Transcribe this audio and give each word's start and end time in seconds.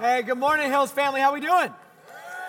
Hey, 0.00 0.22
good 0.22 0.38
morning, 0.38 0.70
Hills 0.70 0.92
family. 0.92 1.20
How 1.20 1.34
we 1.34 1.40
doing? 1.40 1.74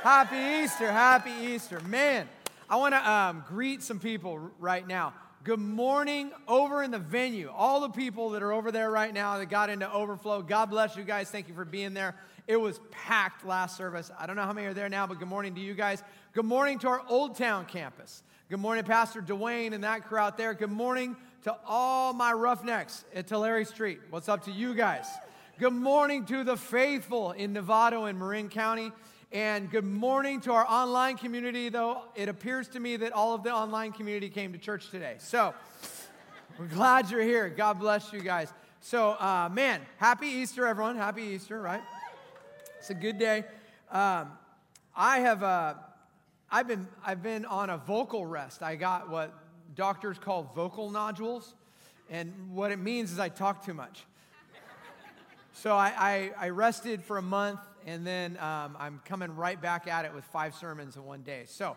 Happy 0.04 0.64
Easter, 0.64 0.92
happy 0.92 1.32
Easter. 1.32 1.80
Man, 1.80 2.30
I 2.70 2.76
want 2.76 2.94
to 2.94 3.10
um, 3.12 3.44
greet 3.48 3.82
some 3.82 3.98
people 4.00 4.52
right 4.60 4.88
now. 4.88 5.16
Good 5.44 5.58
morning 5.58 6.30
over 6.48 6.84
in 6.84 6.92
the 6.92 7.00
venue. 7.00 7.50
All 7.50 7.80
the 7.80 7.90
people 7.90 8.30
that 8.32 8.44
are 8.44 8.54
over 8.54 8.72
there 8.72 8.92
right 8.92 9.12
now 9.12 9.40
that 9.40 9.48
got 9.48 9.72
into 9.72 9.92
overflow. 9.92 10.44
God 10.44 10.68
bless 10.68 10.96
you 10.96 11.04
guys. 11.04 11.32
Thank 11.32 11.48
you 11.48 11.56
for 11.56 11.66
being 11.66 11.96
there. 11.96 12.16
It 12.46 12.58
was 12.58 12.80
packed 12.92 13.44
last 13.44 13.76
service. 13.76 14.12
I 14.20 14.28
don't 14.28 14.36
know 14.36 14.44
how 14.44 14.54
many 14.54 14.68
are 14.68 14.76
there 14.76 14.88
now, 14.88 15.08
but 15.08 15.18
good 15.18 15.28
morning 15.28 15.56
to 15.56 15.62
you 15.62 15.74
guys. 15.74 16.04
Good 16.34 16.46
morning 16.46 16.78
to 16.80 16.88
our 16.88 17.02
Old 17.10 17.36
Town 17.36 17.66
campus. 17.66 18.22
Good 18.52 18.60
morning, 18.60 18.84
Pastor 18.84 19.24
Dwayne 19.24 19.74
and 19.74 19.84
that 19.84 20.08
crew 20.08 20.20
out 20.20 20.38
there. 20.38 20.54
Good 20.54 20.70
morning 20.70 21.16
to 21.46 21.58
all 21.66 22.14
my 22.14 22.32
roughnecks 22.32 23.06
at 23.16 23.26
Tulare 23.26 23.66
Street. 23.66 24.02
What's 24.12 24.30
up 24.30 24.44
to 24.46 24.52
you 24.52 24.76
guys? 24.76 25.08
Good 25.60 25.74
morning 25.74 26.24
to 26.28 26.46
the 26.46 26.56
faithful 26.56 27.34
in 27.34 27.54
Novato 27.54 28.10
and 28.10 28.18
Marin 28.18 28.48
County. 28.48 28.94
And 29.34 29.70
good 29.70 29.84
morning 29.84 30.40
to 30.42 30.54
our 30.54 30.66
online 30.66 31.18
community, 31.18 31.68
though 31.68 32.04
it 32.16 32.30
appears 32.30 32.70
to 32.70 32.80
me 32.80 32.96
that 32.96 33.12
all 33.12 33.36
of 33.36 33.44
the 33.44 33.52
online 33.52 33.92
community 33.92 34.30
came 34.30 34.54
to 34.54 34.58
church 34.58 34.90
today. 34.90 35.16
So 35.18 35.54
we're 36.58 36.68
glad 36.68 37.12
you're 37.12 37.24
here. 37.24 37.50
God 37.50 37.78
bless 37.78 38.14
you 38.14 38.22
guys. 38.22 38.54
So, 38.80 39.10
uh, 39.20 39.50
man, 39.52 39.82
happy 39.98 40.28
Easter, 40.28 40.66
everyone. 40.66 40.96
Happy 40.96 41.24
Easter, 41.24 41.62
right? 41.62 41.82
It's 42.78 42.90
a 42.90 42.94
good 42.94 43.20
day. 43.20 43.44
Um, 43.92 44.32
I 44.96 45.20
have, 45.20 45.44
uh, 45.44 45.74
I've 46.50 46.70
been, 46.70 46.88
I've 47.06 47.22
been 47.22 47.44
on 47.44 47.70
a 47.70 47.78
vocal 47.78 48.26
rest. 48.26 48.64
I 48.64 48.78
got 48.78 49.10
what 49.10 49.34
doctors 49.76 50.20
call 50.20 50.54
vocal 50.56 50.90
nodules, 50.90 51.54
and 52.10 52.34
what 52.50 52.72
it 52.72 52.80
means 52.80 53.12
is 53.12 53.20
I 53.20 53.28
talk 53.28 53.66
too 53.66 53.74
much. 53.74 54.06
So 55.62 55.76
I, 55.76 55.92
I, 55.98 56.32
I 56.46 56.50
rested 56.52 57.04
for 57.04 57.18
a 57.18 57.22
month, 57.22 57.60
and 57.86 58.08
then 58.08 58.38
um, 58.38 58.78
I'm 58.80 59.02
coming 59.04 59.36
right 59.36 59.62
back 59.62 59.88
at 59.88 60.06
it 60.06 60.16
with 60.16 60.24
five 60.24 60.56
sermons 60.56 60.96
in 60.96 61.04
one 61.04 61.22
day. 61.22 61.44
So 61.48 61.76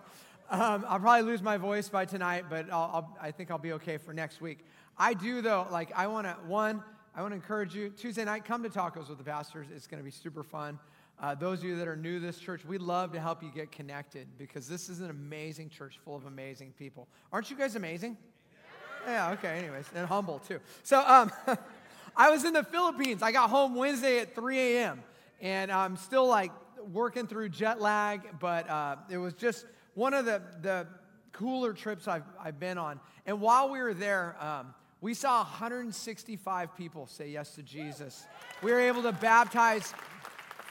um, 0.50 0.84
I'll 0.89 1.00
probably 1.00 1.22
lose 1.22 1.42
my 1.42 1.56
voice 1.56 1.89
by 1.89 2.05
tonight, 2.05 2.44
but 2.48 2.70
I'll, 2.70 2.91
I'll, 2.94 3.19
I 3.20 3.33
think 3.33 3.50
I'll 3.50 3.58
be 3.58 3.72
okay 3.72 3.97
for 3.97 4.14
next 4.14 4.41
week. 4.41 4.61
I 4.97 5.14
do, 5.14 5.42
though, 5.42 5.66
like, 5.72 5.91
I 5.97 6.06
want 6.06 6.28
to, 6.28 6.34
one, 6.47 6.80
I 7.16 7.22
want 7.22 7.33
to 7.33 7.34
encourage 7.34 7.74
you. 7.74 7.89
Tuesday 7.89 8.24
night, 8.24 8.44
come 8.44 8.62
to 8.62 8.69
Tacos 8.69 9.08
with 9.08 9.19
the 9.19 9.24
Pastors. 9.24 9.66
It's 9.74 9.89
going 9.89 9.98
to 9.98 10.05
be 10.05 10.12
super 10.12 10.44
fun. 10.44 10.78
Uh, 11.20 11.34
those 11.34 11.58
of 11.58 11.64
you 11.64 11.74
that 11.74 11.89
are 11.89 11.96
new 11.96 12.20
to 12.20 12.24
this 12.24 12.39
church, 12.39 12.64
we'd 12.64 12.83
love 12.83 13.12
to 13.14 13.20
help 13.20 13.42
you 13.42 13.50
get 13.52 13.72
connected 13.72 14.28
because 14.39 14.69
this 14.69 14.89
is 14.89 15.00
an 15.00 15.11
amazing 15.11 15.70
church 15.70 15.98
full 16.05 16.14
of 16.14 16.27
amazing 16.27 16.72
people. 16.78 17.08
Aren't 17.33 17.50
you 17.50 17.56
guys 17.56 17.74
amazing? 17.74 18.17
Yeah, 19.08 19.33
okay, 19.33 19.58
anyways, 19.58 19.86
and 19.96 20.06
humble 20.06 20.39
too. 20.39 20.61
So, 20.84 21.00
um, 21.05 21.33
I 22.16 22.30
was 22.30 22.44
in 22.44 22.52
the 22.52 22.62
Philippines. 22.62 23.22
I 23.22 23.32
got 23.32 23.48
home 23.48 23.74
Wednesday 23.74 24.18
at 24.18 24.34
3 24.34 24.58
a.m., 24.58 25.02
and 25.41 25.72
I'm 25.72 25.96
still 25.96 26.27
like 26.27 26.52
working 26.92 27.27
through 27.27 27.48
jet 27.48 27.80
lag, 27.80 28.38
but 28.38 28.68
uh, 28.68 28.96
it 29.08 29.16
was 29.16 29.34
just 29.34 29.64
one 29.94 30.14
of 30.14 30.24
the, 30.24 30.42
the 30.60 30.86
cooler 31.33 31.72
trips 31.72 32.06
I've, 32.06 32.24
I've 32.42 32.60
been 32.60 32.78
on. 32.78 33.00
And 33.27 33.40
while 33.40 33.70
we 33.70 33.80
were 33.80 33.94
there, 33.94 34.36
um, 34.40 34.74
we 35.00 35.14
saw 35.14 35.38
165 35.38 36.77
people 36.77 37.06
say 37.06 37.28
yes 37.28 37.55
to 37.55 37.62
Jesus. 37.62 38.27
We 38.62 38.72
were 38.72 38.80
able 38.80 39.02
to 39.02 39.12
baptize 39.12 39.92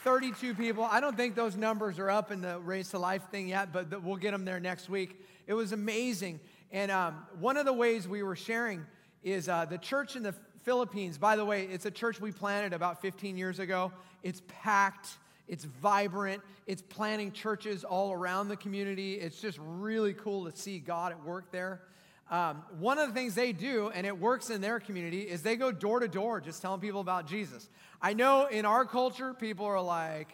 32 0.03 0.53
people. 0.53 0.83
I 0.83 0.99
don't 0.99 1.17
think 1.17 1.35
those 1.35 1.55
numbers 1.55 1.99
are 1.99 2.09
up 2.09 2.31
in 2.31 2.41
the 2.41 2.59
Race 2.59 2.91
to 2.91 2.99
Life 2.99 3.23
thing 3.31 3.49
yet, 3.49 3.73
but 3.73 4.03
we'll 4.03 4.15
get 4.15 4.31
them 4.31 4.45
there 4.45 4.59
next 4.59 4.89
week. 4.89 5.19
It 5.47 5.53
was 5.53 5.71
amazing. 5.73 6.39
And 6.71 6.91
um, 6.91 7.25
one 7.39 7.57
of 7.57 7.65
the 7.65 7.73
ways 7.73 8.07
we 8.07 8.23
were 8.23 8.35
sharing 8.35 8.85
is 9.23 9.49
uh, 9.49 9.65
the 9.65 9.77
church 9.77 10.15
in 10.15 10.23
the 10.23 10.33
Philippines. 10.63 11.17
By 11.17 11.35
the 11.35 11.45
way, 11.45 11.63
it's 11.65 11.85
a 11.85 11.91
church 11.91 12.19
we 12.21 12.31
planted 12.31 12.73
about 12.73 13.01
15 13.01 13.37
years 13.37 13.59
ago. 13.59 13.91
It's 14.23 14.41
packed, 14.47 15.09
it's 15.47 15.65
vibrant, 15.65 16.41
it's 16.67 16.81
planting 16.81 17.31
churches 17.31 17.83
all 17.83 18.11
around 18.11 18.47
the 18.47 18.55
community. 18.55 19.15
It's 19.15 19.41
just 19.41 19.59
really 19.61 20.13
cool 20.13 20.49
to 20.49 20.55
see 20.55 20.79
God 20.79 21.11
at 21.11 21.23
work 21.23 21.51
there. 21.51 21.81
Um, 22.29 22.63
one 22.79 22.97
of 22.97 23.09
the 23.09 23.13
things 23.13 23.35
they 23.35 23.51
do, 23.51 23.91
and 23.93 24.07
it 24.07 24.17
works 24.17 24.49
in 24.49 24.61
their 24.61 24.79
community, 24.79 25.23
is 25.23 25.41
they 25.41 25.57
go 25.57 25.71
door 25.71 25.99
to 25.99 26.07
door 26.07 26.39
just 26.39 26.61
telling 26.61 26.79
people 26.79 27.01
about 27.01 27.27
Jesus. 27.27 27.69
I 28.01 28.13
know 28.13 28.47
in 28.47 28.65
our 28.65 28.85
culture, 28.85 29.33
people 29.33 29.65
are 29.65 29.81
like, 29.81 30.29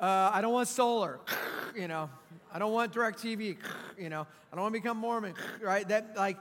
uh, 0.00 0.30
I 0.32 0.40
don't 0.40 0.54
want 0.54 0.68
solar, 0.68 1.20
you 1.76 1.86
know, 1.86 2.08
I 2.52 2.58
don't 2.58 2.72
want 2.72 2.94
DirecTV, 2.94 3.58
you 3.98 4.08
know, 4.08 4.26
I 4.52 4.56
don't 4.56 4.62
want 4.62 4.74
to 4.74 4.80
become 4.80 4.96
Mormon, 4.96 5.34
right? 5.62 5.86
That, 5.86 6.16
like, 6.16 6.38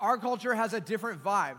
our 0.00 0.18
culture 0.18 0.54
has 0.54 0.72
a 0.72 0.80
different 0.80 1.24
vibe. 1.24 1.56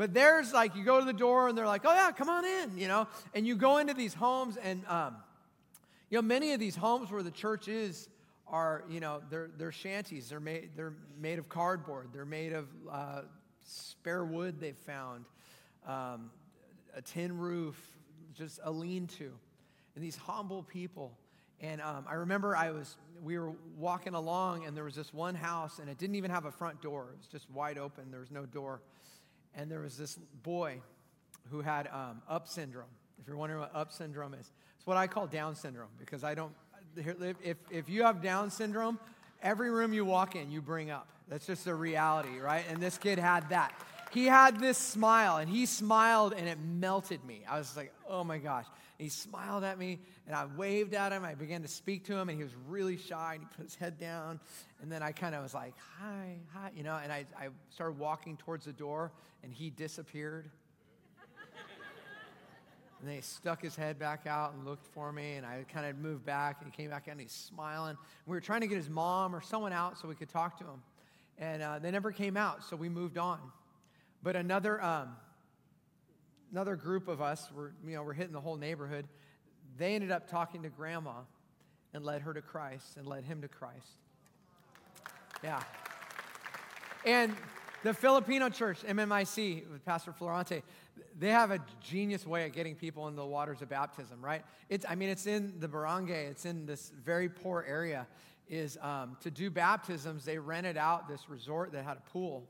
But 0.00 0.14
there's 0.14 0.54
like, 0.54 0.76
you 0.76 0.82
go 0.82 0.98
to 0.98 1.04
the 1.04 1.12
door 1.12 1.48
and 1.48 1.58
they're 1.58 1.66
like, 1.66 1.82
oh 1.84 1.92
yeah, 1.92 2.10
come 2.10 2.30
on 2.30 2.42
in, 2.46 2.78
you 2.78 2.88
know, 2.88 3.06
and 3.34 3.46
you 3.46 3.54
go 3.54 3.76
into 3.76 3.92
these 3.92 4.14
homes 4.14 4.56
and, 4.56 4.82
um, 4.86 5.16
you 6.08 6.16
know, 6.16 6.22
many 6.22 6.54
of 6.54 6.58
these 6.58 6.74
homes 6.74 7.10
where 7.10 7.22
the 7.22 7.30
church 7.30 7.68
is, 7.68 8.08
are, 8.48 8.82
you 8.88 8.98
know, 8.98 9.20
they're, 9.28 9.50
they're 9.58 9.72
shanties. 9.72 10.30
They're 10.30 10.40
made, 10.40 10.70
they're 10.74 10.94
made 11.20 11.38
of 11.38 11.50
cardboard. 11.50 12.08
They're 12.14 12.24
made 12.24 12.54
of 12.54 12.66
uh, 12.90 13.20
spare 13.62 14.24
wood 14.24 14.58
they've 14.58 14.74
found, 14.74 15.26
um, 15.86 16.30
a 16.96 17.02
tin 17.02 17.36
roof, 17.36 17.78
just 18.34 18.58
a 18.64 18.70
lean 18.70 19.06
to. 19.18 19.30
And 19.96 20.02
these 20.02 20.16
humble 20.16 20.62
people. 20.62 21.12
And 21.60 21.82
um, 21.82 22.06
I 22.08 22.14
remember 22.14 22.56
I 22.56 22.70
was, 22.70 22.96
we 23.22 23.38
were 23.38 23.52
walking 23.76 24.14
along 24.14 24.64
and 24.64 24.74
there 24.74 24.84
was 24.84 24.94
this 24.94 25.12
one 25.12 25.34
house 25.34 25.78
and 25.78 25.90
it 25.90 25.98
didn't 25.98 26.16
even 26.16 26.30
have 26.30 26.46
a 26.46 26.50
front 26.50 26.80
door. 26.80 27.10
It 27.12 27.18
was 27.18 27.26
just 27.26 27.50
wide 27.50 27.76
open. 27.76 28.10
There 28.10 28.20
was 28.20 28.30
no 28.30 28.46
door. 28.46 28.80
And 29.54 29.70
there 29.70 29.80
was 29.80 29.96
this 29.96 30.18
boy 30.42 30.80
who 31.50 31.60
had 31.60 31.88
um, 31.88 32.22
UP 32.28 32.48
syndrome. 32.48 32.84
If 33.20 33.26
you're 33.26 33.36
wondering 33.36 33.60
what 33.60 33.74
UP 33.74 33.92
syndrome 33.92 34.34
is, 34.34 34.50
it's 34.76 34.86
what 34.86 34.96
I 34.96 35.06
call 35.06 35.26
Down 35.26 35.54
syndrome 35.54 35.90
because 35.98 36.24
I 36.24 36.34
don't, 36.34 36.52
if, 36.96 37.56
if 37.70 37.88
you 37.88 38.04
have 38.04 38.22
Down 38.22 38.50
syndrome, 38.50 38.98
every 39.42 39.70
room 39.70 39.92
you 39.92 40.04
walk 40.04 40.36
in, 40.36 40.50
you 40.50 40.62
bring 40.62 40.90
up. 40.90 41.08
That's 41.28 41.46
just 41.46 41.64
the 41.64 41.74
reality, 41.74 42.38
right? 42.38 42.64
And 42.68 42.80
this 42.80 42.98
kid 42.98 43.18
had 43.18 43.48
that. 43.50 43.72
He 44.10 44.26
had 44.26 44.58
this 44.58 44.76
smile, 44.76 45.36
and 45.36 45.48
he 45.48 45.66
smiled, 45.66 46.34
and 46.36 46.48
it 46.48 46.58
melted 46.58 47.24
me. 47.24 47.42
I 47.48 47.58
was 47.58 47.76
like, 47.76 47.92
oh 48.08 48.24
my 48.24 48.38
gosh. 48.38 48.66
And 49.00 49.06
he 49.06 49.08
smiled 49.08 49.64
at 49.64 49.78
me, 49.78 49.98
and 50.26 50.36
I 50.36 50.44
waved 50.44 50.92
at 50.92 51.10
him. 51.10 51.24
I 51.24 51.34
began 51.34 51.62
to 51.62 51.68
speak 51.68 52.04
to 52.04 52.18
him, 52.18 52.28
and 52.28 52.36
he 52.36 52.44
was 52.44 52.52
really 52.68 52.98
shy, 52.98 53.36
and 53.36 53.42
he 53.42 53.48
put 53.56 53.64
his 53.64 53.74
head 53.74 53.98
down. 53.98 54.38
And 54.82 54.92
then 54.92 55.02
I 55.02 55.10
kind 55.12 55.34
of 55.34 55.42
was 55.42 55.54
like, 55.54 55.72
hi, 55.98 56.36
hi, 56.52 56.70
you 56.76 56.82
know, 56.82 57.00
and 57.02 57.10
I, 57.10 57.24
I 57.34 57.48
started 57.70 57.98
walking 57.98 58.36
towards 58.36 58.66
the 58.66 58.74
door, 58.74 59.10
and 59.42 59.54
he 59.54 59.70
disappeared. 59.70 60.50
And 63.00 63.08
then 63.08 63.14
he 63.14 63.22
stuck 63.22 63.62
his 63.62 63.74
head 63.74 63.98
back 63.98 64.26
out 64.26 64.52
and 64.52 64.66
looked 64.66 64.84
for 64.88 65.10
me, 65.12 65.36
and 65.36 65.46
I 65.46 65.64
kind 65.72 65.86
of 65.86 65.96
moved 65.96 66.26
back, 66.26 66.58
and 66.60 66.70
he 66.70 66.76
came 66.76 66.90
back 66.90 67.06
in, 67.06 67.12
and 67.12 67.22
he's 67.22 67.32
smiling. 67.32 67.96
We 68.26 68.36
were 68.36 68.42
trying 68.42 68.60
to 68.60 68.66
get 68.66 68.76
his 68.76 68.90
mom 68.90 69.34
or 69.34 69.40
someone 69.40 69.72
out 69.72 69.96
so 69.96 70.08
we 70.08 70.14
could 70.14 70.28
talk 70.28 70.58
to 70.58 70.64
him. 70.64 70.82
And 71.38 71.62
uh, 71.62 71.78
they 71.78 71.90
never 71.90 72.12
came 72.12 72.36
out, 72.36 72.64
so 72.64 72.76
we 72.76 72.90
moved 72.90 73.16
on. 73.16 73.40
But 74.22 74.36
another, 74.36 74.84
um, 74.84 75.16
another 76.50 76.76
group 76.76 77.08
of 77.08 77.20
us, 77.20 77.50
were, 77.54 77.72
you 77.86 77.94
know, 77.94 78.02
we're 78.02 78.12
hitting 78.12 78.32
the 78.32 78.40
whole 78.40 78.56
neighborhood. 78.56 79.06
They 79.78 79.94
ended 79.94 80.10
up 80.10 80.28
talking 80.28 80.62
to 80.62 80.68
grandma 80.68 81.22
and 81.94 82.04
led 82.04 82.22
her 82.22 82.34
to 82.34 82.42
Christ 82.42 82.96
and 82.96 83.06
led 83.06 83.24
him 83.24 83.42
to 83.42 83.48
Christ. 83.48 83.98
Yeah. 85.42 85.62
And 87.04 87.34
the 87.82 87.94
Filipino 87.94 88.48
church, 88.50 88.82
MMIC, 88.82 89.70
with 89.70 89.84
Pastor 89.84 90.12
Florante, 90.12 90.62
they 91.18 91.30
have 91.30 91.50
a 91.50 91.60
genius 91.80 92.26
way 92.26 92.46
of 92.46 92.52
getting 92.52 92.74
people 92.74 93.08
into 93.08 93.20
the 93.20 93.26
waters 93.26 93.62
of 93.62 93.68
baptism, 93.68 94.22
right? 94.22 94.44
It's, 94.68 94.84
I 94.88 94.94
mean, 94.94 95.08
it's 95.08 95.26
in 95.26 95.54
the 95.58 95.68
barangay, 95.68 96.26
it's 96.26 96.44
in 96.44 96.66
this 96.66 96.92
very 97.04 97.28
poor 97.28 97.64
area. 97.66 98.06
Is 98.48 98.76
um, 98.82 99.16
to 99.20 99.30
do 99.30 99.48
baptisms, 99.48 100.24
they 100.24 100.36
rented 100.36 100.76
out 100.76 101.08
this 101.08 101.30
resort 101.30 101.70
that 101.72 101.84
had 101.84 101.96
a 101.96 102.10
pool. 102.10 102.48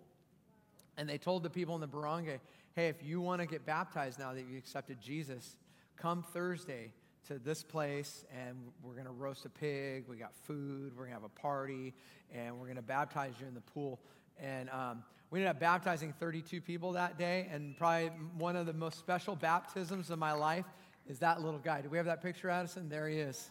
And 0.97 1.09
they 1.09 1.19
told 1.19 1.43
the 1.43 1.51
people 1.51 1.75
in 1.75 1.81
the 1.81 1.87
barangay, 1.87 2.41
hey, 2.75 2.89
if 2.89 3.03
you 3.03 3.21
want 3.21 3.41
to 3.41 3.47
get 3.47 3.67
baptized 3.67 4.19
now 4.19 4.33
that 4.33 4.47
you 4.51 4.57
accepted 4.57 5.01
Jesus, 5.01 5.57
come 5.97 6.23
Thursday 6.33 6.93
to 7.29 7.39
this 7.39 7.63
place 7.63 8.25
and 8.37 8.57
we're 8.83 8.95
going 8.95 9.07
to 9.07 9.13
roast 9.13 9.45
a 9.45 9.49
pig. 9.49 10.05
We 10.09 10.17
got 10.17 10.35
food. 10.35 10.93
We're 10.97 11.05
going 11.05 11.17
to 11.17 11.23
have 11.23 11.25
a 11.25 11.41
party 11.41 11.95
and 12.35 12.59
we're 12.59 12.67
going 12.67 12.77
to 12.77 12.83
baptize 12.83 13.35
you 13.41 13.47
in 13.47 13.55
the 13.55 13.61
pool. 13.61 14.01
And 14.41 14.71
um, 14.71 15.03
we 15.31 15.41
ended 15.41 15.51
up 15.51 15.61
baptizing 15.61 16.13
32 16.19 16.61
people 16.61 16.93
that 16.93 17.17
day, 17.17 17.49
and 17.53 17.77
probably 17.77 18.09
one 18.37 18.57
of 18.57 18.67
the 18.67 18.73
most 18.73 18.99
special 18.99 19.37
baptisms 19.37 20.11
of 20.11 20.19
my 20.19 20.33
life 20.33 20.65
is 21.09 21.19
that 21.21 21.41
little 21.41 21.61
guy. 21.61 21.83
Do 21.83 21.89
we 21.89 21.97
have 21.99 22.07
that 22.07 22.23
picture, 22.23 22.51
Addison? 22.51 22.89
There 22.89 23.09
he 23.09 23.19
is. 23.19 23.51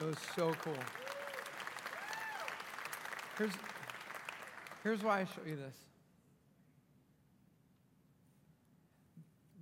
It 0.00 0.04
was 0.04 0.16
so 0.34 0.52
cool. 0.62 0.74
Here's, 3.38 3.52
here's 4.82 5.02
why 5.02 5.20
I 5.20 5.24
show 5.24 5.42
you 5.46 5.56
this. 5.56 5.85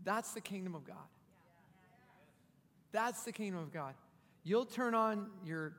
That's 0.04 0.32
the 0.32 0.40
kingdom 0.40 0.74
of 0.74 0.86
God. 0.86 0.96
That's 2.92 3.24
the 3.24 3.32
kingdom 3.32 3.60
of 3.60 3.72
God. 3.72 3.94
You'll 4.44 4.66
turn 4.66 4.94
on 4.94 5.28
your 5.44 5.72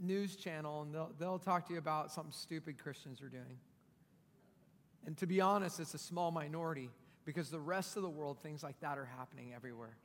news 0.00 0.36
channel 0.36 0.82
and 0.82 0.94
they'll, 0.94 1.10
they'll 1.18 1.38
talk 1.38 1.66
to 1.66 1.72
you 1.72 1.78
about 1.78 2.10
something 2.10 2.32
stupid 2.32 2.78
Christians 2.78 3.20
are 3.20 3.28
doing. 3.28 3.58
And 5.06 5.16
to 5.18 5.26
be 5.26 5.40
honest, 5.40 5.80
it's 5.80 5.94
a 5.94 5.98
small 5.98 6.30
minority 6.30 6.88
because 7.24 7.50
the 7.50 7.60
rest 7.60 7.96
of 7.96 8.02
the 8.02 8.08
world, 8.08 8.38
things 8.42 8.62
like 8.62 8.78
that 8.80 8.98
are 8.98 9.04
happening 9.04 9.52
everywhere. 9.54 9.96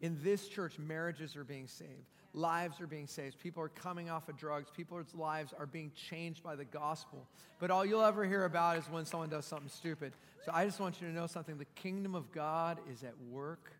In 0.00 0.18
this 0.22 0.48
church, 0.48 0.78
marriages 0.78 1.36
are 1.36 1.44
being 1.44 1.66
saved, 1.66 1.90
lives 2.34 2.80
are 2.80 2.86
being 2.86 3.06
saved, 3.06 3.38
people 3.38 3.62
are 3.62 3.68
coming 3.68 4.10
off 4.10 4.28
of 4.28 4.36
drugs, 4.36 4.68
people's 4.76 5.14
lives 5.14 5.54
are 5.58 5.66
being 5.66 5.92
changed 5.94 6.42
by 6.42 6.56
the 6.56 6.64
gospel. 6.64 7.26
But 7.60 7.70
all 7.70 7.86
you'll 7.86 8.02
ever 8.02 8.24
hear 8.24 8.44
about 8.44 8.76
is 8.76 8.84
when 8.90 9.06
someone 9.06 9.30
does 9.30 9.46
something 9.46 9.68
stupid. 9.68 10.12
So 10.44 10.50
I 10.52 10.64
just 10.64 10.80
want 10.80 11.00
you 11.00 11.06
to 11.06 11.14
know 11.14 11.26
something 11.26 11.56
the 11.56 11.64
kingdom 11.76 12.14
of 12.14 12.30
God 12.32 12.78
is 12.92 13.02
at 13.04 13.14
work. 13.30 13.72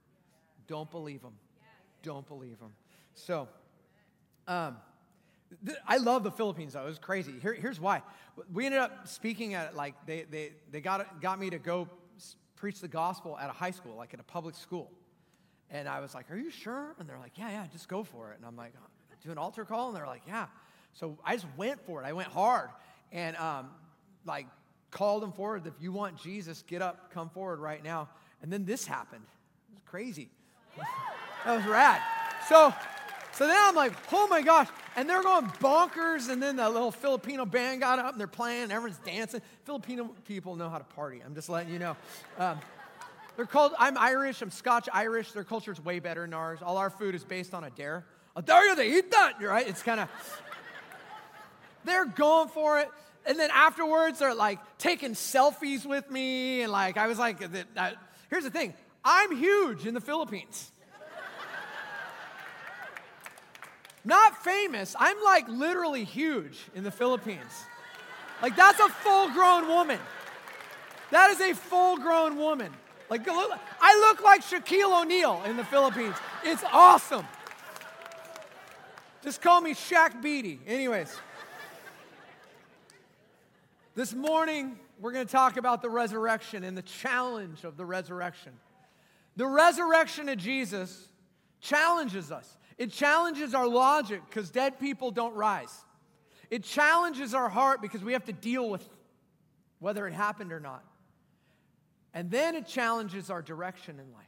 Don't 0.66 0.90
believe 0.90 1.20
them. 1.20 1.34
Don't 2.02 2.26
believe 2.26 2.58
them. 2.58 2.72
So, 3.14 3.48
um, 4.46 4.76
I 5.86 5.98
love 5.98 6.24
the 6.24 6.30
Philippines 6.30 6.72
though. 6.72 6.82
It 6.82 6.88
was 6.88 6.98
crazy. 6.98 7.34
Here, 7.40 7.54
here's 7.54 7.80
why. 7.80 8.02
We 8.52 8.66
ended 8.66 8.80
up 8.80 9.06
speaking 9.08 9.54
at 9.54 9.76
like 9.76 9.94
they 10.06 10.24
they 10.30 10.52
they 10.70 10.80
got 10.80 11.20
got 11.20 11.38
me 11.38 11.50
to 11.50 11.58
go 11.58 11.88
preach 12.56 12.80
the 12.80 12.88
gospel 12.88 13.38
at 13.38 13.50
a 13.50 13.52
high 13.52 13.70
school, 13.70 13.94
like 13.96 14.14
at 14.14 14.20
a 14.20 14.24
public 14.24 14.54
school. 14.54 14.90
And 15.70 15.88
I 15.88 16.00
was 16.00 16.14
like, 16.14 16.30
"Are 16.30 16.36
you 16.36 16.50
sure?" 16.50 16.94
And 16.98 17.08
they're 17.08 17.18
like, 17.18 17.36
"Yeah, 17.36 17.50
yeah, 17.50 17.66
just 17.72 17.88
go 17.88 18.04
for 18.04 18.32
it." 18.32 18.36
And 18.36 18.46
I'm 18.46 18.56
like, 18.56 18.72
"Do 19.22 19.30
an 19.30 19.38
altar 19.38 19.64
call?" 19.64 19.88
And 19.88 19.96
they're 19.96 20.06
like, 20.06 20.22
"Yeah." 20.26 20.46
So 20.92 21.18
I 21.24 21.34
just 21.34 21.46
went 21.56 21.84
for 21.86 22.02
it. 22.02 22.06
I 22.06 22.12
went 22.12 22.28
hard, 22.28 22.70
and 23.12 23.36
um, 23.36 23.70
like 24.24 24.46
called 24.90 25.22
them 25.22 25.32
forward. 25.32 25.66
If 25.66 25.74
you 25.80 25.92
want 25.92 26.16
Jesus, 26.16 26.62
get 26.66 26.80
up, 26.80 27.12
come 27.12 27.28
forward 27.28 27.58
right 27.58 27.82
now. 27.82 28.08
And 28.42 28.52
then 28.52 28.64
this 28.64 28.86
happened. 28.86 29.24
It 29.70 29.74
was 29.74 29.82
crazy. 29.84 30.30
that 31.44 31.56
was 31.56 31.66
rad. 31.66 32.00
So 32.48 32.72
so 33.34 33.48
then 33.48 33.56
I'm 33.58 33.74
like, 33.74 33.92
oh 34.12 34.28
my 34.28 34.42
gosh. 34.42 34.68
And 34.94 35.10
they're 35.10 35.22
going 35.22 35.46
bonkers. 35.60 36.28
And 36.28 36.40
then 36.40 36.56
the 36.56 36.70
little 36.70 36.92
Filipino 36.92 37.44
band 37.44 37.80
got 37.80 37.98
up 37.98 38.12
and 38.12 38.20
they're 38.20 38.28
playing. 38.28 38.64
And 38.64 38.72
Everyone's 38.72 39.00
dancing. 39.04 39.42
Filipino 39.64 40.14
people 40.24 40.54
know 40.54 40.68
how 40.68 40.78
to 40.78 40.84
party. 40.84 41.20
I'm 41.24 41.34
just 41.34 41.48
letting 41.48 41.72
you 41.72 41.80
know. 41.80 41.96
Um, 42.38 42.60
they're 43.36 43.46
called, 43.46 43.72
I'm 43.78 43.98
Irish, 43.98 44.42
I'm 44.42 44.50
Scotch 44.50 44.88
Irish. 44.92 45.32
Their 45.32 45.44
culture's 45.44 45.84
way 45.84 45.98
better 45.98 46.22
than 46.22 46.34
ours. 46.34 46.60
All 46.62 46.76
our 46.76 46.90
food 46.90 47.14
is 47.14 47.24
based 47.24 47.54
on 47.54 47.64
a 47.64 47.70
dare. 47.70 48.04
A 48.36 48.42
dare 48.42 48.74
they 48.76 48.96
eat 48.96 49.10
that, 49.10 49.40
right? 49.40 49.66
It's 49.66 49.82
kind 49.82 50.00
of, 50.00 50.08
they're 51.84 52.06
going 52.06 52.48
for 52.48 52.80
it. 52.80 52.88
And 53.26 53.38
then 53.38 53.50
afterwards, 53.52 54.18
they're 54.18 54.34
like 54.34 54.58
taking 54.78 55.12
selfies 55.12 55.84
with 55.84 56.10
me. 56.10 56.62
And 56.62 56.70
like, 56.70 56.96
I 56.96 57.06
was 57.06 57.18
like, 57.18 57.40
here's 58.30 58.44
the 58.44 58.50
thing 58.50 58.74
I'm 59.04 59.36
huge 59.36 59.86
in 59.86 59.94
the 59.94 60.00
Philippines. 60.00 60.70
Not 64.04 64.44
famous. 64.44 64.94
I'm 64.98 65.16
like 65.24 65.48
literally 65.48 66.04
huge 66.04 66.58
in 66.74 66.84
the 66.84 66.90
Philippines. 66.90 67.64
Like, 68.42 68.56
that's 68.56 68.78
a 68.78 68.88
full 68.88 69.30
grown 69.30 69.68
woman. 69.68 69.98
That 71.10 71.30
is 71.30 71.40
a 71.40 71.54
full 71.54 71.96
grown 71.96 72.36
woman. 72.36 72.72
Like, 73.14 73.28
I 73.28 74.08
look 74.08 74.24
like 74.24 74.40
Shaquille 74.40 75.02
O'Neal 75.02 75.40
in 75.46 75.56
the 75.56 75.62
Philippines. 75.62 76.16
It's 76.42 76.64
awesome. 76.72 77.24
Just 79.22 79.40
call 79.40 79.60
me 79.60 79.72
Shaq 79.72 80.20
Beaty. 80.20 80.58
Anyways, 80.66 81.16
this 83.94 84.12
morning 84.12 84.76
we're 84.98 85.12
going 85.12 85.24
to 85.24 85.30
talk 85.30 85.58
about 85.58 85.80
the 85.80 85.88
resurrection 85.88 86.64
and 86.64 86.76
the 86.76 86.82
challenge 86.82 87.62
of 87.62 87.76
the 87.76 87.84
resurrection. 87.84 88.52
The 89.36 89.46
resurrection 89.46 90.28
of 90.28 90.38
Jesus 90.38 91.06
challenges 91.60 92.32
us. 92.32 92.58
It 92.78 92.90
challenges 92.90 93.54
our 93.54 93.68
logic 93.68 94.22
because 94.28 94.50
dead 94.50 94.80
people 94.80 95.12
don't 95.12 95.36
rise. 95.36 95.84
It 96.50 96.64
challenges 96.64 97.32
our 97.32 97.48
heart 97.48 97.80
because 97.80 98.02
we 98.02 98.14
have 98.14 98.24
to 98.24 98.32
deal 98.32 98.68
with 98.68 98.84
whether 99.78 100.04
it 100.08 100.14
happened 100.14 100.52
or 100.52 100.58
not. 100.58 100.82
And 102.14 102.30
then 102.30 102.54
it 102.54 102.66
challenges 102.66 103.28
our 103.28 103.42
direction 103.42 103.98
in 103.98 104.12
life. 104.12 104.24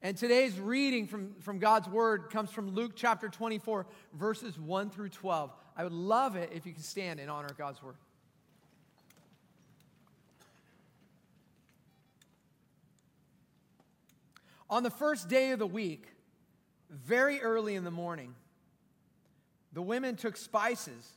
And 0.00 0.16
today's 0.16 0.58
reading 0.60 1.08
from, 1.08 1.34
from 1.40 1.58
God's 1.58 1.88
word 1.88 2.30
comes 2.30 2.50
from 2.50 2.70
Luke 2.70 2.92
chapter 2.94 3.28
24, 3.28 3.86
verses 4.14 4.56
1 4.56 4.90
through 4.90 5.08
12. 5.08 5.50
I 5.76 5.82
would 5.82 5.92
love 5.92 6.36
it 6.36 6.50
if 6.54 6.64
you 6.64 6.72
could 6.72 6.84
stand 6.84 7.18
in 7.18 7.28
honor 7.28 7.48
God's 7.58 7.82
word. 7.82 7.96
On 14.70 14.84
the 14.84 14.90
first 14.90 15.28
day 15.28 15.50
of 15.50 15.58
the 15.58 15.66
week, 15.66 16.06
very 16.90 17.40
early 17.40 17.74
in 17.74 17.82
the 17.82 17.90
morning, 17.90 18.34
the 19.72 19.82
women 19.82 20.14
took 20.14 20.36
spices 20.36 21.12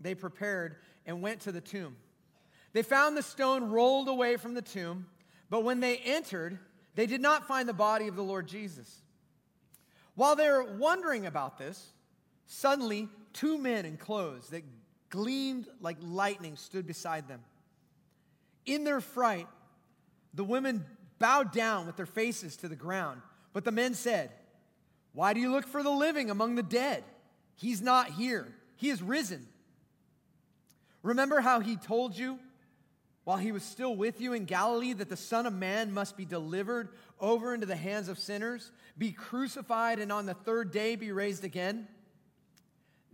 they 0.00 0.14
prepared 0.14 0.76
and 1.04 1.20
went 1.20 1.40
to 1.40 1.52
the 1.52 1.60
tomb. 1.60 1.96
They 2.72 2.82
found 2.82 3.16
the 3.16 3.22
stone 3.22 3.70
rolled 3.70 4.08
away 4.08 4.36
from 4.36 4.54
the 4.54 4.62
tomb, 4.62 5.06
but 5.48 5.64
when 5.64 5.80
they 5.80 5.96
entered, 5.98 6.58
they 6.94 7.06
did 7.06 7.20
not 7.20 7.46
find 7.46 7.68
the 7.68 7.72
body 7.72 8.06
of 8.06 8.16
the 8.16 8.22
Lord 8.22 8.46
Jesus. 8.46 9.02
While 10.14 10.36
they 10.36 10.48
were 10.48 10.76
wondering 10.76 11.26
about 11.26 11.58
this, 11.58 11.92
suddenly 12.46 13.08
two 13.32 13.58
men 13.58 13.84
in 13.84 13.96
clothes 13.96 14.48
that 14.50 14.62
gleamed 15.08 15.66
like 15.80 15.96
lightning 16.00 16.56
stood 16.56 16.86
beside 16.86 17.26
them. 17.26 17.40
In 18.66 18.84
their 18.84 19.00
fright, 19.00 19.48
the 20.34 20.44
women 20.44 20.84
bowed 21.18 21.52
down 21.52 21.86
with 21.86 21.96
their 21.96 22.06
faces 22.06 22.56
to 22.58 22.68
the 22.68 22.76
ground, 22.76 23.20
but 23.52 23.64
the 23.64 23.72
men 23.72 23.94
said, 23.94 24.30
why 25.12 25.32
do 25.32 25.40
you 25.40 25.50
look 25.50 25.66
for 25.66 25.82
the 25.82 25.90
living 25.90 26.30
among 26.30 26.54
the 26.54 26.62
dead? 26.62 27.02
He's 27.56 27.82
not 27.82 28.10
here, 28.10 28.54
he 28.76 28.90
is 28.90 29.02
risen. 29.02 29.48
Remember 31.02 31.40
how 31.40 31.60
he 31.60 31.76
told 31.76 32.16
you 32.16 32.38
while 33.24 33.36
he 33.36 33.52
was 33.52 33.62
still 33.62 33.94
with 33.94 34.20
you 34.20 34.32
in 34.32 34.44
Galilee 34.44 34.92
that 34.94 35.08
the 35.08 35.16
Son 35.16 35.46
of 35.46 35.52
Man 35.52 35.92
must 35.92 36.16
be 36.16 36.24
delivered 36.24 36.88
over 37.20 37.54
into 37.54 37.66
the 37.66 37.76
hands 37.76 38.08
of 38.08 38.18
sinners, 38.18 38.72
be 38.96 39.12
crucified, 39.12 39.98
and 39.98 40.10
on 40.10 40.26
the 40.26 40.34
third 40.34 40.70
day 40.72 40.96
be 40.96 41.12
raised 41.12 41.44
again? 41.44 41.86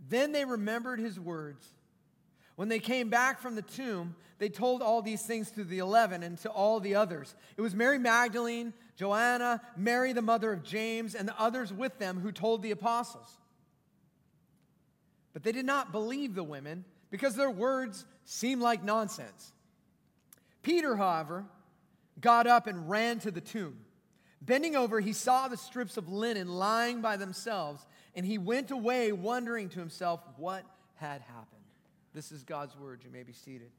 Then 0.09 0.31
they 0.31 0.45
remembered 0.45 0.99
his 0.99 1.19
words. 1.19 1.65
When 2.55 2.69
they 2.69 2.79
came 2.79 3.09
back 3.09 3.39
from 3.39 3.55
the 3.55 3.61
tomb, 3.61 4.15
they 4.39 4.49
told 4.49 4.81
all 4.81 5.01
these 5.01 5.23
things 5.23 5.51
to 5.51 5.63
the 5.63 5.79
eleven 5.79 6.23
and 6.23 6.37
to 6.39 6.49
all 6.49 6.79
the 6.79 6.95
others. 6.95 7.35
It 7.55 7.61
was 7.61 7.75
Mary 7.75 7.99
Magdalene 7.99 8.73
Joanna, 8.97 9.61
Mary, 9.77 10.11
the 10.11 10.23
mother 10.23 10.51
of 10.51 10.63
James, 10.63 11.13
and 11.13 11.27
the 11.27 11.39
others 11.39 11.71
with 11.71 11.99
them 11.99 12.19
who 12.19 12.31
told 12.31 12.63
the 12.63 12.71
apostles. 12.71 13.31
But 15.33 15.43
they 15.43 15.51
did 15.51 15.67
not 15.67 15.91
believe 15.91 16.33
the 16.33 16.43
women 16.43 16.83
because 17.11 17.35
their 17.35 17.51
words 17.51 18.05
seemed 18.25 18.63
like 18.63 18.83
nonsense. 18.83 19.53
Peter, 20.67 20.97
however, 20.97 21.45
got 22.19 22.45
up 22.45 22.67
and 22.67 22.89
ran 22.89 23.19
to 23.19 23.31
the 23.31 23.39
tomb. 23.39 23.77
Bending 24.41 24.75
over, 24.75 24.99
he 24.99 25.13
saw 25.13 25.47
the 25.47 25.55
strips 25.55 25.95
of 25.95 26.09
linen 26.09 26.49
lying 26.49 26.99
by 26.99 27.15
themselves, 27.15 27.87
and 28.15 28.25
he 28.25 28.37
went 28.37 28.69
away 28.69 29.13
wondering 29.13 29.69
to 29.69 29.79
himself 29.79 30.19
what 30.35 30.65
had 30.95 31.21
happened. 31.21 31.61
This 32.13 32.33
is 32.33 32.43
God's 32.43 32.75
word. 32.75 32.99
You 33.05 33.09
may 33.09 33.23
be 33.23 33.31
seated. 33.31 33.69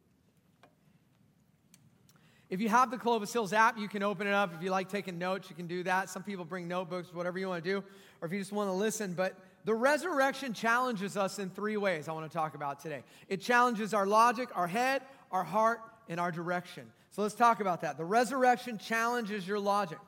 If 2.48 2.62
you 2.62 2.70
have 2.70 2.90
the 2.90 2.96
Clovis 2.96 3.34
Hills 3.34 3.52
app, 3.52 3.76
you 3.76 3.86
can 3.86 4.02
open 4.02 4.26
it 4.26 4.32
up. 4.32 4.54
If 4.54 4.62
you 4.62 4.70
like 4.70 4.88
taking 4.88 5.18
notes, 5.18 5.50
you 5.50 5.56
can 5.56 5.66
do 5.66 5.82
that. 5.82 6.08
Some 6.08 6.22
people 6.22 6.46
bring 6.46 6.68
notebooks, 6.68 7.12
whatever 7.12 7.38
you 7.38 7.48
want 7.48 7.62
to 7.62 7.70
do, 7.70 7.84
or 8.22 8.26
if 8.26 8.32
you 8.32 8.38
just 8.38 8.52
want 8.52 8.70
to 8.70 8.72
listen. 8.72 9.12
But 9.12 9.38
the 9.66 9.74
resurrection 9.74 10.54
challenges 10.54 11.18
us 11.18 11.38
in 11.38 11.50
three 11.50 11.76
ways 11.76 12.08
I 12.08 12.12
want 12.12 12.30
to 12.30 12.34
talk 12.34 12.54
about 12.54 12.80
today. 12.80 13.02
It 13.28 13.42
challenges 13.42 13.92
our 13.92 14.06
logic, 14.06 14.48
our 14.54 14.66
head, 14.66 15.02
our 15.30 15.44
heart, 15.44 15.82
and 16.08 16.18
our 16.18 16.30
direction. 16.30 16.84
So 17.10 17.22
let's 17.22 17.34
talk 17.34 17.60
about 17.60 17.82
that. 17.82 17.96
The 17.96 18.04
resurrection 18.04 18.78
challenges 18.78 19.46
your 19.46 19.58
logic. 19.58 19.98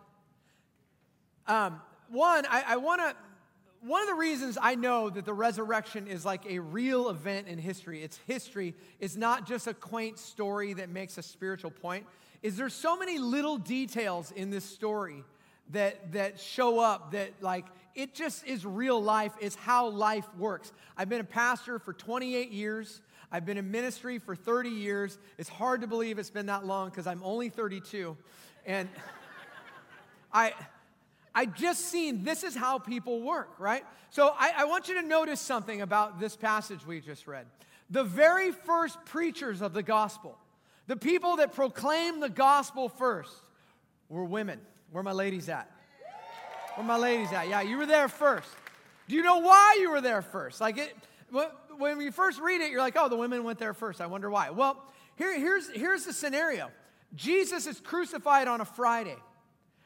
Um, 1.47 1.81
one, 2.09 2.47
I, 2.47 2.65
I 2.69 2.77
want 2.77 3.01
to. 3.01 3.15
One 3.83 4.03
of 4.03 4.09
the 4.09 4.15
reasons 4.15 4.59
I 4.61 4.75
know 4.75 5.09
that 5.09 5.25
the 5.25 5.33
resurrection 5.33 6.07
is 6.07 6.23
like 6.23 6.45
a 6.47 6.59
real 6.59 7.09
event 7.09 7.49
in 7.49 7.57
history, 7.57 8.03
it's 8.03 8.21
history, 8.27 8.75
it's 8.99 9.17
not 9.17 9.47
just 9.47 9.67
a 9.67 9.73
quaint 9.73 10.19
story 10.19 10.75
that 10.75 10.91
makes 10.91 11.17
a 11.17 11.23
spiritual 11.23 11.71
point 11.71 12.05
is 12.43 12.57
there's 12.57 12.75
so 12.75 12.97
many 12.97 13.19
little 13.19 13.59
details 13.59 14.31
in 14.33 14.51
this 14.51 14.65
story 14.65 15.25
that, 15.71 16.13
that 16.13 16.41
show 16.41 16.79
up 16.81 17.13
that 17.13 17.31
like 17.41 17.67
it 17.95 18.15
just 18.15 18.47
is 18.47 18.65
real 18.65 19.03
life 19.03 19.33
it's 19.41 19.57
how 19.57 19.89
life 19.89 20.27
works 20.37 20.73
i've 20.97 21.09
been 21.09 21.21
a 21.21 21.25
pastor 21.25 21.79
for 21.79 21.93
28 21.93 22.51
years 22.51 23.01
i've 23.33 23.45
been 23.45 23.59
in 23.59 23.71
ministry 23.71 24.19
for 24.19 24.35
30 24.35 24.71
years 24.71 25.19
it's 25.39 25.49
hard 25.49 25.81
to 25.81 25.87
believe 25.87 26.19
it's 26.19 26.31
been 26.31 26.47
that 26.47 26.67
long 26.67 26.91
because 26.91 27.07
i'm 27.07 27.23
only 27.23 27.49
32 27.49 28.17
and 28.67 28.89
i 30.33 30.53
i 31.35 31.47
just 31.47 31.87
seen 31.87 32.25
this 32.25 32.45
is 32.45 32.55
how 32.55 32.79
people 32.79 33.23
work 33.23 33.59
right 33.59 33.85
so 34.11 34.35
I, 34.37 34.53
I 34.59 34.65
want 34.65 34.89
you 34.89 35.01
to 35.01 35.07
notice 35.07 35.41
something 35.41 35.83
about 35.83 36.19
this 36.19 36.37
passage 36.37 36.87
we 36.87 37.01
just 37.01 37.27
read 37.27 37.47
the 37.91 38.05
very 38.05 38.53
first 38.53 39.05
preachers 39.05 39.63
of 39.63 39.73
the 39.73 39.83
gospel 39.83 40.39
the 40.91 40.97
people 40.97 41.37
that 41.37 41.55
proclaimed 41.55 42.21
the 42.21 42.29
gospel 42.29 42.89
first 42.89 43.33
were 44.09 44.25
women. 44.25 44.61
Where 44.91 45.05
my 45.05 45.13
ladies 45.13 45.49
at? 45.49 45.71
Where 46.75 46.85
my 46.85 46.97
ladies 46.97 47.33
at? 47.33 47.49
Yeah, 47.49 47.61
you 47.61 47.79
were 47.79 47.87
there 47.87 48.09
first. 48.09 48.49
Do 49.07 49.15
you 49.15 49.23
know 49.23 49.39
why 49.39 49.79
you 49.81 49.89
were 49.89 50.01
there 50.01 50.21
first? 50.21 50.61
Like 50.61 50.79
it, 50.79 50.97
when 51.81 52.01
you 52.01 52.13
first 52.13 52.41
read 52.41 52.61
it, 52.61 52.71
you're 52.71 52.81
like, 52.81 52.97
oh, 52.97 53.09
the 53.09 53.17
women 53.17 53.45
went 53.45 53.59
there 53.59 53.75
first. 53.75 54.01
I 54.01 54.07
wonder 54.07 54.31
why. 54.31 54.51
Well, 54.51 54.85
here, 55.17 55.37
here's, 55.37 55.69
here's 55.71 56.05
the 56.05 56.13
scenario 56.13 56.71
Jesus 57.15 57.67
is 57.67 57.81
crucified 57.81 58.47
on 58.47 58.61
a 58.61 58.65
Friday. 58.65 59.17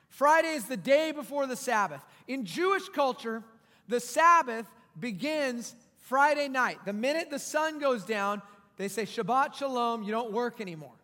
Friday 0.08 0.50
is 0.50 0.66
the 0.66 0.76
day 0.76 1.10
before 1.10 1.46
the 1.46 1.56
Sabbath. 1.56 2.04
In 2.28 2.44
Jewish 2.44 2.88
culture, 2.88 3.42
the 3.88 3.98
Sabbath 3.98 4.66
begins 4.98 5.74
Friday 5.98 6.48
night. 6.48 6.78
The 6.84 6.92
minute 6.92 7.30
the 7.30 7.38
sun 7.38 7.78
goes 7.78 8.04
down, 8.04 8.42
they 8.76 8.88
say 8.88 9.04
Shabbat 9.04 9.54
Shalom, 9.54 10.02
you 10.02 10.12
don't 10.12 10.32
work 10.32 10.60
anymore, 10.60 10.94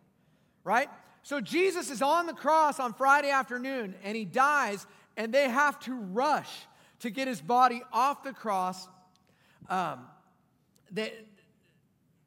right? 0.63 0.89
So 1.23 1.41
Jesus 1.41 1.89
is 1.89 2.01
on 2.01 2.25
the 2.25 2.33
cross 2.33 2.79
on 2.79 2.93
Friday 2.93 3.29
afternoon 3.29 3.95
and 4.03 4.15
he 4.15 4.25
dies, 4.25 4.85
and 5.17 5.33
they 5.33 5.49
have 5.49 5.79
to 5.81 5.93
rush 5.93 6.49
to 6.99 7.09
get 7.09 7.27
his 7.27 7.41
body 7.41 7.81
off 7.91 8.23
the 8.23 8.33
cross. 8.33 8.87
Um, 9.69 10.05
they, 10.91 11.13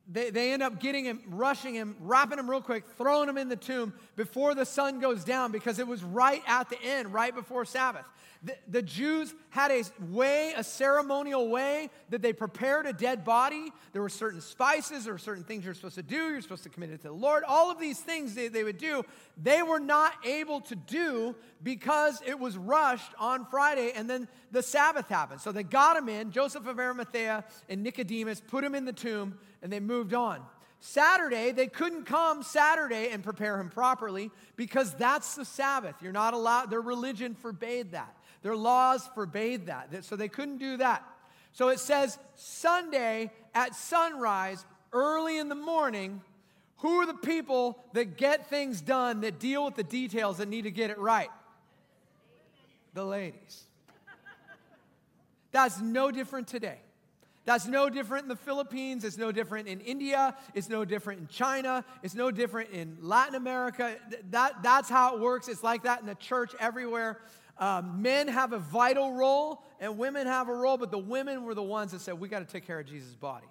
they, 0.09 0.30
they 0.30 0.52
end 0.52 0.62
up 0.62 0.80
getting 0.80 1.04
him, 1.04 1.21
rushing 1.28 1.75
him, 1.75 1.97
wrapping 2.00 2.38
him 2.38 2.49
real 2.49 2.61
quick, 2.61 2.85
throwing 2.97 3.28
him 3.28 3.38
in 3.38 3.49
the 3.49 3.56
tomb 3.56 3.92
before 4.16 4.54
the 4.54 4.64
sun 4.64 5.00
goes 5.00 5.25
down 5.25 5.52
because 5.52 5.78
it 5.78 5.87
was 5.87 6.02
right 6.02 6.42
at 6.47 6.68
the 6.71 6.80
end, 6.83 7.12
right 7.12 7.35
before 7.35 7.64
Sabbath. 7.64 8.04
The, 8.44 8.56
the 8.68 8.83
Jews 8.83 9.35
had 9.49 9.71
a 9.71 9.83
way, 10.11 10.52
a 10.54 10.62
ceremonial 10.62 11.49
way 11.49 11.88
that 12.11 12.21
they 12.21 12.35
prepared 12.35 12.85
a 12.85 12.92
dead 12.92 13.25
body. 13.25 13.73
There 13.92 14.02
were 14.02 14.11
certain 14.11 14.42
spices, 14.42 15.04
there 15.04 15.14
were 15.14 15.18
certain 15.18 15.44
things 15.44 15.64
you're 15.64 15.73
supposed 15.73 15.94
to 15.94 16.02
do. 16.02 16.30
You're 16.30 16.42
supposed 16.42 16.64
to 16.64 16.68
commit 16.68 16.90
it 16.90 16.99
to 17.02 17.09
the 17.09 17.14
Lord. 17.14 17.42
All 17.44 17.71
of 17.71 17.80
these 17.80 18.00
things 18.00 18.35
they, 18.35 18.49
they 18.49 18.62
would 18.62 18.76
do, 18.76 19.02
they 19.42 19.62
were 19.62 19.80
not 19.80 20.12
able 20.26 20.61
to 20.62 20.76
do 20.76 21.35
because 21.62 22.21
it 22.26 22.38
was 22.38 22.59
rushed 22.59 23.12
on 23.18 23.47
Friday 23.47 23.92
and 23.94 24.11
then 24.11 24.28
the 24.52 24.62
Sabbath 24.62 25.09
happened. 25.09 25.40
So 25.40 25.50
they 25.50 25.62
got 25.62 25.97
him 25.97 26.11
in, 26.11 26.30
Joseph 26.30 26.66
of 26.66 26.78
Arimathea 26.78 27.44
and 27.71 27.83
Nicodemus 27.83 28.42
put 28.42 28.62
him 28.62 28.75
in 28.75 28.85
the 28.85 28.92
tomb 28.92 29.38
and 29.62 29.73
they 29.73 29.80
moved 29.80 30.12
on. 30.12 30.42
Saturday, 30.86 31.50
they 31.50 31.66
couldn't 31.66 32.04
come 32.04 32.42
Saturday 32.42 33.08
and 33.08 33.24
prepare 33.24 33.58
him 33.58 33.70
properly 33.70 34.30
because 34.54 34.92
that's 34.92 35.34
the 35.34 35.44
Sabbath. 35.46 35.94
You're 36.02 36.12
not 36.12 36.34
allowed, 36.34 36.68
their 36.68 36.82
religion 36.82 37.34
forbade 37.34 37.92
that. 37.92 38.14
Their 38.42 38.54
laws 38.54 39.08
forbade 39.14 39.66
that, 39.66 40.04
so 40.04 40.14
they 40.14 40.28
couldn't 40.28 40.58
do 40.58 40.76
that. 40.76 41.02
So 41.52 41.70
it 41.70 41.80
says 41.80 42.18
Sunday 42.34 43.32
at 43.54 43.74
sunrise, 43.74 44.66
early 44.92 45.38
in 45.38 45.48
the 45.48 45.54
morning, 45.54 46.20
who 46.76 47.00
are 47.00 47.06
the 47.06 47.14
people 47.14 47.82
that 47.94 48.18
get 48.18 48.50
things 48.50 48.82
done, 48.82 49.22
that 49.22 49.40
deal 49.40 49.64
with 49.64 49.76
the 49.76 49.84
details, 49.84 50.36
that 50.36 50.48
need 50.48 50.62
to 50.62 50.70
get 50.70 50.90
it 50.90 50.98
right? 50.98 51.30
The 52.92 53.06
ladies. 53.06 53.64
That's 55.50 55.80
no 55.80 56.10
different 56.10 56.46
today. 56.46 56.83
That's 57.44 57.66
no 57.66 57.90
different 57.90 58.24
in 58.24 58.28
the 58.28 58.36
Philippines. 58.36 59.04
It's 59.04 59.18
no 59.18 59.30
different 59.30 59.68
in 59.68 59.80
India. 59.80 60.34
It's 60.54 60.68
no 60.68 60.84
different 60.84 61.20
in 61.20 61.26
China. 61.28 61.84
It's 62.02 62.14
no 62.14 62.30
different 62.30 62.70
in 62.70 62.96
Latin 63.00 63.34
America. 63.34 63.96
That, 64.30 64.62
that's 64.62 64.88
how 64.88 65.14
it 65.14 65.20
works. 65.20 65.48
It's 65.48 65.62
like 65.62 65.82
that 65.82 66.00
in 66.00 66.06
the 66.06 66.14
church 66.14 66.52
everywhere. 66.58 67.20
Um, 67.58 68.00
men 68.02 68.28
have 68.28 68.52
a 68.52 68.58
vital 68.58 69.12
role 69.12 69.62
and 69.78 69.98
women 69.98 70.26
have 70.26 70.48
a 70.48 70.54
role, 70.54 70.76
but 70.76 70.90
the 70.90 70.98
women 70.98 71.44
were 71.44 71.54
the 71.54 71.62
ones 71.62 71.92
that 71.92 72.00
said, 72.00 72.18
We 72.18 72.28
got 72.28 72.40
to 72.40 72.46
take 72.46 72.66
care 72.66 72.80
of 72.80 72.86
Jesus' 72.86 73.14
body. 73.14 73.46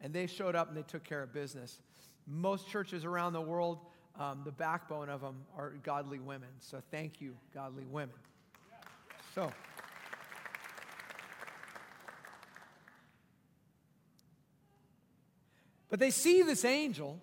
And 0.00 0.12
they 0.12 0.26
showed 0.26 0.54
up 0.54 0.68
and 0.68 0.76
they 0.76 0.82
took 0.82 1.04
care 1.04 1.22
of 1.22 1.32
business. 1.32 1.80
Most 2.26 2.68
churches 2.68 3.04
around 3.04 3.32
the 3.32 3.40
world, 3.40 3.78
um, 4.18 4.42
the 4.44 4.52
backbone 4.52 5.08
of 5.08 5.20
them 5.20 5.44
are 5.56 5.74
godly 5.82 6.18
women. 6.18 6.48
So 6.60 6.80
thank 6.90 7.20
you, 7.20 7.36
godly 7.52 7.84
women. 7.84 8.14
So. 9.34 9.50
But 15.88 16.00
they 16.00 16.10
see 16.10 16.42
this 16.42 16.64
angel, 16.64 17.20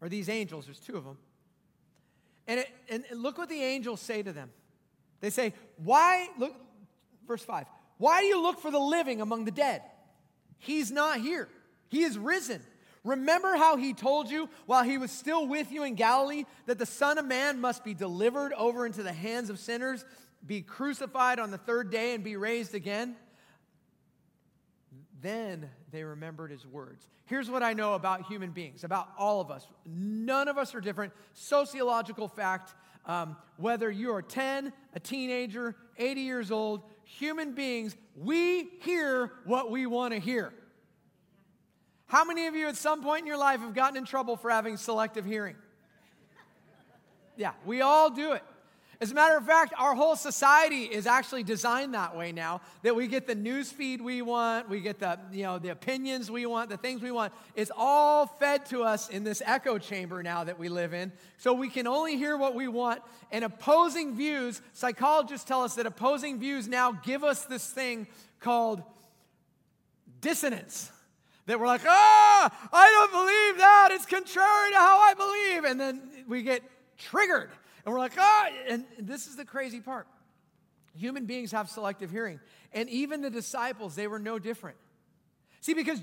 or 0.00 0.08
these 0.08 0.28
angels, 0.28 0.66
there's 0.66 0.80
two 0.80 0.96
of 0.96 1.04
them. 1.04 1.18
And, 2.46 2.60
it, 2.60 2.68
and 2.88 3.04
look 3.12 3.38
what 3.38 3.48
the 3.48 3.62
angels 3.62 4.00
say 4.00 4.22
to 4.22 4.32
them. 4.32 4.50
They 5.20 5.30
say, 5.30 5.54
Why, 5.76 6.28
look, 6.38 6.54
verse 7.26 7.42
5, 7.42 7.66
why 7.98 8.20
do 8.20 8.26
you 8.26 8.40
look 8.40 8.60
for 8.60 8.70
the 8.70 8.78
living 8.78 9.20
among 9.20 9.46
the 9.46 9.50
dead? 9.50 9.82
He's 10.58 10.90
not 10.90 11.20
here, 11.20 11.48
he 11.88 12.02
is 12.02 12.18
risen. 12.18 12.62
Remember 13.04 13.56
how 13.56 13.76
he 13.76 13.94
told 13.94 14.28
you 14.28 14.48
while 14.66 14.82
he 14.82 14.98
was 14.98 15.12
still 15.12 15.46
with 15.46 15.70
you 15.70 15.84
in 15.84 15.94
Galilee 15.94 16.42
that 16.66 16.76
the 16.76 16.86
Son 16.86 17.18
of 17.18 17.24
Man 17.24 17.60
must 17.60 17.84
be 17.84 17.94
delivered 17.94 18.52
over 18.54 18.84
into 18.84 19.04
the 19.04 19.12
hands 19.12 19.48
of 19.48 19.60
sinners, 19.60 20.04
be 20.44 20.60
crucified 20.60 21.38
on 21.38 21.52
the 21.52 21.58
third 21.58 21.92
day, 21.92 22.14
and 22.14 22.24
be 22.24 22.36
raised 22.36 22.74
again? 22.74 23.14
Then 25.22 25.70
they 25.96 26.04
remembered 26.04 26.50
his 26.50 26.66
words. 26.66 27.08
Here's 27.24 27.50
what 27.50 27.62
I 27.62 27.72
know 27.72 27.94
about 27.94 28.26
human 28.26 28.50
beings, 28.50 28.84
about 28.84 29.08
all 29.18 29.40
of 29.40 29.50
us. 29.50 29.66
None 29.86 30.48
of 30.48 30.58
us 30.58 30.74
are 30.74 30.80
different. 30.80 31.12
Sociological 31.32 32.28
fact 32.28 32.74
um, 33.06 33.36
whether 33.56 33.90
you 33.90 34.12
are 34.12 34.22
10, 34.22 34.72
a 34.94 35.00
teenager, 35.00 35.76
80 35.96 36.20
years 36.20 36.50
old, 36.50 36.82
human 37.04 37.54
beings, 37.54 37.96
we 38.16 38.68
hear 38.80 39.32
what 39.44 39.70
we 39.70 39.86
want 39.86 40.12
to 40.12 40.20
hear. 40.20 40.52
How 42.06 42.24
many 42.24 42.46
of 42.46 42.54
you 42.54 42.68
at 42.68 42.76
some 42.76 43.02
point 43.02 43.20
in 43.20 43.26
your 43.26 43.38
life 43.38 43.60
have 43.60 43.74
gotten 43.74 43.96
in 43.96 44.04
trouble 44.04 44.36
for 44.36 44.50
having 44.50 44.76
selective 44.76 45.24
hearing? 45.24 45.56
Yeah, 47.36 47.52
we 47.64 47.80
all 47.80 48.10
do 48.10 48.32
it. 48.32 48.42
As 48.98 49.10
a 49.10 49.14
matter 49.14 49.36
of 49.36 49.44
fact, 49.44 49.74
our 49.76 49.94
whole 49.94 50.16
society 50.16 50.84
is 50.84 51.06
actually 51.06 51.42
designed 51.42 51.92
that 51.92 52.16
way 52.16 52.32
now. 52.32 52.62
That 52.82 52.96
we 52.96 53.08
get 53.08 53.26
the 53.26 53.34
news 53.34 53.70
feed 53.70 54.00
we 54.00 54.22
want, 54.22 54.70
we 54.70 54.80
get 54.80 55.00
the 55.00 55.18
you 55.32 55.42
know 55.42 55.58
the 55.58 55.68
opinions 55.68 56.30
we 56.30 56.46
want, 56.46 56.70
the 56.70 56.78
things 56.78 57.02
we 57.02 57.10
want. 57.10 57.34
It's 57.54 57.70
all 57.76 58.26
fed 58.26 58.64
to 58.66 58.82
us 58.84 59.10
in 59.10 59.22
this 59.22 59.42
echo 59.44 59.76
chamber 59.76 60.22
now 60.22 60.44
that 60.44 60.58
we 60.58 60.70
live 60.70 60.94
in. 60.94 61.12
So 61.36 61.52
we 61.52 61.68
can 61.68 61.86
only 61.86 62.16
hear 62.16 62.38
what 62.38 62.54
we 62.54 62.68
want. 62.68 63.02
And 63.30 63.44
opposing 63.44 64.16
views, 64.16 64.62
psychologists 64.72 65.44
tell 65.44 65.62
us 65.62 65.74
that 65.74 65.84
opposing 65.84 66.38
views 66.38 66.66
now 66.66 66.92
give 66.92 67.22
us 67.22 67.44
this 67.44 67.70
thing 67.70 68.06
called 68.40 68.82
dissonance. 70.22 70.90
That 71.44 71.60
we're 71.60 71.66
like, 71.66 71.82
ah, 71.86 72.68
I 72.72 72.90
don't 72.90 73.12
believe 73.12 73.58
that. 73.58 73.88
It's 73.92 74.06
contrary 74.06 74.70
to 74.72 74.78
how 74.78 74.98
I 74.98 75.14
believe. 75.14 75.64
And 75.64 75.78
then 75.80 76.24
we 76.26 76.42
get 76.42 76.62
triggered 76.96 77.50
and 77.86 77.94
we're 77.94 78.00
like, 78.00 78.12
ah, 78.18 78.48
and 78.68 78.84
this 78.98 79.28
is 79.28 79.36
the 79.36 79.44
crazy 79.44 79.80
part. 79.80 80.08
Human 80.98 81.24
beings 81.24 81.52
have 81.52 81.70
selective 81.70 82.10
hearing. 82.10 82.40
And 82.72 82.88
even 82.90 83.22
the 83.22 83.30
disciples, 83.30 83.94
they 83.94 84.08
were 84.08 84.18
no 84.18 84.40
different. 84.40 84.76
See, 85.60 85.72
because 85.72 86.00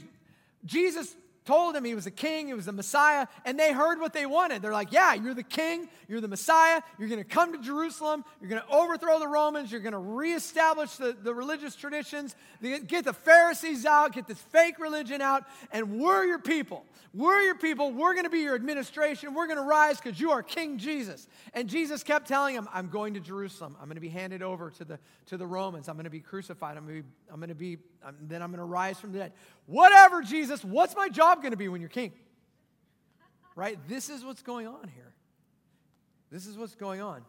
Jesus 0.63 1.13
told 1.45 1.75
him 1.75 1.83
he 1.83 1.95
was 1.95 2.05
a 2.05 2.11
king, 2.11 2.47
he 2.47 2.53
was 2.53 2.65
the 2.65 2.71
Messiah, 2.71 3.27
and 3.45 3.59
they 3.59 3.73
heard 3.73 3.99
what 3.99 4.13
they 4.13 4.25
wanted. 4.25 4.61
They're 4.61 4.71
like, 4.71 4.91
Yeah, 4.91 5.13
you're 5.13 5.33
the 5.33 5.43
king, 5.43 5.89
you're 6.07 6.21
the 6.21 6.27
Messiah, 6.27 6.81
you're 6.97 7.09
gonna 7.09 7.23
come 7.23 7.53
to 7.53 7.59
Jerusalem, 7.59 8.23
you're 8.39 8.49
gonna 8.49 8.65
overthrow 8.71 9.19
the 9.19 9.27
Romans, 9.27 9.71
you're 9.71 9.81
gonna 9.81 9.99
reestablish 9.99 10.95
the, 10.95 11.15
the 11.21 11.33
religious 11.33 11.75
traditions, 11.75 12.35
get 12.61 13.05
the 13.05 13.13
Pharisees 13.13 13.85
out, 13.85 14.13
get 14.13 14.27
this 14.27 14.39
fake 14.39 14.79
religion 14.79 15.21
out, 15.21 15.43
and 15.71 15.99
we're 15.99 16.25
your 16.25 16.39
people. 16.39 16.85
We're 17.15 17.41
your 17.41 17.55
people, 17.55 17.91
we're 17.91 18.15
gonna 18.15 18.31
be 18.31 18.39
your 18.39 18.55
administration, 18.55 19.35
we're 19.35 19.45
gonna 19.45 19.61
rise 19.61 20.01
because 20.01 20.19
you 20.19 20.31
are 20.31 20.41
King 20.41 20.79
Jesus. 20.79 21.27
And 21.53 21.69
Jesus 21.69 22.01
kept 22.01 22.27
telling 22.27 22.55
him, 22.55 22.67
I'm 22.73 22.89
going 22.89 23.13
to 23.13 23.19
Jerusalem, 23.19 23.77
I'm 23.79 23.87
gonna 23.87 23.99
be 23.99 24.09
handed 24.09 24.41
over 24.41 24.71
to 24.71 24.83
the, 24.83 24.99
to 25.27 25.37
the 25.37 25.45
Romans, 25.45 25.87
I'm 25.87 25.95
gonna 25.95 26.09
be 26.09 26.21
crucified, 26.21 26.75
I'm 26.75 26.87
gonna 26.87 27.01
be, 27.01 27.07
I'm 27.33 27.39
gonna 27.39 27.55
be 27.55 27.77
I'm, 28.05 28.15
then 28.21 28.41
I'm 28.41 28.51
gonna 28.51 28.63
rise 28.63 28.99
from 28.99 29.11
the 29.11 29.19
dead. 29.19 29.33
Whatever, 29.65 30.21
Jesus, 30.21 30.63
what's 30.63 30.95
my 30.95 31.09
job 31.09 31.41
going 31.41 31.51
to 31.51 31.57
be 31.57 31.67
when 31.67 31.81
you're 31.81 31.89
king? 31.89 32.13
Right? 33.55 33.77
This 33.87 34.09
is 34.09 34.23
what's 34.23 34.43
going 34.43 34.67
on 34.67 34.89
here. 34.93 35.13
This 36.31 36.47
is 36.47 36.57
what's 36.57 36.75
going 36.75 37.01
on. 37.01 37.23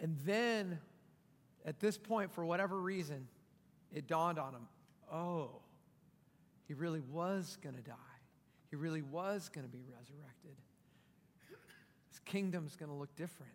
And 0.00 0.16
then 0.24 0.78
at 1.64 1.80
this 1.80 1.98
point, 1.98 2.32
for 2.32 2.44
whatever 2.44 2.80
reason, 2.80 3.26
it 3.92 4.06
dawned 4.06 4.38
on 4.38 4.54
him 4.54 4.66
oh, 5.12 5.50
he 6.66 6.74
really 6.74 7.00
was 7.00 7.56
going 7.62 7.74
to 7.74 7.82
die. 7.82 7.94
He 8.70 8.76
really 8.76 9.02
was 9.02 9.48
going 9.48 9.66
to 9.66 9.72
be 9.72 9.82
resurrected. 9.90 10.56
His 12.10 12.18
kingdom's 12.20 12.76
going 12.76 12.90
to 12.90 12.94
look 12.94 13.14
different. 13.16 13.52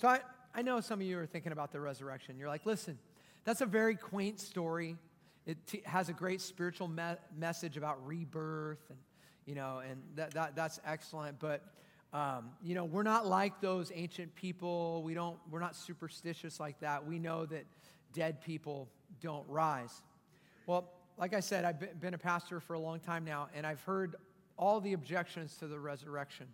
So 0.00 0.08
I, 0.08 0.20
I 0.56 0.62
know 0.62 0.80
some 0.80 1.02
of 1.02 1.06
you 1.06 1.18
are 1.18 1.26
thinking 1.26 1.52
about 1.52 1.70
the 1.70 1.80
resurrection. 1.80 2.38
You're 2.38 2.48
like, 2.48 2.64
listen, 2.64 2.98
that's 3.44 3.60
a 3.60 3.66
very 3.66 3.94
quaint 3.94 4.40
story. 4.40 4.96
It 5.44 5.58
t- 5.66 5.82
has 5.84 6.08
a 6.08 6.14
great 6.14 6.40
spiritual 6.40 6.88
me- 6.88 7.20
message 7.36 7.76
about 7.76 8.04
rebirth, 8.06 8.80
and 8.88 8.98
you 9.44 9.54
know, 9.54 9.82
and 9.86 10.02
that, 10.14 10.30
that 10.32 10.56
that's 10.56 10.80
excellent. 10.86 11.38
But 11.38 11.62
um, 12.14 12.52
you 12.62 12.74
know, 12.74 12.86
we're 12.86 13.02
not 13.02 13.26
like 13.26 13.60
those 13.60 13.92
ancient 13.94 14.34
people. 14.34 15.02
We 15.02 15.12
don't. 15.12 15.36
We're 15.50 15.60
not 15.60 15.76
superstitious 15.76 16.58
like 16.58 16.80
that. 16.80 17.06
We 17.06 17.18
know 17.18 17.44
that 17.44 17.66
dead 18.14 18.40
people 18.40 18.88
don't 19.20 19.46
rise. 19.50 20.00
Well, 20.66 20.90
like 21.18 21.34
I 21.34 21.40
said, 21.40 21.66
I've 21.66 22.00
been 22.00 22.14
a 22.14 22.18
pastor 22.18 22.60
for 22.60 22.72
a 22.72 22.80
long 22.80 22.98
time 22.98 23.26
now, 23.26 23.50
and 23.54 23.66
I've 23.66 23.82
heard 23.82 24.16
all 24.56 24.80
the 24.80 24.94
objections 24.94 25.56
to 25.58 25.66
the 25.66 25.78
resurrection. 25.78 26.46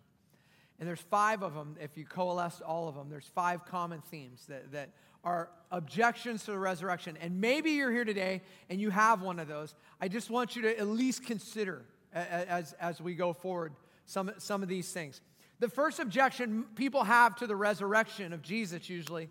And 0.83 0.87
there's 0.89 0.99
five 0.99 1.43
of 1.43 1.53
them, 1.53 1.77
if 1.79 1.97
you 1.97 2.03
coalesce 2.03 2.59
all 2.59 2.89
of 2.89 2.95
them, 2.95 3.07
there's 3.09 3.31
five 3.33 3.63
common 3.63 4.01
themes 4.01 4.45
that, 4.49 4.73
that 4.73 4.89
are 5.23 5.47
objections 5.71 6.43
to 6.43 6.51
the 6.51 6.59
resurrection. 6.59 7.17
And 7.21 7.39
maybe 7.39 7.71
you're 7.71 7.89
here 7.89 8.03
today 8.03 8.41
and 8.69 8.81
you 8.81 8.89
have 8.89 9.21
one 9.21 9.39
of 9.39 9.47
those. 9.47 9.75
I 10.01 10.09
just 10.09 10.29
want 10.29 10.57
you 10.57 10.63
to 10.63 10.77
at 10.77 10.85
least 10.85 11.23
consider 11.23 11.85
as, 12.13 12.73
as 12.81 12.99
we 12.99 13.15
go 13.15 13.31
forward 13.31 13.71
some, 14.07 14.29
some 14.39 14.61
of 14.61 14.67
these 14.67 14.91
things. 14.91 15.21
the 15.61 15.69
first 15.69 15.99
objection 15.99 16.65
people 16.75 17.05
have 17.05 17.37
to 17.37 17.47
the 17.47 17.55
resurrection 17.55 18.33
of 18.33 18.41
Jesus 18.41 18.89
usually 18.89 19.29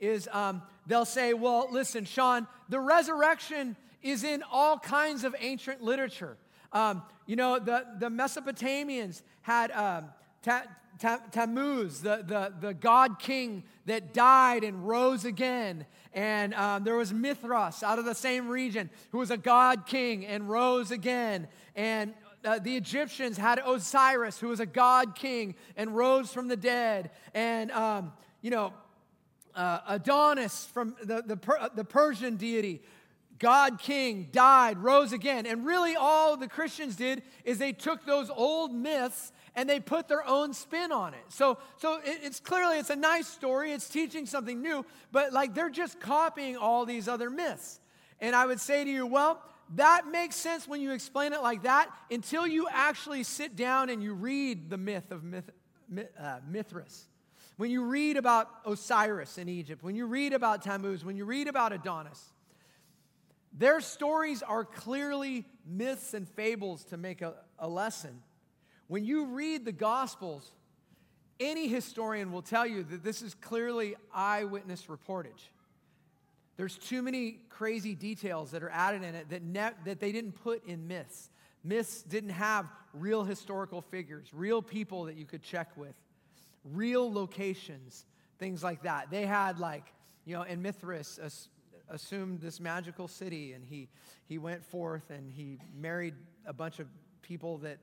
is 0.00 0.26
um, 0.32 0.62
they'll 0.86 1.04
say, 1.04 1.34
well, 1.34 1.68
listen, 1.70 2.06
Shawn, 2.06 2.46
the 2.70 2.80
resurrection 2.80 3.76
is 4.00 4.24
in 4.24 4.42
all 4.50 4.78
kinds 4.78 5.22
of 5.22 5.36
ancient 5.38 5.82
literature. 5.82 6.38
Um, 6.72 7.02
you 7.26 7.36
know, 7.36 7.58
the, 7.58 7.84
the 7.98 8.08
Mesopotamians 8.08 9.20
had 9.42 9.70
um, 9.72 10.06
Tammuz, 11.30 12.00
the, 12.00 12.22
the, 12.26 12.52
the 12.60 12.74
god 12.74 13.18
king 13.18 13.64
that 13.86 14.14
died 14.14 14.64
and 14.64 14.86
rose 14.86 15.24
again. 15.24 15.86
And 16.12 16.54
um, 16.54 16.84
there 16.84 16.96
was 16.96 17.12
Mithras 17.12 17.82
out 17.82 17.98
of 17.98 18.04
the 18.04 18.14
same 18.14 18.48
region 18.48 18.90
who 19.10 19.18
was 19.18 19.30
a 19.30 19.36
god 19.36 19.86
king 19.86 20.24
and 20.24 20.48
rose 20.48 20.90
again. 20.90 21.48
And 21.74 22.14
uh, 22.44 22.58
the 22.58 22.76
Egyptians 22.76 23.36
had 23.36 23.60
Osiris, 23.64 24.38
who 24.38 24.48
was 24.48 24.60
a 24.60 24.66
god 24.66 25.14
king 25.16 25.54
and 25.76 25.96
rose 25.96 26.32
from 26.32 26.48
the 26.48 26.56
dead. 26.56 27.10
And, 27.34 27.70
um, 27.72 28.12
you 28.42 28.50
know, 28.50 28.72
uh, 29.54 29.80
Adonis 29.88 30.66
from 30.72 30.96
the, 31.02 31.22
the, 31.22 31.38
uh, 31.60 31.68
the 31.74 31.84
Persian 31.84 32.36
deity, 32.36 32.82
God 33.38 33.78
king, 33.78 34.28
died, 34.30 34.78
rose 34.78 35.12
again. 35.12 35.46
And 35.46 35.66
really, 35.66 35.96
all 35.96 36.36
the 36.36 36.48
Christians 36.48 36.96
did 36.96 37.22
is 37.44 37.58
they 37.58 37.72
took 37.72 38.04
those 38.04 38.30
old 38.30 38.72
myths 38.72 39.32
and 39.56 39.68
they 39.68 39.80
put 39.80 40.08
their 40.08 40.26
own 40.26 40.52
spin 40.52 40.92
on 40.92 41.14
it. 41.14 41.24
So, 41.28 41.58
so 41.76 41.96
it, 42.04 42.20
it's 42.22 42.40
clearly 42.40 42.78
it's 42.78 42.90
a 42.90 42.96
nice 42.96 43.26
story. 43.26 43.72
It's 43.72 43.88
teaching 43.88 44.26
something 44.26 44.60
new, 44.60 44.84
but 45.12 45.32
like 45.32 45.54
they're 45.54 45.70
just 45.70 46.00
copying 46.00 46.56
all 46.56 46.84
these 46.86 47.08
other 47.08 47.30
myths. 47.30 47.80
And 48.20 48.34
I 48.34 48.46
would 48.46 48.60
say 48.60 48.84
to 48.84 48.90
you, 48.90 49.06
well, 49.06 49.42
that 49.76 50.06
makes 50.10 50.36
sense 50.36 50.68
when 50.68 50.80
you 50.80 50.92
explain 50.92 51.32
it 51.32 51.42
like 51.42 51.62
that 51.62 51.90
until 52.10 52.46
you 52.46 52.68
actually 52.70 53.22
sit 53.22 53.56
down 53.56 53.90
and 53.90 54.02
you 54.02 54.14
read 54.14 54.70
the 54.70 54.76
myth 54.76 55.10
of 55.10 55.24
myth, 55.24 55.50
uh, 56.18 56.38
Mithras. 56.48 57.06
When 57.56 57.70
you 57.70 57.84
read 57.84 58.16
about 58.16 58.48
Osiris 58.66 59.38
in 59.38 59.48
Egypt, 59.48 59.82
when 59.82 59.94
you 59.94 60.06
read 60.06 60.32
about 60.32 60.62
Tammuz, 60.62 61.04
when 61.04 61.16
you 61.16 61.24
read 61.24 61.46
about 61.46 61.72
Adonis, 61.72 62.32
their 63.52 63.80
stories 63.80 64.42
are 64.42 64.64
clearly 64.64 65.46
myths 65.64 66.14
and 66.14 66.28
fables 66.28 66.84
to 66.86 66.96
make 66.96 67.22
a, 67.22 67.34
a 67.58 67.68
lesson. 67.68 68.20
When 68.88 69.04
you 69.04 69.26
read 69.26 69.64
the 69.64 69.72
Gospels, 69.72 70.50
any 71.40 71.68
historian 71.68 72.32
will 72.32 72.42
tell 72.42 72.66
you 72.66 72.82
that 72.84 73.02
this 73.02 73.22
is 73.22 73.34
clearly 73.34 73.96
eyewitness 74.12 74.86
reportage. 74.86 75.48
There's 76.56 76.78
too 76.78 77.02
many 77.02 77.40
crazy 77.48 77.94
details 77.94 78.52
that 78.52 78.62
are 78.62 78.70
added 78.70 79.02
in 79.02 79.14
it 79.14 79.30
that, 79.30 79.42
ne- 79.42 79.72
that 79.84 79.98
they 79.98 80.12
didn't 80.12 80.32
put 80.32 80.64
in 80.66 80.86
myths. 80.86 81.30
Myths 81.64 82.02
didn't 82.02 82.30
have 82.30 82.70
real 82.92 83.24
historical 83.24 83.80
figures, 83.80 84.28
real 84.32 84.62
people 84.62 85.04
that 85.04 85.16
you 85.16 85.24
could 85.24 85.42
check 85.42 85.76
with, 85.76 85.94
real 86.64 87.12
locations, 87.12 88.04
things 88.38 88.62
like 88.62 88.82
that. 88.82 89.10
They 89.10 89.26
had, 89.26 89.58
like, 89.58 89.92
you 90.24 90.36
know, 90.36 90.42
in 90.42 90.62
Mithras, 90.62 91.18
as- 91.18 91.48
assumed 91.88 92.40
this 92.40 92.60
magical 92.60 93.08
city, 93.08 93.52
and 93.52 93.64
he, 93.64 93.88
he 94.26 94.38
went 94.38 94.64
forth 94.64 95.10
and 95.10 95.32
he 95.32 95.58
married 95.76 96.14
a 96.46 96.52
bunch 96.52 96.78
of 96.78 96.86
people 97.22 97.58
that 97.58 97.78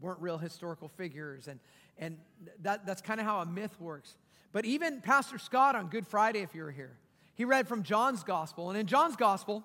weren't 0.00 0.20
real 0.20 0.38
historical 0.38 0.88
figures. 0.88 1.48
And, 1.48 1.60
and 1.98 2.18
that, 2.62 2.86
that's 2.86 3.02
kind 3.02 3.20
of 3.20 3.26
how 3.26 3.40
a 3.40 3.46
myth 3.46 3.74
works. 3.80 4.16
But 4.52 4.64
even 4.64 5.00
Pastor 5.00 5.38
Scott 5.38 5.74
on 5.76 5.88
Good 5.88 6.06
Friday, 6.06 6.40
if 6.40 6.54
you 6.54 6.62
were 6.62 6.70
here, 6.70 6.96
he 7.34 7.44
read 7.44 7.68
from 7.68 7.82
John's 7.82 8.22
gospel. 8.22 8.70
And 8.70 8.78
in 8.78 8.86
John's 8.86 9.16
gospel, 9.16 9.62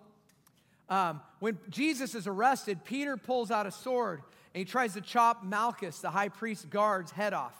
um, 0.89 1.21
when 1.39 1.57
Jesus 1.69 2.15
is 2.15 2.27
arrested, 2.27 2.83
Peter 2.83 3.15
pulls 3.15 3.51
out 3.51 3.65
a 3.65 3.71
sword 3.71 4.21
and 4.53 4.59
he 4.59 4.65
tries 4.65 4.93
to 4.93 5.01
chop 5.01 5.43
Malchus, 5.43 5.99
the 5.99 6.09
high 6.09 6.27
priest 6.27 6.69
guard's 6.69 7.11
head 7.11 7.33
off. 7.33 7.55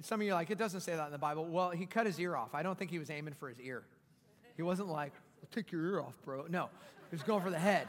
Some 0.00 0.20
of 0.20 0.26
you 0.26 0.32
are 0.32 0.34
like, 0.34 0.50
it 0.50 0.58
doesn't 0.58 0.80
say 0.80 0.96
that 0.96 1.06
in 1.06 1.12
the 1.12 1.18
Bible. 1.18 1.44
Well, 1.44 1.70
he 1.70 1.84
cut 1.86 2.06
his 2.06 2.18
ear 2.18 2.34
off. 2.34 2.54
I 2.54 2.62
don't 2.62 2.78
think 2.78 2.90
he 2.90 2.98
was 2.98 3.10
aiming 3.10 3.34
for 3.34 3.48
his 3.48 3.60
ear. 3.60 3.82
He 4.56 4.62
wasn't 4.62 4.88
like, 4.88 5.12
I'll 5.42 5.48
take 5.54 5.70
your 5.70 5.84
ear 5.84 6.00
off, 6.00 6.14
bro. 6.24 6.46
No, 6.48 6.70
he 7.10 7.14
was 7.14 7.22
going 7.22 7.42
for 7.42 7.50
the 7.50 7.58
head. 7.58 7.86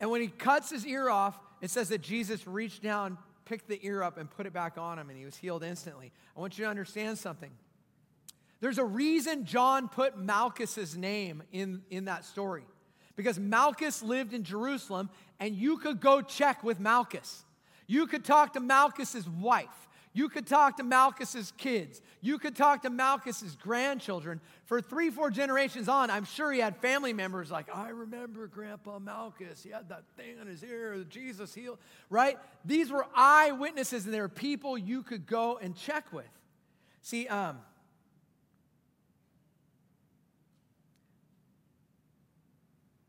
And 0.00 0.10
when 0.10 0.20
he 0.20 0.28
cuts 0.28 0.70
his 0.70 0.86
ear 0.86 1.08
off, 1.08 1.38
it 1.60 1.70
says 1.70 1.88
that 1.88 2.02
Jesus 2.02 2.46
reached 2.46 2.82
down, 2.82 3.18
picked 3.44 3.68
the 3.68 3.78
ear 3.84 4.02
up, 4.02 4.18
and 4.18 4.30
put 4.30 4.46
it 4.46 4.52
back 4.52 4.76
on 4.78 4.98
him, 4.98 5.08
and 5.08 5.18
he 5.18 5.24
was 5.24 5.36
healed 5.36 5.62
instantly. 5.62 6.12
I 6.36 6.40
want 6.40 6.58
you 6.58 6.64
to 6.64 6.70
understand 6.70 7.18
something. 7.18 7.50
There's 8.60 8.78
a 8.78 8.84
reason 8.84 9.44
John 9.44 9.88
put 9.88 10.18
Malchus's 10.18 10.96
name 10.96 11.42
in, 11.52 11.82
in 11.90 12.06
that 12.06 12.24
story. 12.24 12.64
Because 13.14 13.38
Malchus 13.38 14.02
lived 14.02 14.34
in 14.34 14.44
Jerusalem, 14.44 15.08
and 15.40 15.54
you 15.54 15.78
could 15.78 16.00
go 16.00 16.20
check 16.20 16.62
with 16.62 16.78
Malchus. 16.78 17.44
You 17.86 18.06
could 18.06 18.24
talk 18.24 18.52
to 18.54 18.60
Malchus's 18.60 19.28
wife. 19.28 19.85
You 20.16 20.30
could 20.30 20.46
talk 20.46 20.78
to 20.78 20.82
Malchus's 20.82 21.52
kids. 21.58 22.00
You 22.22 22.38
could 22.38 22.56
talk 22.56 22.80
to 22.84 22.88
Malchus's 22.88 23.54
grandchildren. 23.54 24.40
For 24.64 24.80
three, 24.80 25.10
four 25.10 25.30
generations 25.30 25.90
on, 25.90 26.10
I'm 26.10 26.24
sure 26.24 26.50
he 26.50 26.58
had 26.58 26.74
family 26.78 27.12
members 27.12 27.50
like, 27.50 27.66
I 27.70 27.90
remember 27.90 28.46
Grandpa 28.46 28.98
Malchus. 28.98 29.62
He 29.62 29.68
had 29.68 29.90
that 29.90 30.04
thing 30.16 30.40
on 30.40 30.46
his 30.46 30.64
ear, 30.64 31.04
Jesus 31.10 31.52
healed, 31.52 31.76
right? 32.08 32.38
These 32.64 32.90
were 32.90 33.06
eyewitnesses, 33.14 34.06
and 34.06 34.14
they 34.14 34.22
were 34.22 34.30
people 34.30 34.78
you 34.78 35.02
could 35.02 35.26
go 35.26 35.58
and 35.60 35.76
check 35.76 36.10
with. 36.14 36.24
See, 37.02 37.28
um, 37.28 37.58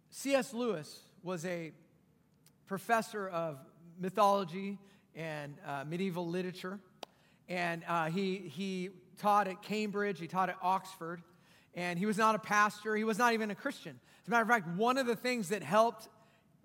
C.S. 0.10 0.54
Lewis 0.54 1.00
was 1.24 1.46
a 1.46 1.72
professor 2.66 3.30
of 3.30 3.60
mythology 3.98 4.78
and 5.16 5.56
uh, 5.66 5.86
medieval 5.88 6.28
literature. 6.28 6.82
And 7.50 7.84
uh, 7.88 8.10
he, 8.10 8.38
he 8.38 8.90
taught 9.20 9.48
at 9.48 9.62
Cambridge, 9.62 10.20
he 10.20 10.28
taught 10.28 10.50
at 10.50 10.58
Oxford, 10.62 11.22
and 11.76 11.98
he 11.98 12.06
was 12.06 12.18
not 12.18 12.36
a 12.36 12.40
pastor, 12.40 12.96
he 12.96 13.04
was 13.04 13.18
not 13.18 13.34
even 13.34 13.52
a 13.52 13.56
Christian. 13.56 14.00
As 14.24 14.28
a 14.28 14.32
matter 14.32 14.44
of 14.44 14.50
fact, 14.50 14.68
one 14.78 14.98
of 14.98 15.08
the 15.08 15.16
things 15.16 15.50
that 15.50 15.64
helped 15.64 16.10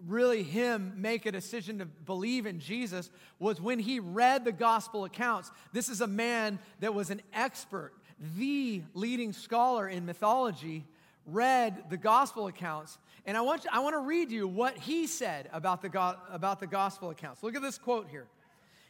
really 0.06 0.42
him 0.42 0.94
make 0.96 1.26
a 1.26 1.32
decision 1.32 1.78
to 1.78 1.84
believe 1.84 2.46
in 2.46 2.58
Jesus 2.58 3.10
was 3.38 3.60
when 3.60 3.78
he 3.78 4.00
read 4.00 4.44
the 4.44 4.52
gospel 4.52 5.04
accounts. 5.04 5.52
This 5.72 5.88
is 5.88 6.00
a 6.00 6.06
man 6.06 6.58
that 6.80 6.92
was 6.92 7.10
an 7.10 7.22
expert, 7.32 7.92
the 8.36 8.82
leading 8.94 9.32
scholar 9.32 9.88
in 9.88 10.04
mythology, 10.04 10.84
read 11.24 11.84
the 11.88 11.96
gospel 11.96 12.48
accounts 12.48 12.98
and 13.24 13.36
I 13.36 13.40
want, 13.42 13.64
you, 13.64 13.70
I 13.72 13.80
want 13.80 13.94
to 13.94 14.00
read 14.00 14.30
you 14.30 14.48
what 14.48 14.76
he 14.76 15.06
said 15.06 15.48
about 15.52 15.80
the, 15.82 16.16
about 16.30 16.58
the 16.58 16.66
gospel 16.66 17.10
accounts. 17.10 17.42
Look 17.42 17.54
at 17.54 17.62
this 17.62 17.78
quote 17.78 18.08
here. 18.08 18.26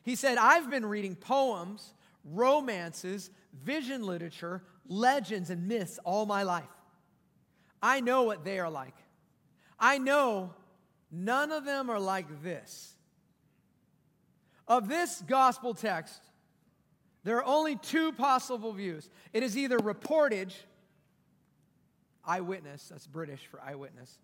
He 0.02 0.16
said, 0.16 0.38
I've 0.38 0.70
been 0.70 0.86
reading 0.86 1.14
poems, 1.14 1.94
romances, 2.24 3.30
vision 3.52 4.04
literature, 4.04 4.62
legends, 4.86 5.50
and 5.50 5.68
myths 5.68 5.98
all 6.04 6.26
my 6.26 6.42
life. 6.42 6.64
I 7.82 8.00
know 8.00 8.22
what 8.22 8.44
they 8.44 8.58
are 8.58 8.70
like. 8.70 8.94
I 9.78 9.98
know 9.98 10.54
none 11.10 11.50
of 11.50 11.64
them 11.64 11.90
are 11.90 12.00
like 12.00 12.42
this. 12.42 12.94
Of 14.68 14.88
this 14.88 15.22
gospel 15.26 15.74
text, 15.74 16.22
there 17.24 17.36
are 17.36 17.44
only 17.44 17.76
two 17.76 18.12
possible 18.12 18.72
views. 18.72 19.08
It 19.32 19.42
is 19.42 19.56
either 19.56 19.78
reportage 19.78 20.54
eyewitness, 22.24 22.88
that's 22.88 23.06
British 23.06 23.46
for 23.46 23.60
eyewitness, 23.60 24.18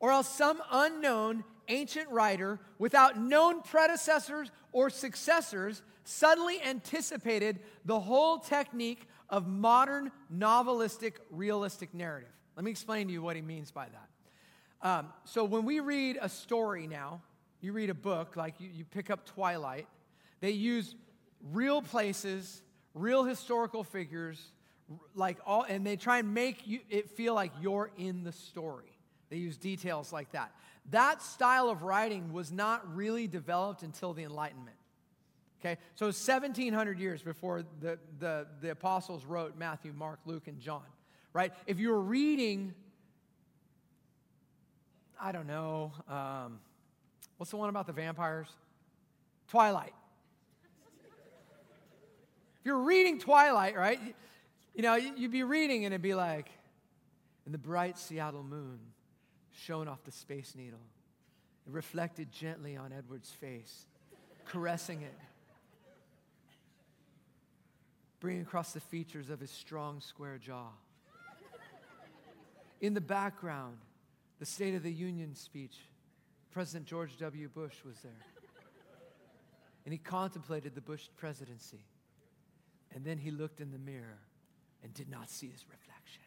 or 0.00 0.10
else 0.10 0.28
some 0.28 0.60
unknown 0.70 1.44
ancient 1.68 2.08
writer 2.10 2.58
without 2.78 3.20
known 3.20 3.62
predecessors 3.62 4.50
or 4.72 4.90
successors 4.90 5.82
suddenly 6.04 6.60
anticipated 6.62 7.60
the 7.84 8.00
whole 8.00 8.38
technique 8.38 9.06
of 9.28 9.46
modern 9.46 10.10
novelistic 10.34 11.14
realistic 11.30 11.94
narrative. 11.94 12.32
Let 12.56 12.64
me 12.64 12.70
explain 12.70 13.06
to 13.06 13.12
you 13.12 13.22
what 13.22 13.36
he 13.36 13.42
means 13.42 13.70
by 13.70 13.86
that. 13.86 14.88
Um, 14.88 15.12
so, 15.24 15.44
when 15.44 15.64
we 15.64 15.80
read 15.80 16.18
a 16.20 16.28
story 16.28 16.86
now, 16.86 17.20
you 17.60 17.72
read 17.72 17.90
a 17.90 17.94
book, 17.94 18.36
like 18.36 18.54
you, 18.58 18.70
you 18.72 18.84
pick 18.84 19.10
up 19.10 19.26
Twilight, 19.26 19.86
they 20.40 20.50
use 20.50 20.94
real 21.52 21.82
places, 21.82 22.62
real 22.94 23.24
historical 23.24 23.84
figures, 23.84 24.52
like 25.14 25.36
all, 25.46 25.64
and 25.68 25.86
they 25.86 25.96
try 25.96 26.18
and 26.18 26.32
make 26.32 26.66
you, 26.66 26.80
it 26.88 27.10
feel 27.10 27.34
like 27.34 27.52
you're 27.60 27.90
in 27.98 28.24
the 28.24 28.32
story. 28.32 28.89
They 29.30 29.36
use 29.36 29.56
details 29.56 30.12
like 30.12 30.32
that. 30.32 30.52
That 30.90 31.22
style 31.22 31.70
of 31.70 31.82
writing 31.82 32.32
was 32.32 32.50
not 32.50 32.94
really 32.94 33.28
developed 33.28 33.82
until 33.82 34.12
the 34.12 34.24
Enlightenment. 34.24 34.76
Okay, 35.60 35.78
so 35.94 36.06
1700 36.06 36.98
years 36.98 37.22
before 37.22 37.62
the, 37.80 37.98
the, 38.18 38.46
the 38.60 38.70
apostles 38.70 39.24
wrote 39.24 39.56
Matthew, 39.58 39.92
Mark, 39.92 40.18
Luke, 40.24 40.48
and 40.48 40.58
John, 40.58 40.82
right? 41.32 41.52
If 41.66 41.78
you 41.78 41.90
were 41.90 42.00
reading, 42.00 42.74
I 45.20 45.32
don't 45.32 45.46
know, 45.46 45.92
um, 46.08 46.60
what's 47.36 47.50
the 47.50 47.58
one 47.58 47.68
about 47.68 47.86
the 47.86 47.92
vampires? 47.92 48.48
Twilight. 49.48 49.92
If 52.60 52.66
you're 52.66 52.78
reading 52.78 53.18
Twilight, 53.18 53.76
right, 53.76 54.00
you 54.74 54.82
know, 54.82 54.94
you'd 54.94 55.30
be 55.30 55.42
reading 55.42 55.84
and 55.84 55.92
it'd 55.92 56.02
be 56.02 56.14
like, 56.14 56.50
in 57.44 57.52
the 57.52 57.58
bright 57.58 57.98
Seattle 57.98 58.42
moon 58.42 58.78
shone 59.66 59.88
off 59.88 60.02
the 60.04 60.12
Space 60.12 60.54
Needle. 60.56 60.80
It 61.66 61.72
reflected 61.72 62.32
gently 62.32 62.76
on 62.76 62.92
Edward's 62.92 63.30
face, 63.30 63.86
caressing 64.46 65.02
it, 65.02 65.18
bringing 68.20 68.42
across 68.42 68.72
the 68.72 68.80
features 68.80 69.30
of 69.30 69.40
his 69.40 69.50
strong, 69.50 70.00
square 70.00 70.38
jaw. 70.38 70.68
In 72.80 72.94
the 72.94 73.00
background, 73.00 73.76
the 74.38 74.46
State 74.46 74.74
of 74.74 74.82
the 74.82 74.92
Union 74.92 75.34
speech, 75.34 75.76
President 76.50 76.86
George 76.86 77.18
W. 77.18 77.48
Bush 77.48 77.74
was 77.84 77.98
there. 78.00 78.12
And 79.84 79.92
he 79.92 79.98
contemplated 79.98 80.74
the 80.74 80.80
Bush 80.80 81.08
presidency. 81.16 81.84
And 82.94 83.04
then 83.04 83.18
he 83.18 83.30
looked 83.30 83.60
in 83.60 83.70
the 83.70 83.78
mirror 83.78 84.18
and 84.82 84.92
did 84.94 85.10
not 85.10 85.30
see 85.30 85.48
his 85.48 85.64
reflection. 85.70 86.22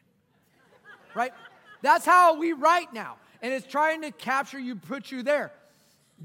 Right? 1.16 1.34
That's 1.84 2.06
how 2.06 2.40
we 2.40 2.54
write 2.54 2.94
now. 2.94 3.18
And 3.42 3.54
it's 3.54 3.68
trying 3.68 4.02
to 4.02 4.12
capture 4.12 4.58
you, 4.58 4.76
put 4.76 5.12
you 5.12 5.22
there. 5.22 5.52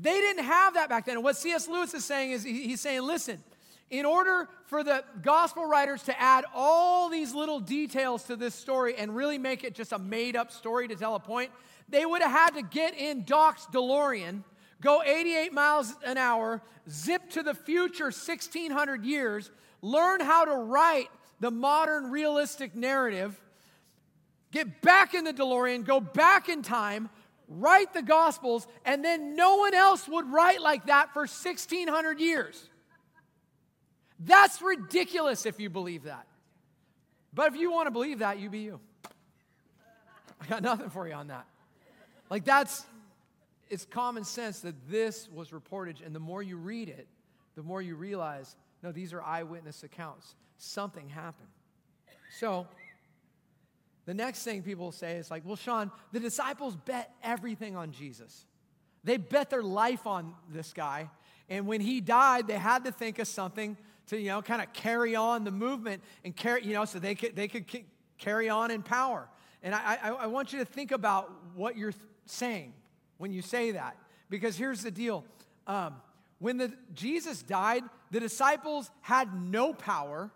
They 0.00 0.14
didn't 0.20 0.44
have 0.44 0.74
that 0.74 0.88
back 0.88 1.04
then. 1.04 1.16
And 1.16 1.24
what 1.24 1.36
C.S. 1.36 1.66
Lewis 1.68 1.92
is 1.92 2.04
saying 2.04 2.30
is 2.30 2.44
he's 2.44 2.80
saying, 2.80 3.02
listen, 3.02 3.42
in 3.90 4.06
order 4.06 4.48
for 4.66 4.84
the 4.84 5.02
gospel 5.22 5.66
writers 5.66 6.04
to 6.04 6.20
add 6.20 6.44
all 6.54 7.08
these 7.08 7.34
little 7.34 7.58
details 7.58 8.22
to 8.24 8.36
this 8.36 8.54
story 8.54 8.94
and 8.96 9.16
really 9.16 9.36
make 9.36 9.64
it 9.64 9.74
just 9.74 9.92
a 9.92 9.98
made 9.98 10.36
up 10.36 10.52
story 10.52 10.86
to 10.86 10.94
tell 10.94 11.16
a 11.16 11.20
point, 11.20 11.50
they 11.88 12.06
would 12.06 12.22
have 12.22 12.30
had 12.30 12.50
to 12.50 12.62
get 12.62 12.94
in 12.94 13.24
Doc's 13.24 13.66
DeLorean, 13.66 14.44
go 14.80 15.02
88 15.02 15.52
miles 15.52 15.92
an 16.06 16.18
hour, 16.18 16.62
zip 16.88 17.30
to 17.30 17.42
the 17.42 17.54
future 17.54 18.04
1600 18.04 19.04
years, 19.04 19.50
learn 19.82 20.20
how 20.20 20.44
to 20.44 20.54
write 20.54 21.08
the 21.40 21.50
modern 21.50 22.12
realistic 22.12 22.76
narrative, 22.76 23.40
get 24.50 24.80
back 24.82 25.14
in 25.14 25.24
the 25.24 25.32
DeLorean, 25.32 25.84
go 25.84 26.00
back 26.00 26.48
in 26.48 26.62
time, 26.62 27.08
write 27.48 27.94
the 27.94 28.02
Gospels, 28.02 28.66
and 28.84 29.04
then 29.04 29.36
no 29.36 29.56
one 29.56 29.74
else 29.74 30.08
would 30.08 30.30
write 30.30 30.60
like 30.60 30.86
that 30.86 31.12
for 31.12 31.20
1600 31.20 32.20
years. 32.20 32.68
That's 34.20 34.60
ridiculous 34.60 35.46
if 35.46 35.60
you 35.60 35.70
believe 35.70 36.04
that. 36.04 36.26
But 37.32 37.52
if 37.52 37.60
you 37.60 37.70
want 37.70 37.86
to 37.86 37.90
believe 37.90 38.20
that, 38.20 38.38
you 38.38 38.50
be 38.50 38.60
you. 38.60 38.80
I 40.40 40.46
got 40.46 40.62
nothing 40.62 40.90
for 40.90 41.06
you 41.06 41.14
on 41.14 41.28
that. 41.28 41.46
Like, 42.30 42.44
that's, 42.44 42.84
it's 43.68 43.84
common 43.84 44.24
sense 44.24 44.60
that 44.60 44.74
this 44.88 45.28
was 45.32 45.52
reported, 45.52 45.98
and 46.04 46.14
the 46.14 46.20
more 46.20 46.42
you 46.42 46.56
read 46.56 46.88
it, 46.88 47.06
the 47.54 47.62
more 47.62 47.80
you 47.80 47.96
realize 47.96 48.56
no, 48.82 48.92
these 48.92 49.12
are 49.12 49.22
eyewitness 49.22 49.82
accounts. 49.82 50.34
Something 50.56 51.08
happened. 51.08 51.48
So, 52.38 52.66
the 54.08 54.14
next 54.14 54.42
thing 54.42 54.62
people 54.62 54.90
say 54.90 55.16
is 55.16 55.30
like, 55.30 55.44
well, 55.44 55.54
Shawn, 55.54 55.90
the 56.12 56.18
disciples 56.18 56.74
bet 56.74 57.14
everything 57.22 57.76
on 57.76 57.92
Jesus. 57.92 58.46
They 59.04 59.18
bet 59.18 59.50
their 59.50 59.62
life 59.62 60.06
on 60.06 60.34
this 60.50 60.72
guy. 60.72 61.10
And 61.50 61.66
when 61.66 61.82
he 61.82 62.00
died, 62.00 62.46
they 62.46 62.56
had 62.56 62.86
to 62.86 62.90
think 62.90 63.18
of 63.18 63.28
something 63.28 63.76
to, 64.06 64.18
you 64.18 64.28
know, 64.28 64.40
kind 64.40 64.62
of 64.62 64.72
carry 64.72 65.14
on 65.14 65.44
the 65.44 65.50
movement 65.50 66.02
and 66.24 66.34
carry, 66.34 66.64
you 66.64 66.72
know, 66.72 66.86
so 66.86 66.98
they 66.98 67.14
could, 67.14 67.36
they 67.36 67.48
could 67.48 67.66
carry 68.16 68.48
on 68.48 68.70
in 68.70 68.82
power. 68.82 69.28
And 69.62 69.74
I, 69.74 69.98
I, 70.02 70.08
I 70.10 70.26
want 70.28 70.54
you 70.54 70.58
to 70.60 70.64
think 70.64 70.90
about 70.90 71.30
what 71.54 71.76
you're 71.76 71.92
saying 72.24 72.72
when 73.18 73.30
you 73.30 73.42
say 73.42 73.72
that. 73.72 73.94
Because 74.30 74.56
here's 74.56 74.82
the 74.82 74.90
deal. 74.90 75.22
Um, 75.66 75.96
when 76.38 76.56
the, 76.56 76.72
Jesus 76.94 77.42
died, 77.42 77.82
the 78.10 78.20
disciples 78.20 78.90
had 79.02 79.38
no 79.38 79.74
power, 79.74 80.30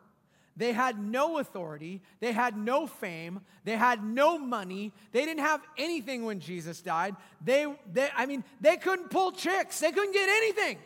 they 0.56 0.72
had 0.72 0.98
no 0.98 1.38
authority, 1.38 2.02
they 2.20 2.32
had 2.32 2.56
no 2.56 2.86
fame, 2.86 3.40
they 3.64 3.76
had 3.76 4.04
no 4.04 4.38
money, 4.38 4.92
they 5.12 5.24
didn't 5.24 5.40
have 5.40 5.62
anything 5.78 6.24
when 6.24 6.40
Jesus 6.40 6.82
died. 6.82 7.16
They, 7.42 7.66
they 7.90 8.08
I 8.14 8.26
mean, 8.26 8.44
they 8.60 8.76
couldn't 8.76 9.10
pull 9.10 9.32
chicks, 9.32 9.80
they 9.80 9.92
couldn't 9.92 10.12
get 10.12 10.28
anything. 10.28 10.78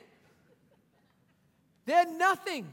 They 1.87 1.93
had 1.93 2.11
nothing. 2.11 2.73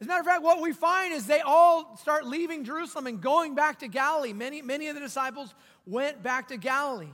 As 0.00 0.06
a 0.06 0.08
matter 0.08 0.20
of 0.20 0.26
fact, 0.26 0.42
what 0.42 0.60
we 0.60 0.72
find 0.72 1.12
is 1.12 1.26
they 1.26 1.40
all 1.40 1.96
start 1.96 2.26
leaving 2.26 2.64
Jerusalem 2.64 3.06
and 3.06 3.20
going 3.20 3.54
back 3.54 3.78
to 3.80 3.88
Galilee. 3.88 4.32
Many, 4.32 4.60
many 4.60 4.88
of 4.88 4.94
the 4.94 5.00
disciples 5.00 5.54
went 5.86 6.22
back 6.22 6.48
to 6.48 6.56
Galilee. 6.56 7.08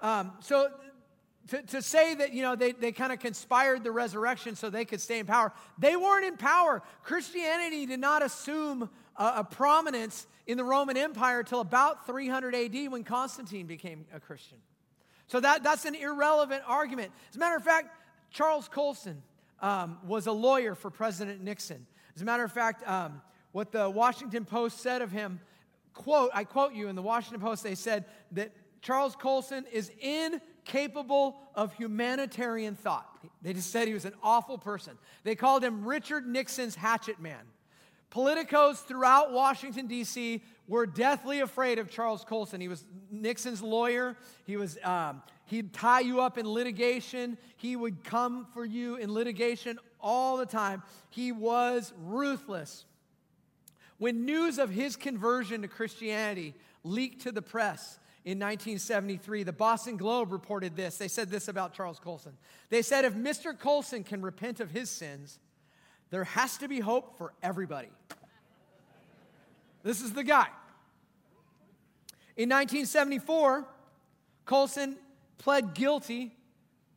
Um, 0.00 0.32
so 0.40 0.70
to, 1.48 1.62
to 1.62 1.82
say 1.82 2.14
that, 2.14 2.32
you 2.32 2.42
know, 2.42 2.56
they, 2.56 2.72
they 2.72 2.92
kind 2.92 3.12
of 3.12 3.18
conspired 3.18 3.84
the 3.84 3.90
resurrection 3.90 4.56
so 4.56 4.68
they 4.68 4.84
could 4.84 5.00
stay 5.00 5.18
in 5.18 5.26
power, 5.26 5.52
they 5.78 5.96
weren't 5.96 6.24
in 6.24 6.36
power. 6.36 6.82
Christianity 7.02 7.86
did 7.86 8.00
not 8.00 8.22
assume 8.22 8.88
a, 9.16 9.32
a 9.36 9.44
prominence 9.44 10.26
in 10.46 10.56
the 10.56 10.64
Roman 10.64 10.96
Empire 10.96 11.40
until 11.40 11.60
about 11.60 12.06
300 12.06 12.54
AD 12.54 12.90
when 12.90 13.04
Constantine 13.04 13.66
became 13.66 14.06
a 14.12 14.20
Christian. 14.20 14.58
So 15.28 15.40
that, 15.40 15.62
that's 15.62 15.84
an 15.84 15.94
irrelevant 15.94 16.62
argument. 16.66 17.12
As 17.30 17.36
a 17.36 17.38
matter 17.38 17.56
of 17.56 17.64
fact, 17.64 17.88
Charles 18.30 18.68
Colson 18.68 19.22
um, 19.60 19.98
was 20.06 20.26
a 20.26 20.32
lawyer 20.32 20.74
for 20.74 20.90
President 20.90 21.42
Nixon. 21.42 21.86
As 22.14 22.22
a 22.22 22.24
matter 22.24 22.44
of 22.44 22.52
fact, 22.52 22.88
um, 22.88 23.20
what 23.52 23.72
the 23.72 23.88
Washington 23.88 24.44
Post 24.44 24.80
said 24.80 25.02
of 25.02 25.10
him, 25.10 25.40
quote, 25.94 26.30
I 26.34 26.44
quote 26.44 26.74
you 26.74 26.88
in 26.88 26.96
the 26.96 27.02
Washington 27.02 27.40
Post, 27.40 27.62
they 27.62 27.74
said 27.74 28.04
that 28.32 28.52
Charles 28.82 29.16
Colson 29.16 29.64
is 29.72 29.90
in 30.00 30.40
capable 30.66 31.36
of 31.54 31.72
humanitarian 31.74 32.74
thought. 32.74 33.08
They 33.40 33.54
just 33.54 33.70
said 33.70 33.88
he 33.88 33.94
was 33.94 34.04
an 34.04 34.14
awful 34.22 34.58
person. 34.58 34.98
They 35.24 35.34
called 35.34 35.64
him 35.64 35.86
Richard 35.86 36.26
Nixon's 36.26 36.74
hatchet 36.74 37.20
man. 37.20 37.40
Politicos 38.10 38.84
throughout 38.84 39.32
Washington, 39.32 39.86
D.C. 39.86 40.42
were 40.68 40.86
deathly 40.86 41.40
afraid 41.40 41.78
of 41.78 41.90
Charles 41.90 42.24
Colson. 42.24 42.60
He 42.60 42.68
was 42.68 42.84
Nixon's 43.10 43.62
lawyer. 43.62 44.16
He 44.44 44.56
was, 44.56 44.78
um, 44.84 45.22
he'd 45.46 45.72
tie 45.72 46.00
you 46.00 46.20
up 46.20 46.38
in 46.38 46.48
litigation. 46.48 47.36
He 47.56 47.76
would 47.76 48.04
come 48.04 48.46
for 48.52 48.64
you 48.64 48.96
in 48.96 49.12
litigation 49.12 49.78
all 50.00 50.36
the 50.36 50.46
time. 50.46 50.82
He 51.10 51.32
was 51.32 51.92
ruthless. 52.04 52.84
When 53.98 54.24
news 54.24 54.58
of 54.58 54.70
his 54.70 54.96
conversion 54.96 55.62
to 55.62 55.68
Christianity 55.68 56.54
leaked 56.84 57.22
to 57.22 57.32
the 57.32 57.42
press, 57.42 57.98
in 58.26 58.40
1973, 58.40 59.44
the 59.44 59.52
Boston 59.52 59.96
Globe 59.96 60.32
reported 60.32 60.74
this. 60.74 60.98
They 60.98 61.06
said 61.06 61.30
this 61.30 61.46
about 61.46 61.74
Charles 61.74 62.00
Colson. 62.00 62.32
They 62.70 62.82
said, 62.82 63.04
if 63.04 63.14
Mr. 63.14 63.56
Colson 63.56 64.02
can 64.02 64.20
repent 64.20 64.58
of 64.58 64.72
his 64.72 64.90
sins, 64.90 65.38
there 66.10 66.24
has 66.24 66.58
to 66.58 66.66
be 66.66 66.80
hope 66.80 67.16
for 67.18 67.32
everybody. 67.40 67.86
This 69.84 70.00
is 70.00 70.12
the 70.12 70.24
guy. 70.24 70.48
In 72.36 72.48
1974, 72.48 73.64
Colson 74.44 74.96
pled 75.38 75.72
guilty 75.74 76.34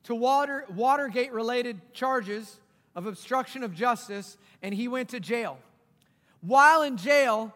to 0.06 0.16
water, 0.16 0.66
Watergate 0.74 1.32
related 1.32 1.94
charges 1.94 2.60
of 2.96 3.06
obstruction 3.06 3.64
of 3.64 3.76
justice, 3.76 4.36
and 4.64 4.74
he 4.74 4.88
went 4.88 5.10
to 5.10 5.20
jail. 5.20 5.60
While 6.42 6.82
in 6.82 6.98
jail, 6.98 7.54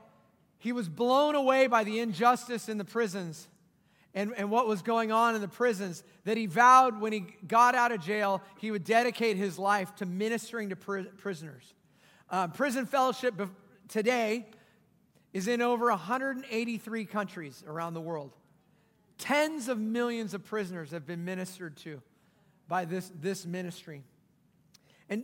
he 0.60 0.72
was 0.72 0.88
blown 0.88 1.34
away 1.34 1.66
by 1.66 1.84
the 1.84 2.00
injustice 2.00 2.70
in 2.70 2.78
the 2.78 2.86
prisons 2.86 3.48
and, 4.16 4.34
and 4.38 4.52
what 4.52 4.68
was 4.68 4.82
going 4.82 5.12
on 5.12 5.36
in 5.36 5.42
the 5.42 5.48
prisons 5.48 6.04
that 6.24 6.38
he 6.38 6.46
vowed 6.46 7.00
when 7.00 7.12
he 7.12 7.26
got 7.48 7.74
out 7.74 7.92
of 7.92 8.00
jail, 8.02 8.42
he 8.60 8.70
would 8.70 8.84
dedicate 8.84 9.38
his 9.38 9.58
life 9.58 9.96
to 9.96 10.06
ministering 10.06 10.70
to 10.70 10.76
pri- 10.76 11.06
prisoners. 11.18 11.74
Uh, 12.30 12.48
prison 12.48 12.86
fellowship 12.86 13.40
today 13.88 14.46
is 15.34 15.48
in 15.48 15.62
over 15.62 15.90
183 15.90 17.06
countries 17.06 17.64
around 17.68 17.96
the 17.96 18.02
world. 18.02 18.32
Tens 19.18 19.68
of 19.68 19.80
millions 19.80 20.34
of 20.34 20.44
prisoners 20.44 20.92
have 20.92 21.08
been 21.08 21.26
ministered 21.26 21.76
to 21.78 22.02
by 22.68 22.86
this, 22.86 23.12
this 23.20 23.46
ministry. 23.46 24.04
And 25.10 25.24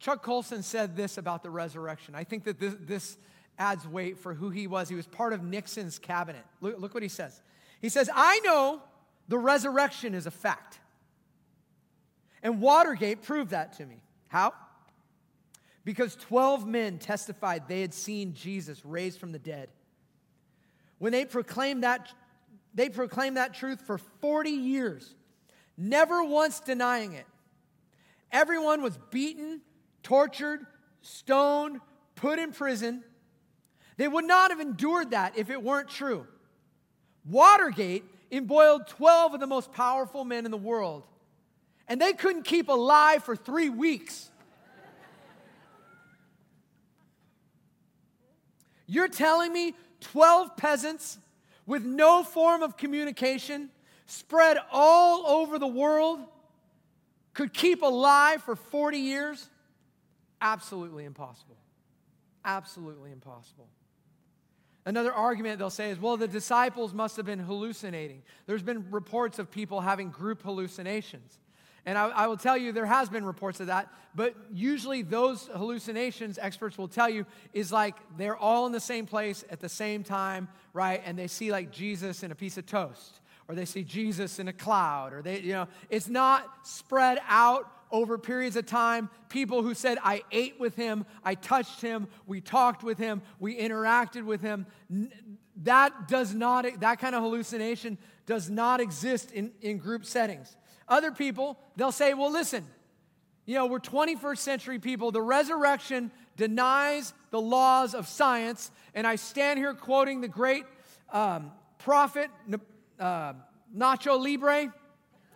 Chuck 0.00 0.22
Colson 0.22 0.62
said 0.62 0.96
this 0.96 1.16
about 1.16 1.42
the 1.42 1.50
resurrection. 1.50 2.14
I 2.14 2.24
think 2.24 2.44
that 2.44 2.58
this, 2.58 2.74
this 2.80 3.18
adds 3.58 3.86
weight 3.86 4.18
for 4.18 4.34
who 4.34 4.50
he 4.50 4.66
was. 4.66 4.88
He 4.88 4.94
was 4.94 5.06
part 5.06 5.32
of 5.32 5.42
Nixon's 5.42 5.98
cabinet. 5.98 6.44
Look, 6.60 6.78
look 6.78 6.94
what 6.94 7.02
he 7.02 7.08
says. 7.08 7.40
He 7.80 7.88
says, 7.88 8.10
I 8.14 8.40
know 8.40 8.82
the 9.28 9.38
resurrection 9.38 10.14
is 10.14 10.26
a 10.26 10.30
fact. 10.30 10.80
And 12.42 12.60
Watergate 12.60 13.22
proved 13.22 13.50
that 13.50 13.74
to 13.74 13.86
me. 13.86 14.02
How? 14.28 14.52
Because 15.84 16.16
12 16.16 16.66
men 16.66 16.98
testified 16.98 17.68
they 17.68 17.80
had 17.80 17.94
seen 17.94 18.34
Jesus 18.34 18.84
raised 18.84 19.18
from 19.18 19.32
the 19.32 19.38
dead. 19.38 19.68
When 20.98 21.12
they 21.12 21.24
proclaimed 21.24 21.82
that, 21.84 22.12
they 22.74 22.88
proclaimed 22.88 23.36
that 23.36 23.54
truth 23.54 23.80
for 23.80 23.98
40 23.98 24.50
years, 24.50 25.14
never 25.76 26.24
once 26.24 26.60
denying 26.60 27.12
it. 27.12 27.26
Everyone 28.32 28.82
was 28.82 28.98
beaten, 29.10 29.60
tortured, 30.02 30.66
stoned, 31.02 31.80
put 32.14 32.38
in 32.38 32.52
prison. 32.52 33.04
They 33.96 34.08
would 34.08 34.24
not 34.24 34.50
have 34.50 34.60
endured 34.60 35.10
that 35.12 35.38
if 35.38 35.50
it 35.50 35.62
weren't 35.62 35.88
true. 35.88 36.26
Watergate 37.28 38.04
embroiled 38.30 38.86
12 38.86 39.34
of 39.34 39.40
the 39.40 39.46
most 39.46 39.72
powerful 39.72 40.24
men 40.24 40.44
in 40.44 40.50
the 40.50 40.56
world, 40.56 41.04
and 41.88 42.00
they 42.00 42.12
couldn't 42.12 42.44
keep 42.44 42.68
alive 42.68 43.24
for 43.24 43.36
three 43.36 43.68
weeks. 43.68 44.30
You're 48.86 49.08
telling 49.08 49.52
me 49.52 49.74
12 50.00 50.56
peasants 50.56 51.18
with 51.66 51.84
no 51.84 52.22
form 52.22 52.62
of 52.62 52.76
communication 52.76 53.70
spread 54.06 54.58
all 54.70 55.26
over 55.26 55.58
the 55.58 55.66
world 55.66 56.20
could 57.36 57.52
keep 57.52 57.82
alive 57.82 58.42
for 58.42 58.56
40 58.56 58.96
years? 58.96 59.50
Absolutely 60.40 61.04
impossible. 61.04 61.56
Absolutely 62.44 63.12
impossible. 63.12 63.68
Another 64.86 65.12
argument 65.12 65.58
they'll 65.58 65.68
say 65.68 65.90
is, 65.90 66.00
well, 66.00 66.16
the 66.16 66.28
disciples 66.28 66.94
must 66.94 67.16
have 67.16 67.26
been 67.26 67.40
hallucinating. 67.40 68.22
There's 68.46 68.62
been 68.62 68.88
reports 68.92 69.40
of 69.40 69.50
people 69.50 69.80
having 69.80 70.10
group 70.10 70.42
hallucinations. 70.42 71.40
And 71.84 71.98
I, 71.98 72.08
I, 72.08 72.26
will 72.28 72.36
tell 72.36 72.56
you, 72.56 72.70
there 72.70 72.86
has 72.86 73.08
been 73.08 73.24
reports 73.24 73.58
of 73.58 73.66
that, 73.66 73.92
but 74.14 74.34
usually 74.52 75.02
those 75.02 75.48
hallucinations, 75.48 76.38
experts 76.40 76.78
will 76.78 76.88
tell 76.88 77.08
you, 77.08 77.26
is 77.52 77.72
like 77.72 77.96
they're 78.16 78.36
all 78.36 78.66
in 78.66 78.72
the 78.72 78.80
same 78.80 79.06
place 79.06 79.44
at 79.50 79.58
the 79.58 79.68
same 79.68 80.04
time, 80.04 80.48
right? 80.72 81.02
And 81.04 81.18
they 81.18 81.26
see 81.26 81.50
like 81.50 81.72
Jesus 81.72 82.22
in 82.22 82.30
a 82.30 82.34
piece 82.36 82.56
of 82.56 82.66
toast, 82.66 83.20
or 83.48 83.56
they 83.56 83.64
see 83.64 83.82
Jesus 83.82 84.38
in 84.38 84.46
a 84.46 84.52
cloud, 84.52 85.12
or 85.12 85.22
they, 85.22 85.40
you 85.40 85.52
know, 85.52 85.68
it's 85.90 86.08
not 86.08 86.66
spread 86.66 87.18
out 87.28 87.68
over 87.90 88.18
periods 88.18 88.56
of 88.56 88.66
time. 88.66 89.08
People 89.28 89.62
who 89.62 89.74
said, 89.74 89.98
I 90.02 90.22
ate 90.32 90.58
with 90.58 90.76
him, 90.76 91.06
I 91.24 91.34
touched 91.34 91.80
him, 91.80 92.08
we 92.26 92.40
talked 92.40 92.82
with 92.82 92.98
him, 92.98 93.22
we 93.38 93.58
interacted 93.58 94.24
with 94.24 94.40
him. 94.42 94.66
That 95.62 96.08
does 96.08 96.34
not, 96.34 96.66
that 96.80 96.98
kind 96.98 97.14
of 97.14 97.22
hallucination 97.22 97.98
does 98.26 98.50
not 98.50 98.80
exist 98.80 99.32
in, 99.32 99.52
in 99.62 99.78
group 99.78 100.04
settings. 100.04 100.56
Other 100.88 101.12
people, 101.12 101.58
they'll 101.76 101.92
say, 101.92 102.14
well, 102.14 102.30
listen, 102.30 102.64
you 103.46 103.54
know, 103.54 103.66
we're 103.66 103.80
21st 103.80 104.38
century 104.38 104.78
people. 104.78 105.12
The 105.12 105.22
resurrection 105.22 106.10
denies 106.36 107.14
the 107.30 107.40
laws 107.40 107.94
of 107.94 108.08
science. 108.08 108.70
And 108.94 109.06
I 109.06 109.16
stand 109.16 109.58
here 109.58 109.72
quoting 109.72 110.20
the 110.20 110.28
great 110.28 110.64
um, 111.12 111.52
prophet 111.78 112.30
uh, 112.98 113.34
Nacho 113.74 114.20
Libre. 114.20 114.72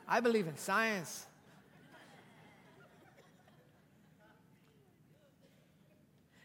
I 0.08 0.20
believe 0.20 0.48
in 0.48 0.56
science. 0.56 1.26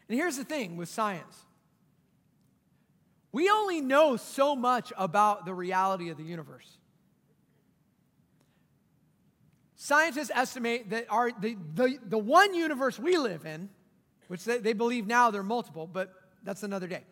And 0.08 0.18
here's 0.18 0.36
the 0.36 0.44
thing 0.44 0.76
with 0.76 0.88
science 0.88 1.46
we 3.32 3.50
only 3.50 3.82
know 3.82 4.16
so 4.16 4.56
much 4.56 4.94
about 4.96 5.44
the 5.44 5.52
reality 5.52 6.08
of 6.08 6.16
the 6.16 6.24
universe. 6.24 6.78
Scientists 9.74 10.30
estimate 10.34 10.88
that 10.88 11.06
our, 11.10 11.30
the, 11.30 11.54
the, 11.74 11.98
the 12.02 12.16
one 12.16 12.54
universe 12.54 12.98
we 12.98 13.18
live 13.18 13.44
in, 13.44 13.68
which 14.28 14.44
they, 14.44 14.56
they 14.56 14.72
believe 14.72 15.06
now 15.06 15.30
there 15.30 15.42
are 15.42 15.44
multiple, 15.44 15.86
but 15.86 16.14
that's 16.42 16.62
another 16.62 16.86
day. 16.86 17.04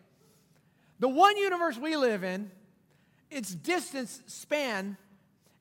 The 0.99 1.09
one 1.09 1.37
universe 1.37 1.77
we 1.77 1.95
live 1.95 2.23
in, 2.23 2.49
its 3.29 3.53
distance 3.53 4.23
span 4.25 4.97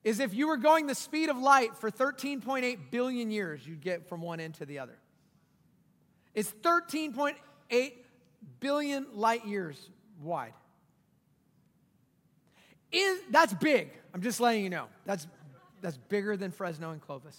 is 0.03 0.19
if 0.19 0.33
you 0.33 0.49
were 0.49 0.57
going 0.57 0.87
the 0.87 0.95
speed 0.95 1.29
of 1.29 1.37
light 1.37 1.77
for 1.77 1.91
13.8 1.91 2.79
billion 2.91 3.31
years, 3.31 3.67
you'd 3.67 3.83
get 3.83 4.09
from 4.09 4.23
one 4.23 4.41
end 4.41 4.55
to 4.55 4.67
the 4.67 4.79
other. 4.79 4.99
It's 6.35 6.51
13.8 6.63 7.93
billion 8.61 9.07
light 9.15 9.47
years 9.47 9.91
wide. 10.23 10.55
In, 12.93 13.19
that's 13.31 13.53
big. 13.55 13.91
I'm 14.13 14.23
just 14.23 14.41
letting 14.41 14.63
you 14.63 14.71
know. 14.71 14.87
That's 15.05 15.27
that's 15.81 15.97
bigger 15.97 16.37
than 16.37 16.51
Fresno 16.51 16.93
and 16.93 17.01
Clovis. 17.01 17.39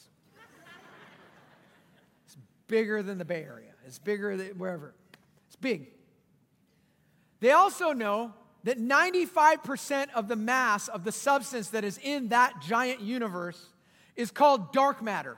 It's 2.26 2.38
bigger 2.68 3.02
than 3.02 3.18
the 3.18 3.26
Bay 3.26 3.44
Area. 3.44 3.72
It's 3.88 3.98
bigger 3.98 4.38
than 4.38 4.50
wherever. 4.60 4.94
It's 5.48 5.56
big. 5.56 5.88
They 7.40 7.52
also 7.52 7.92
know 7.92 8.34
that 8.64 8.80
95% 8.80 10.08
of 10.14 10.28
the 10.28 10.36
mass 10.36 10.88
of 10.90 11.04
the 11.04 11.12
substance 11.12 11.70
that 11.70 11.84
is 11.84 12.00
in 12.04 12.30
that 12.30 12.62
giant 12.62 13.02
universe 13.02 13.68
is 14.16 14.32
called 14.32 14.74
dark 14.74 15.02
matter. 15.02 15.38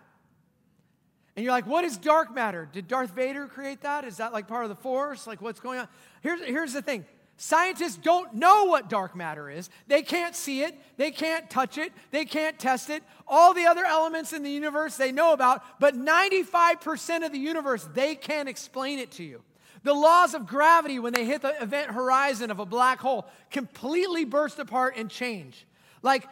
And 1.38 1.43
you're 1.43 1.54
like, 1.54 1.67
what 1.67 1.86
is 1.86 1.97
dark 1.97 2.34
matter? 2.34 2.67
Did 2.73 2.88
Darth 2.88 3.12
Vader 3.12 3.45
create 3.45 3.82
that? 3.82 4.04
Is 4.04 4.17
that 4.17 4.34
like 4.34 4.47
part 4.47 4.63
of 4.63 4.69
the 4.69 4.76
Force? 4.76 5.28
Like, 5.28 5.39
what's 5.39 5.60
going 5.60 5.80
on? 5.80 5.88
Here's, 6.21 6.43
here's 6.43 6.73
the 6.73 6.82
thing 6.82 7.06
Scientists 7.39 7.97
don't 7.97 8.34
know 8.34 8.65
what 8.65 8.89
dark 8.89 9.15
matter 9.15 9.47
is. 9.47 9.69
They 9.88 10.02
can't 10.02 10.36
see 10.36 10.63
it, 10.63 10.76
they 10.97 11.12
can't 11.12 11.47
touch 11.47 11.78
it, 11.78 11.93
they 12.10 12.26
can't 12.26 12.58
test 12.58 12.89
it. 12.89 13.04
All 13.28 13.54
the 13.54 13.67
other 13.67 13.86
elements 13.86 14.34
in 14.34 14.41
the 14.41 14.50
universe 14.50 14.97
they 14.97 15.12
know 15.12 15.34
about, 15.34 15.80
but 15.80 15.93
95% 15.93 17.23
of 17.23 17.32
the 17.32 17.38
universe, 17.38 17.88
they 17.93 18.15
can't 18.15 18.50
explain 18.50 18.97
it 18.97 19.12
to 19.12 19.23
you. 19.23 19.43
The 19.84 19.93
laws 19.93 20.34
of 20.34 20.47
gravity, 20.47 20.97
when 20.97 21.13
they 21.13 21.26
hit 21.26 21.43
the 21.43 21.62
event 21.62 21.91
horizon 21.91 22.50
of 22.50 22.60
a 22.60 22.65
black 22.65 23.00
hole, 23.00 23.28
completely 23.52 24.26
burst 24.26 24.58
apart 24.58 24.95
and 24.97 25.08
change. 25.08 25.67
Like, 26.02 26.28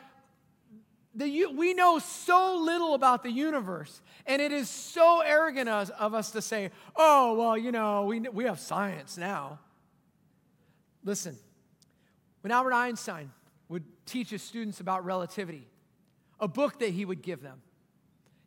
the, 1.15 1.45
we 1.45 1.73
know 1.73 1.99
so 1.99 2.57
little 2.61 2.93
about 2.93 3.23
the 3.23 3.31
universe, 3.31 4.01
and 4.25 4.41
it 4.41 4.51
is 4.51 4.69
so 4.69 5.21
arrogant 5.21 5.69
of 5.69 6.13
us 6.13 6.31
to 6.31 6.41
say, 6.41 6.71
oh, 6.95 7.35
well, 7.35 7.57
you 7.57 7.71
know, 7.71 8.03
we, 8.03 8.19
we 8.19 8.43
have 8.43 8.59
science 8.59 9.17
now. 9.17 9.59
Listen, 11.03 11.37
when 12.41 12.51
Albert 12.51 12.73
Einstein 12.73 13.31
would 13.69 13.83
teach 14.05 14.29
his 14.29 14.41
students 14.41 14.79
about 14.79 15.05
relativity, 15.05 15.67
a 16.39 16.47
book 16.47 16.79
that 16.79 16.89
he 16.89 17.05
would 17.05 17.21
give 17.21 17.41
them, 17.41 17.61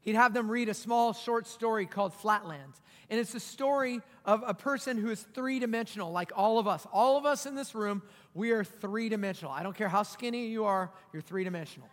he'd 0.03 0.15
have 0.15 0.35
them 0.35 0.51
read 0.51 0.69
a 0.69 0.75
small 0.75 1.13
short 1.13 1.47
story 1.47 1.87
called 1.87 2.13
Flatland. 2.13 2.75
And 3.11 3.19
it's 3.19 3.35
a 3.35 3.41
story 3.41 4.03
of 4.27 4.45
a 4.47 4.53
person 4.53 4.99
who 4.99 5.09
is 5.11 5.23
three 5.35 5.59
dimensional, 5.59 6.13
like 6.13 6.31
all 6.37 6.59
of 6.59 6.69
us. 6.69 6.87
All 6.93 7.17
of 7.17 7.25
us 7.25 7.47
in 7.47 7.55
this 7.55 7.75
room, 7.75 8.03
we 8.35 8.51
are 8.51 8.63
three 8.63 9.09
dimensional. 9.09 9.51
I 9.51 9.63
don't 9.63 9.75
care 9.75 9.89
how 9.89 10.03
skinny 10.03 10.49
you 10.49 10.67
are, 10.67 10.93
you're 11.13 11.23
three 11.23 11.45
dimensional. 11.45 11.89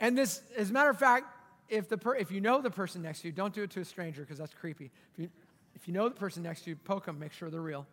And 0.00 0.16
this, 0.16 0.42
as 0.56 0.70
a 0.70 0.72
matter 0.72 0.90
of 0.90 0.98
fact, 0.98 1.26
if, 1.68 1.88
the 1.88 1.96
per, 1.96 2.14
if 2.16 2.30
you 2.30 2.40
know 2.40 2.60
the 2.60 2.70
person 2.70 3.02
next 3.02 3.20
to 3.22 3.28
you, 3.28 3.32
don't 3.32 3.54
do 3.54 3.62
it 3.62 3.70
to 3.70 3.80
a 3.80 3.84
stranger 3.84 4.22
because 4.22 4.38
that's 4.38 4.54
creepy. 4.54 4.90
If 5.12 5.18
you, 5.18 5.28
if 5.74 5.88
you 5.88 5.94
know 5.94 6.08
the 6.08 6.14
person 6.14 6.42
next 6.42 6.62
to 6.64 6.70
you, 6.70 6.76
poke 6.76 7.06
them, 7.06 7.18
make 7.18 7.32
sure 7.32 7.50
they're 7.50 7.60
real. 7.60 7.86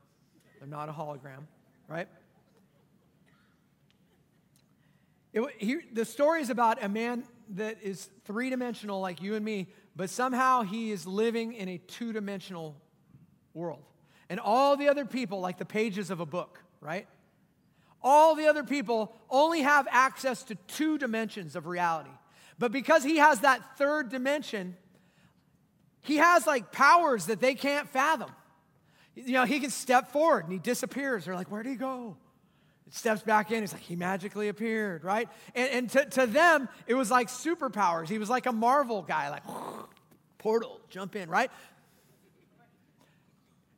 They're 0.59 0.67
not 0.67 0.89
a 0.89 0.91
hologram, 0.91 1.43
right? 1.87 2.07
It, 5.33 5.43
he, 5.57 5.77
the 5.93 6.05
story 6.05 6.41
is 6.41 6.49
about 6.49 6.83
a 6.83 6.89
man 6.89 7.23
that 7.51 7.77
is 7.81 8.09
three 8.25 8.49
dimensional 8.49 8.99
like 8.99 9.21
you 9.21 9.35
and 9.35 9.43
me, 9.43 9.67
but 9.95 10.09
somehow 10.09 10.63
he 10.63 10.91
is 10.91 11.07
living 11.07 11.53
in 11.53 11.69
a 11.69 11.77
two 11.77 12.13
dimensional 12.13 12.75
world. 13.53 13.83
And 14.29 14.39
all 14.39 14.77
the 14.77 14.87
other 14.89 15.05
people, 15.05 15.39
like 15.39 15.57
the 15.57 15.65
pages 15.65 16.11
of 16.11 16.19
a 16.19 16.25
book, 16.25 16.59
right? 16.79 17.07
All 18.03 18.35
the 18.35 18.47
other 18.47 18.63
people 18.63 19.13
only 19.29 19.61
have 19.61 19.87
access 19.89 20.43
to 20.43 20.55
two 20.67 20.97
dimensions 20.97 21.55
of 21.55 21.67
reality. 21.67 22.09
But 22.57 22.71
because 22.71 23.03
he 23.03 23.17
has 23.17 23.41
that 23.41 23.77
third 23.77 24.09
dimension, 24.09 24.75
he 26.01 26.17
has 26.17 26.47
like 26.47 26.71
powers 26.71 27.27
that 27.27 27.39
they 27.39 27.55
can't 27.55 27.89
fathom. 27.89 28.31
You 29.15 29.33
know, 29.33 29.45
he 29.45 29.59
can 29.59 29.69
step 29.69 30.11
forward 30.11 30.45
and 30.45 30.53
he 30.53 30.59
disappears. 30.59 31.25
They're 31.25 31.35
like, 31.35 31.51
where'd 31.51 31.65
he 31.65 31.75
go? 31.75 32.17
It 32.87 32.95
steps 32.95 33.21
back 33.21 33.51
in. 33.51 33.61
He's 33.61 33.73
like 33.73 33.81
he 33.81 33.95
magically 33.95 34.47
appeared, 34.47 35.03
right? 35.03 35.29
And, 35.53 35.69
and 35.71 35.89
to, 35.91 36.05
to 36.05 36.27
them, 36.27 36.69
it 36.87 36.93
was 36.93 37.11
like 37.11 37.27
superpowers. 37.27 38.09
He 38.09 38.17
was 38.17 38.29
like 38.29 38.45
a 38.45 38.51
Marvel 38.51 39.01
guy, 39.01 39.29
like 39.29 39.43
portal, 40.37 40.79
jump 40.89 41.15
in, 41.15 41.29
right? 41.29 41.51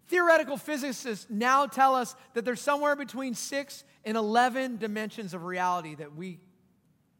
Theoretical 0.07 0.57
physicists 0.57 1.27
now 1.29 1.65
tell 1.65 1.95
us 1.95 2.15
that 2.33 2.45
there's 2.45 2.61
somewhere 2.61 2.95
between 2.95 3.33
six 3.33 3.83
and 4.03 4.17
11 4.17 4.77
dimensions 4.77 5.33
of 5.33 5.43
reality 5.43 5.95
that 5.95 6.15
we 6.15 6.39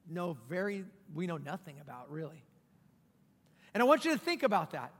know 0.10 0.38
very, 0.50 0.84
we 1.13 1.28
know 1.28 1.38
nothing 1.38 1.80
about, 1.82 2.12
really. 2.12 2.43
And 3.74 3.82
I 3.82 3.86
want 3.86 4.06
you 4.06 4.12
to 4.12 4.19
think 4.19 4.43
about 4.43 4.72
that. 4.72 4.91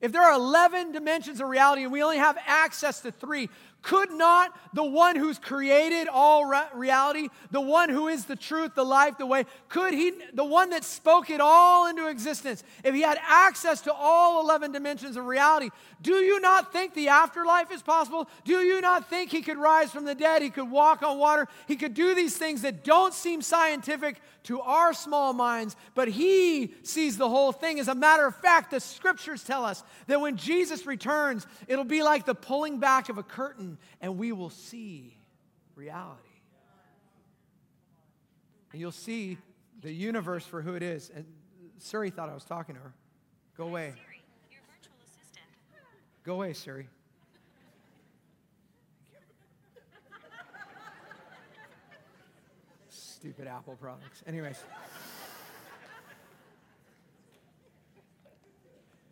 If 0.00 0.10
there 0.10 0.22
are 0.22 0.34
11 0.34 0.90
dimensions 0.90 1.40
of 1.40 1.48
reality 1.48 1.84
and 1.84 1.92
we 1.92 2.02
only 2.02 2.18
have 2.18 2.36
access 2.44 3.00
to 3.02 3.12
three, 3.12 3.48
could 3.82 4.12
not 4.12 4.56
the 4.72 4.84
one 4.84 5.16
who's 5.16 5.38
created 5.38 6.08
all 6.08 6.46
re- 6.46 6.64
reality, 6.72 7.28
the 7.50 7.60
one 7.60 7.88
who 7.88 8.08
is 8.08 8.24
the 8.24 8.36
truth, 8.36 8.74
the 8.74 8.84
life, 8.84 9.18
the 9.18 9.26
way, 9.26 9.44
could 9.68 9.92
he, 9.92 10.12
the 10.32 10.44
one 10.44 10.70
that 10.70 10.84
spoke 10.84 11.30
it 11.30 11.40
all 11.40 11.88
into 11.88 12.08
existence, 12.08 12.62
if 12.84 12.94
he 12.94 13.02
had 13.02 13.18
access 13.26 13.80
to 13.82 13.92
all 13.92 14.40
11 14.40 14.72
dimensions 14.72 15.16
of 15.16 15.26
reality, 15.26 15.70
do 16.00 16.14
you 16.14 16.40
not 16.40 16.72
think 16.72 16.94
the 16.94 17.08
afterlife 17.08 17.70
is 17.72 17.82
possible? 17.82 18.28
Do 18.44 18.60
you 18.60 18.80
not 18.80 19.10
think 19.10 19.30
he 19.30 19.42
could 19.42 19.58
rise 19.58 19.90
from 19.90 20.04
the 20.04 20.14
dead? 20.14 20.42
He 20.42 20.50
could 20.50 20.70
walk 20.70 21.02
on 21.02 21.18
water? 21.18 21.48
He 21.66 21.76
could 21.76 21.94
do 21.94 22.14
these 22.14 22.36
things 22.36 22.62
that 22.62 22.84
don't 22.84 23.12
seem 23.12 23.42
scientific 23.42 24.20
to 24.44 24.60
our 24.60 24.92
small 24.92 25.32
minds, 25.32 25.76
but 25.94 26.08
he 26.08 26.74
sees 26.82 27.16
the 27.16 27.28
whole 27.28 27.52
thing. 27.52 27.78
As 27.78 27.88
a 27.88 27.94
matter 27.94 28.26
of 28.26 28.34
fact, 28.36 28.70
the 28.70 28.80
scriptures 28.80 29.44
tell 29.44 29.64
us 29.64 29.84
that 30.06 30.20
when 30.20 30.36
Jesus 30.36 30.86
returns, 30.86 31.46
it'll 31.68 31.84
be 31.84 32.02
like 32.02 32.26
the 32.26 32.34
pulling 32.34 32.78
back 32.78 33.08
of 33.08 33.18
a 33.18 33.22
curtain 33.22 33.71
and 34.00 34.18
we 34.18 34.32
will 34.32 34.50
see 34.50 35.16
reality. 35.74 36.20
And 38.72 38.80
you'll 38.80 38.92
see 38.92 39.38
the 39.80 39.92
universe 39.92 40.46
for 40.46 40.62
who 40.62 40.74
it 40.74 40.82
is. 40.82 41.10
And 41.14 41.26
Siri 41.78 42.10
thought 42.10 42.28
I 42.28 42.34
was 42.34 42.44
talking 42.44 42.74
to 42.74 42.80
her. 42.80 42.94
Go 43.56 43.64
away. 43.64 43.94
Go 46.24 46.34
away, 46.34 46.52
Siri. 46.52 46.88
Stupid 52.88 53.46
Apple 53.46 53.76
products. 53.80 54.22
Anyways. 54.26 54.58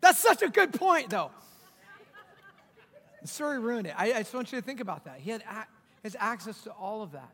That's 0.01 0.19
such 0.19 0.41
a 0.41 0.49
good 0.49 0.73
point, 0.73 1.09
though. 1.09 1.31
Story 3.23 3.59
ruined 3.59 3.87
it. 3.87 3.93
I, 3.97 4.13
I 4.13 4.17
just 4.19 4.33
want 4.33 4.51
you 4.51 4.59
to 4.59 4.65
think 4.65 4.79
about 4.79 5.05
that. 5.05 5.19
He 5.19 5.31
had 5.31 5.43
has 6.03 6.15
access 6.19 6.61
to 6.63 6.71
all 6.71 7.03
of 7.03 7.11
that. 7.11 7.33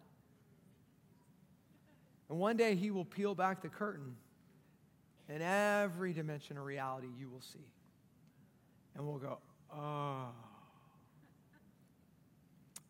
And 2.29 2.37
one 2.37 2.57
day 2.57 2.75
he 2.75 2.91
will 2.91 3.05
peel 3.05 3.35
back 3.35 3.61
the 3.61 3.69
curtain, 3.69 4.15
and 5.29 5.41
every 5.41 6.11
dimension 6.11 6.57
of 6.57 6.65
reality 6.65 7.07
you 7.17 7.29
will 7.29 7.41
see. 7.41 7.65
And 8.95 9.07
we'll 9.07 9.19
go, 9.19 9.37
oh. 9.73 10.27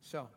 So, 0.01 0.29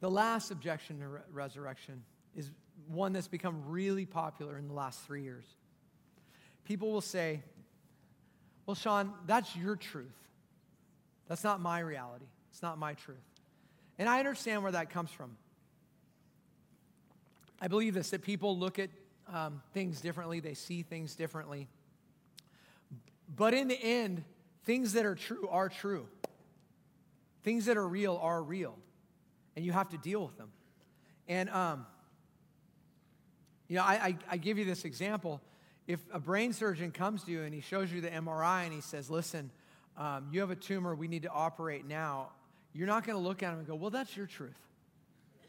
the 0.00 0.10
last 0.10 0.50
objection 0.50 0.98
to 1.00 1.06
re- 1.06 1.20
resurrection 1.30 2.02
is 2.34 2.50
one 2.88 3.12
that's 3.12 3.28
become 3.28 3.62
really 3.66 4.06
popular 4.06 4.58
in 4.58 4.66
the 4.66 4.74
last 4.74 5.04
three 5.04 5.22
years. 5.22 5.44
People 6.64 6.90
will 6.90 7.00
say, 7.02 7.42
Well, 8.70 8.76
Shawn, 8.76 9.12
that's 9.26 9.56
your 9.56 9.74
truth. 9.74 10.06
That's 11.26 11.42
not 11.42 11.60
my 11.60 11.80
reality. 11.80 12.26
It's 12.52 12.62
not 12.62 12.78
my 12.78 12.94
truth. 12.94 13.18
And 13.98 14.08
I 14.08 14.20
understand 14.20 14.62
where 14.62 14.70
that 14.70 14.90
comes 14.90 15.10
from. 15.10 15.36
I 17.60 17.66
believe 17.66 17.94
this 17.94 18.10
that 18.10 18.22
people 18.22 18.56
look 18.56 18.78
at 18.78 18.90
um, 19.26 19.60
things 19.74 20.00
differently, 20.00 20.38
they 20.38 20.54
see 20.54 20.84
things 20.84 21.16
differently. 21.16 21.66
But 23.34 23.54
in 23.54 23.66
the 23.66 23.74
end, 23.74 24.22
things 24.62 24.92
that 24.92 25.04
are 25.04 25.16
true 25.16 25.48
are 25.50 25.68
true. 25.68 26.06
Things 27.42 27.64
that 27.64 27.76
are 27.76 27.88
real 27.88 28.20
are 28.22 28.40
real. 28.40 28.78
And 29.56 29.64
you 29.64 29.72
have 29.72 29.88
to 29.88 29.98
deal 29.98 30.24
with 30.24 30.38
them. 30.38 30.52
And, 31.26 31.50
um, 31.50 31.86
you 33.66 33.74
know, 33.74 33.82
I, 33.82 33.94
I, 33.94 34.18
I 34.30 34.36
give 34.36 34.58
you 34.58 34.64
this 34.64 34.84
example. 34.84 35.40
If 35.90 36.00
a 36.12 36.20
brain 36.20 36.52
surgeon 36.52 36.92
comes 36.92 37.24
to 37.24 37.32
you 37.32 37.42
and 37.42 37.52
he 37.52 37.60
shows 37.60 37.92
you 37.92 38.00
the 38.00 38.10
MRI 38.10 38.64
and 38.64 38.72
he 38.72 38.80
says, 38.80 39.10
listen, 39.10 39.50
um, 39.96 40.28
you 40.30 40.40
have 40.40 40.50
a 40.50 40.56
tumor, 40.56 40.94
we 40.94 41.08
need 41.08 41.22
to 41.22 41.30
operate 41.30 41.86
now 41.86 42.28
you're 42.72 42.86
not 42.86 43.04
going 43.04 43.18
to 43.18 43.22
look 43.22 43.42
at 43.42 43.52
him 43.52 43.58
and 43.58 43.66
go, 43.66 43.74
well, 43.74 43.90
that's 43.90 44.16
your 44.16 44.26
truth. 44.26 44.54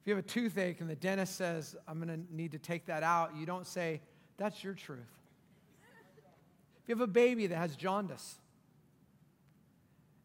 if 0.00 0.06
you 0.06 0.16
have 0.16 0.24
a 0.24 0.26
toothache 0.26 0.80
and 0.80 0.90
the 0.90 0.96
dentist 0.96 1.36
says, 1.36 1.76
I'm 1.86 2.00
going 2.00 2.08
to 2.08 2.34
need 2.34 2.52
to 2.52 2.58
take 2.58 2.86
that 2.86 3.02
out, 3.02 3.36
you 3.36 3.46
don't 3.46 3.66
say, 3.66 4.00
that's 4.36 4.64
your 4.64 4.74
truth. 4.74 4.98
If 6.82 6.88
you 6.88 6.96
have 6.96 7.02
a 7.02 7.06
baby 7.06 7.46
that 7.46 7.56
has 7.56 7.76
jaundice, 7.76 8.36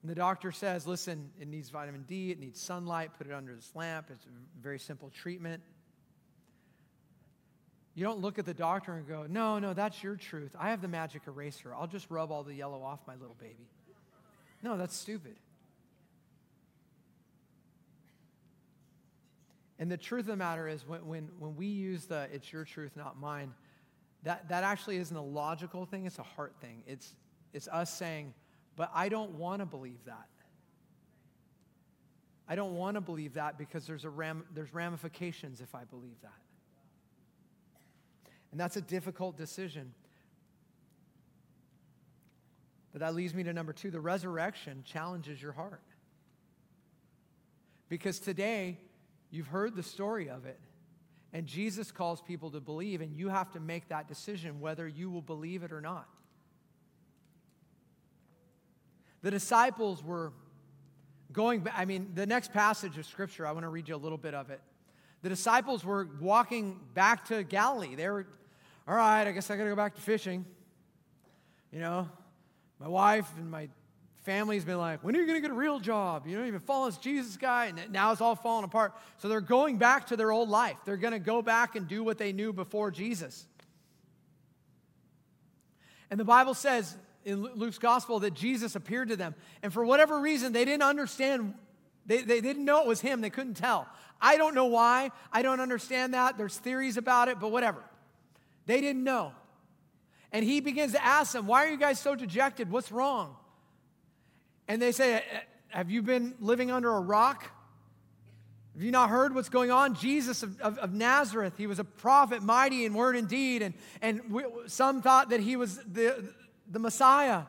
and 0.02 0.10
the 0.10 0.16
doctor 0.16 0.52
says, 0.52 0.88
listen, 0.88 1.30
it 1.40 1.48
needs 1.48 1.70
vitamin 1.70 2.06
D, 2.08 2.32
it 2.32 2.40
needs 2.40 2.62
sunlight, 2.62 3.12
put 3.18 3.28
it 3.28 3.34
under 3.34 3.54
this 3.54 3.72
lamp, 3.76 4.08
it's 4.10 4.26
a 4.26 4.62
very 4.62 4.80
simple 4.80 5.10
treatment. 5.10 5.62
You 7.96 8.06
don't 8.06 8.20
look 8.20 8.40
at 8.40 8.46
the 8.46 8.54
doctor 8.54 8.94
and 8.94 9.06
go, 9.06 9.26
no, 9.28 9.60
no, 9.60 9.74
that's 9.74 10.02
your 10.02 10.16
truth. 10.16 10.56
I 10.58 10.70
have 10.70 10.82
the 10.82 10.88
magic 10.88 11.24
eraser. 11.28 11.76
I'll 11.76 11.88
just 11.88 12.10
rub 12.10 12.32
all 12.32 12.44
the 12.44 12.54
yellow 12.54 12.82
off 12.82 13.00
my 13.06 13.16
little 13.16 13.36
baby. 13.40 13.68
No, 14.64 14.78
that's 14.78 14.96
stupid. 14.96 15.36
And 19.80 19.92
the 19.92 19.98
truth 19.98 20.22
of 20.22 20.28
the 20.28 20.36
matter 20.36 20.68
is, 20.68 20.88
when, 20.88 21.06
when, 21.06 21.30
when 21.40 21.56
we 21.56 21.66
use 21.66 22.06
the 22.06 22.28
it's 22.32 22.54
your 22.54 22.64
truth, 22.64 22.92
not 22.96 23.20
mine, 23.20 23.54
that, 24.24 24.48
that 24.50 24.64
actually 24.64 24.98
isn't 24.98 25.16
a 25.16 25.22
logical 25.22 25.86
thing, 25.86 26.06
it's 26.06 26.20
a 26.20 26.24
heart 26.24 26.54
thing. 26.62 26.84
It's, 26.86 27.16
it's 27.54 27.68
us 27.70 27.92
saying, 27.94 28.34
but 28.80 28.90
I 28.94 29.10
don't 29.10 29.32
want 29.32 29.60
to 29.62 29.66
believe 29.66 30.06
that. 30.06 30.30
I 32.48 32.56
don't 32.56 32.76
want 32.76 32.96
to 32.96 33.02
believe 33.02 33.34
that 33.34 33.58
because 33.58 33.86
there's, 33.86 34.06
a 34.06 34.10
ram, 34.10 34.46
there's 34.56 34.74
ramifications 34.74 35.60
if 35.60 35.76
I 35.76 35.84
believe 35.84 36.16
that. 36.22 36.32
And 38.52 38.60
that's 38.60 38.78
a 38.78 38.82
difficult 38.82 39.36
decision. 39.36 39.94
But 42.94 43.02
that 43.02 43.16
leads 43.16 43.34
me 43.34 43.44
to 43.44 43.52
number 43.52 43.74
two 43.74 43.92
the 43.92 44.00
resurrection 44.00 44.86
challenges 44.86 45.42
your 45.42 45.52
heart. 45.52 45.84
Because 47.90 48.18
today, 48.18 48.78
you've 49.30 49.48
heard 49.48 49.76
the 49.76 49.84
story 49.84 50.30
of 50.30 50.46
it, 50.46 50.62
and 51.34 51.48
Jesus 51.48 51.92
calls 51.92 52.22
people 52.22 52.50
to 52.52 52.62
believe, 52.62 53.02
and 53.02 53.14
you 53.14 53.28
have 53.28 53.52
to 53.52 53.60
make 53.60 53.90
that 53.90 54.08
decision 54.08 54.62
whether 54.62 54.88
you 54.88 55.10
will 55.10 55.22
believe 55.22 55.64
it 55.64 55.74
or 55.74 55.82
not. 55.82 56.08
The 59.22 59.32
disciples 59.32 60.04
were 60.04 60.32
going 61.32 61.62
back. 61.62 61.74
I 61.78 61.86
mean, 61.86 62.12
the 62.16 62.26
next 62.26 62.54
passage 62.54 62.98
of 62.98 63.06
Scripture, 63.06 63.46
I 63.46 63.52
want 63.52 63.64
to 63.64 63.70
read 63.70 63.90
you 63.90 63.96
a 63.96 63.98
little 63.98 64.18
bit 64.18 64.34
of 64.34 64.50
it. 64.50 64.62
The 65.22 65.30
disciples 65.30 65.84
were 65.84 66.08
walking 66.20 66.80
back 66.94 67.26
to 67.26 67.44
Galilee. 67.44 67.96
They 67.96 68.08
were 68.08 68.26
all 68.88 68.96
right, 68.96 69.28
I 69.28 69.32
guess 69.32 69.52
I 69.52 69.58
got 69.58 69.64
to 69.64 69.70
go 69.70 69.76
back 69.76 69.94
to 69.96 70.02
fishing. 70.02 70.46
You 71.72 71.80
know, 71.80 72.10
my 72.80 72.88
wife 72.88 73.30
and 73.38 73.52
my 73.52 73.70
family's 74.24 74.66
been 74.66 74.78
like, 74.78 75.04
when 75.04 75.16
are 75.16 75.20
you 75.20 75.28
going 75.28 75.38
to 75.38 75.42
get 75.42 75.52
a 75.52 75.60
real 75.60 75.80
job? 75.80 76.26
You 76.26 76.38
know, 76.38 76.44
you've 76.44 76.54
been 76.54 76.62
following 76.62 76.92
this 76.92 76.98
Jesus 76.98 77.38
guy, 77.38 77.66
and 77.66 77.92
now 77.92 78.12
it's 78.12 78.22
all 78.22 78.36
falling 78.36 78.64
apart. 78.64 78.94
So 79.18 79.28
they're 79.28 79.42
going 79.42 79.78
back 79.78 80.08
to 80.08 80.18
their 80.18 80.32
old 80.32 80.50
life. 80.50 80.78
They're 80.86 80.98
going 80.98 81.14
to 81.14 81.20
go 81.20 81.42
back 81.42 81.76
and 81.76 81.88
do 81.88 82.04
what 82.04 82.18
they 82.18 82.32
knew 82.32 82.52
before 82.52 82.90
Jesus. 82.90 83.46
And 86.10 86.20
the 86.20 86.26
Bible 86.26 86.54
says 86.54 86.98
in 87.30 87.44
Luke's 87.44 87.78
gospel 87.78 88.20
that 88.20 88.34
Jesus 88.34 88.76
appeared 88.76 89.10
to 89.10 89.16
them. 89.16 89.36
And 89.64 89.72
for 89.72 89.86
whatever 89.86 90.20
reason, 90.20 90.52
they 90.52 90.66
didn't 90.66 90.84
understand, 90.84 91.54
they, 92.06 92.22
they, 92.22 92.42
didn't 92.42 92.66
know 92.66 92.82
it 92.82 92.88
was 92.88 93.02
him. 93.02 93.22
They 93.22 93.30
couldn't 93.30 93.56
tell. 93.56 93.88
I 94.20 94.38
don't 94.38 94.56
know 94.56 94.66
why. 94.66 95.12
I 95.32 95.42
don't 95.42 95.60
understand 95.60 96.14
that. 96.14 96.38
There's 96.38 96.58
theories 96.58 96.98
about 96.98 97.30
it, 97.30 97.40
but 97.40 97.52
whatever. 97.52 97.84
They 98.66 98.82
didn't 98.82 99.04
know. 99.04 99.32
And 100.32 100.44
he 100.44 100.60
begins 100.60 100.92
to 100.94 101.04
ask 101.04 101.34
them, 101.34 101.48
Why 101.48 101.66
are 101.66 101.70
you 101.70 101.78
guys 101.78 102.00
so 102.00 102.16
dejected? 102.16 102.70
What's 102.70 102.92
wrong? 102.92 103.36
And 104.68 104.82
they 104.82 104.92
say, 104.92 105.16
eh, 105.16 105.18
eh, 105.18 105.40
Have 105.70 105.90
you 105.90 106.02
been 106.02 106.36
living 106.40 106.70
under 106.70 106.92
a 106.92 107.00
rock? 107.00 107.50
Have 108.74 108.84
you 108.86 108.92
not 108.92 109.10
heard 109.10 109.36
what's 109.36 109.50
going 109.50 109.72
on? 109.72 109.96
Jesus 109.96 110.44
of, 110.44 110.62
of, 110.62 110.78
of 110.78 110.94
Nazareth, 110.94 111.56
he 111.58 111.68
was 111.68 111.80
a 111.80 111.84
prophet, 111.84 112.42
mighty 112.42 112.86
in 112.86 112.94
word 112.94 113.16
and 113.16 113.28
deed. 113.28 113.62
And, 113.62 113.74
and 114.02 114.32
we, 114.32 114.44
some 114.68 115.02
thought 115.02 115.32
that 115.32 115.42
he 115.42 115.56
was 115.56 115.80
the, 115.80 116.34
the 116.70 116.80
Messiah. 116.80 117.44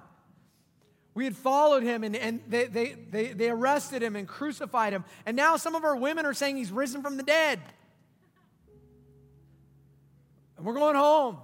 We 1.14 1.24
had 1.24 1.37
followed 1.37 1.83
him 1.83 2.04
and, 2.04 2.16
and 2.16 2.40
they, 2.48 2.66
they, 2.66 2.92
they, 3.11 3.26
they 3.28 3.50
arrested 3.50 4.02
him 4.02 4.16
and 4.16 4.26
crucified 4.26 4.92
him. 4.92 5.04
And 5.26 5.37
now 5.37 5.56
some 5.56 5.74
of 5.74 5.85
our 5.85 5.96
women 5.96 6.24
are 6.24 6.35
saying 6.35 6.56
he's 6.56 6.72
risen 6.72 7.02
from 7.02 7.16
the 7.16 7.22
dead 7.22 7.61
and 10.61 10.66
we're 10.66 10.74
going 10.74 10.94
home. 10.94 11.38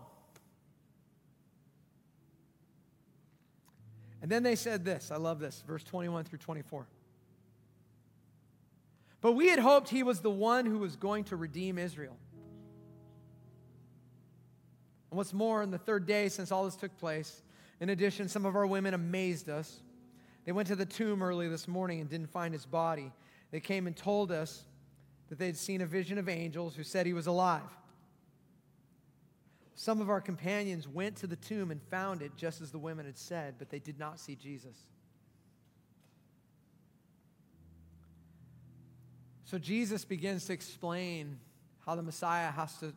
And 4.20 4.30
then 4.30 4.42
they 4.42 4.56
said 4.56 4.84
this 4.84 5.10
I 5.10 5.16
love 5.16 5.40
this, 5.40 5.62
verse 5.66 5.82
21 5.84 6.24
through 6.24 6.40
24. 6.40 6.86
But 9.22 9.32
we 9.32 9.48
had 9.48 9.58
hoped 9.58 9.88
he 9.88 10.02
was 10.02 10.20
the 10.20 10.30
one 10.30 10.66
who 10.66 10.78
was 10.78 10.96
going 10.96 11.24
to 11.24 11.36
redeem 11.36 11.78
Israel. 11.78 12.16
And 15.10 15.16
what's 15.16 15.32
more, 15.32 15.62
in 15.62 15.70
the 15.70 15.78
third 15.78 16.06
day 16.06 16.28
since 16.28 16.52
all 16.52 16.66
this 16.66 16.76
took 16.76 16.94
place, 16.98 17.40
in 17.80 17.90
addition, 17.90 18.28
some 18.28 18.46
of 18.46 18.56
our 18.56 18.66
women 18.66 18.94
amazed 18.94 19.48
us. 19.48 19.80
They 20.44 20.52
went 20.52 20.68
to 20.68 20.76
the 20.76 20.86
tomb 20.86 21.22
early 21.22 21.48
this 21.48 21.68
morning 21.68 22.00
and 22.00 22.08
didn't 22.08 22.30
find 22.30 22.54
his 22.54 22.64
body. 22.64 23.12
They 23.50 23.60
came 23.60 23.86
and 23.86 23.96
told 23.96 24.32
us 24.32 24.64
that 25.28 25.38
they'd 25.38 25.56
seen 25.56 25.80
a 25.80 25.86
vision 25.86 26.18
of 26.18 26.28
angels 26.28 26.76
who 26.76 26.84
said 26.84 27.04
he 27.04 27.12
was 27.12 27.26
alive. 27.26 27.62
Some 29.74 30.00
of 30.00 30.08
our 30.08 30.22
companions 30.22 30.88
went 30.88 31.16
to 31.16 31.26
the 31.26 31.36
tomb 31.36 31.70
and 31.70 31.82
found 31.82 32.22
it 32.22 32.32
just 32.36 32.62
as 32.62 32.70
the 32.70 32.78
women 32.78 33.04
had 33.04 33.18
said, 33.18 33.56
but 33.58 33.68
they 33.68 33.78
did 33.78 33.98
not 33.98 34.18
see 34.18 34.34
Jesus. 34.34 34.76
So 39.44 39.58
Jesus 39.58 40.04
begins 40.04 40.46
to 40.46 40.54
explain 40.54 41.38
how 41.84 41.94
the 41.94 42.02
Messiah 42.02 42.50
has 42.50 42.78
to 42.78 42.94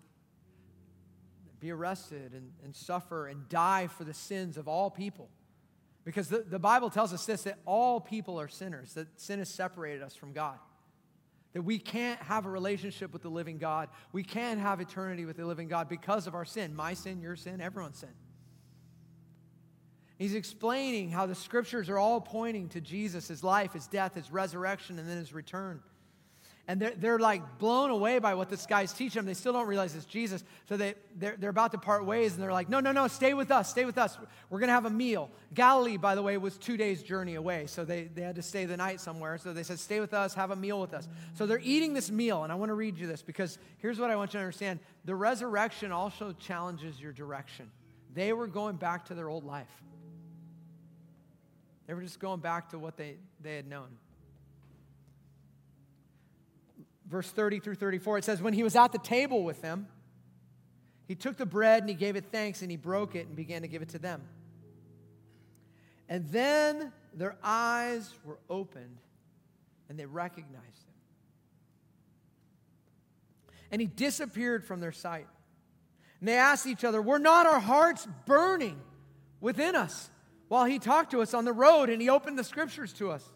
be 1.60 1.72
arrested 1.72 2.34
and, 2.34 2.52
and 2.64 2.76
suffer 2.76 3.28
and 3.28 3.48
die 3.50 3.88
for 3.88 4.04
the 4.04 4.14
sins 4.14 4.58
of 4.58 4.68
all 4.68 4.90
people. 4.90 5.30
Because 6.06 6.30
the, 6.30 6.40
the 6.40 6.60
Bible 6.60 6.90
tells 6.90 7.14
us 7.14 7.26
this 7.26 7.44
that 7.44 7.60
all 7.66 8.00
people 8.00 8.40
are 8.40 8.48
sinners, 8.48 8.94
that 8.94 9.08
sin 9.20 9.40
has 9.40 9.50
separated 9.50 10.02
us 10.02 10.16
from 10.16 10.34
God. 10.34 10.58
That 11.54 11.64
we 11.64 11.80
can't 11.80 12.22
have 12.22 12.46
a 12.46 12.50
relationship 12.50 13.12
with 13.12 13.24
the 13.24 13.30
living 13.30 13.58
God. 13.58 13.90
We 14.12 14.24
can't 14.24 14.60
have 14.60 14.80
eternity 14.80 15.26
with 15.26 15.38
the 15.38 15.46
living 15.46 15.68
God 15.68 15.90
because 15.90 16.28
of 16.28 16.36
our 16.36 16.46
sin. 16.46 16.76
My 16.76 16.94
sin, 16.94 17.22
your 17.22 17.36
sin, 17.36 17.60
everyone's 17.60 18.00
sin. 18.00 18.10
He's 20.18 20.36
explaining 20.36 21.10
how 21.12 21.26
the 21.26 21.36
scriptures 21.36 21.90
are 21.90 21.98
all 21.98 22.22
pointing 22.22 22.70
to 22.70 22.82
Jesus, 22.82 23.28
his 23.28 23.44
life, 23.44 23.74
his 23.74 23.88
death, 23.88 24.16
his 24.16 24.32
resurrection, 24.32 25.00
and 25.00 25.10
then 25.10 25.18
his 25.18 25.34
return. 25.34 25.82
And 26.70 26.80
they're, 26.80 26.94
they're 26.96 27.18
like 27.18 27.58
blown 27.58 27.90
away 27.90 28.20
by 28.20 28.36
what 28.36 28.48
this 28.48 28.68
guy's 28.68 28.94
teaching 28.94 29.18
them. 29.18 29.26
They 29.26 29.34
still 29.34 29.54
don't 29.54 29.66
realize 29.66 29.96
it's 29.96 30.06
Jesus. 30.06 30.44
So 30.68 30.78
they, 30.78 30.94
they're, 31.16 31.36
they're 31.36 31.50
about 31.50 31.72
to 31.72 31.80
part 31.80 32.06
ways 32.06 32.36
and 32.36 32.44
they're 32.44 32.54
like, 32.54 32.70
no, 32.70 32.80
no, 32.80 32.92
no, 32.92 33.08
stay 33.08 33.34
with 33.34 33.50
us, 33.50 33.72
stay 33.72 33.86
with 33.86 33.98
us. 33.98 34.20
We're 34.52 34.60
going 34.60 34.68
to 34.68 34.74
have 34.74 34.86
a 34.86 34.92
meal. 34.92 35.32
Galilee, 35.56 35.98
by 35.98 36.14
the 36.14 36.22
way, 36.22 36.38
was 36.38 36.60
two 36.60 36.78
days' 36.78 37.02
journey 37.02 37.34
away. 37.34 37.66
So 37.66 37.84
they, 37.84 38.04
they 38.04 38.22
had 38.22 38.36
to 38.36 38.44
stay 38.44 38.66
the 38.66 38.78
night 38.78 39.02
somewhere. 39.02 39.40
So 39.40 39.52
they 39.52 39.64
said, 39.64 39.80
stay 39.80 40.00
with 40.00 40.14
us, 40.14 40.36
have 40.36 40.52
a 40.52 40.56
meal 40.56 40.80
with 40.80 40.94
us. 40.94 41.08
So 41.34 41.48
they're 41.48 41.60
eating 41.64 41.96
this 41.96 42.12
meal. 42.12 42.44
And 42.44 42.52
I 42.52 42.56
want 42.56 42.70
to 42.70 42.76
read 42.76 43.00
you 43.00 43.08
this 43.08 43.24
because 43.24 43.58
here's 43.80 43.98
what 43.98 44.12
I 44.12 44.16
want 44.16 44.36
you 44.36 44.38
to 44.38 44.46
understand 44.46 44.80
the 45.06 45.16
resurrection 45.16 45.92
also 45.92 46.34
challenges 46.34 47.02
your 47.02 47.14
direction. 47.14 47.72
They 48.14 48.32
were 48.32 48.46
going 48.46 48.76
back 48.76 49.06
to 49.06 49.16
their 49.16 49.28
old 49.28 49.44
life, 49.44 49.82
they 51.88 51.96
were 51.96 52.04
just 52.04 52.20
going 52.20 52.42
back 52.42 52.70
to 52.70 52.78
what 52.78 52.96
they, 52.96 53.16
they 53.42 53.56
had 53.56 53.66
known 53.66 53.88
verse 57.10 57.30
30 57.30 57.60
through 57.60 57.76
34, 57.76 58.20
it 58.20 58.24
says, 58.24 58.42
When 58.42 58.54
he 58.54 58.64
was 58.64 58.76
at 58.76 58.92
the 58.92 59.00
table 59.00 59.44
with 59.44 59.62
them, 59.62 59.88
he 61.08 61.16
took 61.16 61.38
the 61.38 61.46
bread 61.46 61.82
and 61.82 61.90
he 61.90 61.96
gave 61.96 62.16
it 62.16 62.26
thanks 62.32 62.62
and 62.62 62.70
he 62.70 62.78
broke 62.78 63.16
it 63.16 63.28
and 63.28 63.36
began 63.36 63.64
to 63.64 63.68
give 63.68 63.82
it 63.82 63.90
to 63.90 64.00
them. 64.00 64.22
And 66.08 66.28
then 66.30 66.92
their 67.14 67.36
eyes 67.44 68.14
were 68.24 68.40
opened 68.50 68.98
and 69.90 70.00
they 70.00 70.06
recognized 70.06 70.56
him. 70.58 70.94
And 73.72 73.82
he 73.82 73.88
disappeared 73.88 74.64
from 74.64 74.80
their 74.80 74.92
sight. 74.92 75.28
And 76.20 76.28
they 76.28 76.38
asked 76.38 76.68
each 76.68 76.84
other, 76.84 77.02
Were 77.02 77.20
not 77.20 77.48
our 77.48 77.60
hearts 77.60 78.08
burning 78.26 78.80
within 79.42 79.76
us 79.76 80.10
while 80.48 80.66
he 80.66 80.78
talked 80.78 81.12
to 81.12 81.22
us 81.22 81.34
on 81.34 81.46
the 81.46 81.54
road 81.54 81.90
and 81.90 82.02
he 82.02 82.10
opened 82.10 82.38
the 82.38 82.44
scriptures 82.44 82.94
to 82.94 83.12
us? 83.12 83.28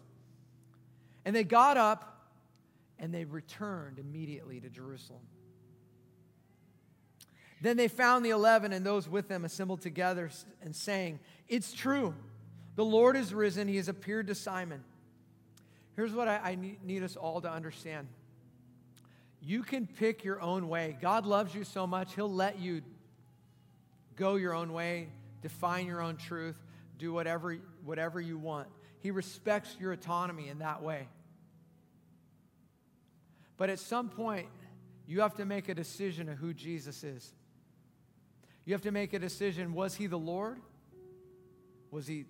And 1.24 1.34
they 1.34 1.44
got 1.44 1.76
up 1.76 2.13
and 2.98 3.12
they 3.12 3.24
returned 3.24 3.98
immediately 3.98 4.60
to 4.60 4.68
Jerusalem. 4.68 5.22
Then 7.60 7.76
they 7.76 7.88
found 7.88 8.24
the 8.24 8.30
eleven 8.30 8.72
and 8.72 8.84
those 8.84 9.08
with 9.08 9.28
them 9.28 9.44
assembled 9.44 9.80
together 9.80 10.30
and 10.62 10.74
saying, 10.74 11.20
It's 11.48 11.72
true, 11.72 12.14
the 12.76 12.84
Lord 12.84 13.16
is 13.16 13.32
risen, 13.32 13.68
he 13.68 13.76
has 13.76 13.88
appeared 13.88 14.26
to 14.26 14.34
Simon. 14.34 14.84
Here's 15.96 16.12
what 16.12 16.28
I, 16.28 16.36
I 16.36 16.58
need 16.84 17.02
us 17.02 17.16
all 17.16 17.40
to 17.40 17.50
understand 17.50 18.08
you 19.46 19.62
can 19.62 19.86
pick 19.86 20.24
your 20.24 20.40
own 20.40 20.68
way. 20.68 20.96
God 21.02 21.26
loves 21.26 21.54
you 21.54 21.64
so 21.64 21.86
much, 21.86 22.14
he'll 22.14 22.32
let 22.32 22.58
you 22.58 22.82
go 24.16 24.36
your 24.36 24.54
own 24.54 24.72
way, 24.72 25.08
define 25.42 25.86
your 25.86 26.00
own 26.00 26.16
truth, 26.16 26.56
do 26.98 27.12
whatever, 27.12 27.58
whatever 27.84 28.20
you 28.20 28.38
want. 28.38 28.68
He 29.00 29.10
respects 29.10 29.76
your 29.78 29.92
autonomy 29.92 30.48
in 30.48 30.60
that 30.60 30.82
way. 30.82 31.08
But 33.56 33.70
at 33.70 33.78
some 33.78 34.08
point, 34.08 34.48
you 35.06 35.20
have 35.20 35.34
to 35.36 35.44
make 35.44 35.68
a 35.68 35.74
decision 35.74 36.28
of 36.28 36.38
who 36.38 36.52
Jesus 36.52 37.04
is. 37.04 37.32
You 38.64 38.72
have 38.72 38.82
to 38.82 38.90
make 38.90 39.12
a 39.12 39.18
decision 39.18 39.74
was 39.74 39.94
he 39.94 40.06
the 40.06 40.18
Lord? 40.18 40.58
Was 41.90 42.06
he 42.06 42.24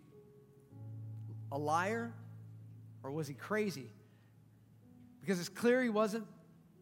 a 1.53 1.59
liar? 1.59 2.13
Or 3.03 3.11
was 3.11 3.29
he 3.29 3.35
crazy? 3.35 3.91
Because 5.21 5.39
it's 5.39 5.49
clear 5.49 5.83
he 5.83 5.91
wasn't 5.91 6.27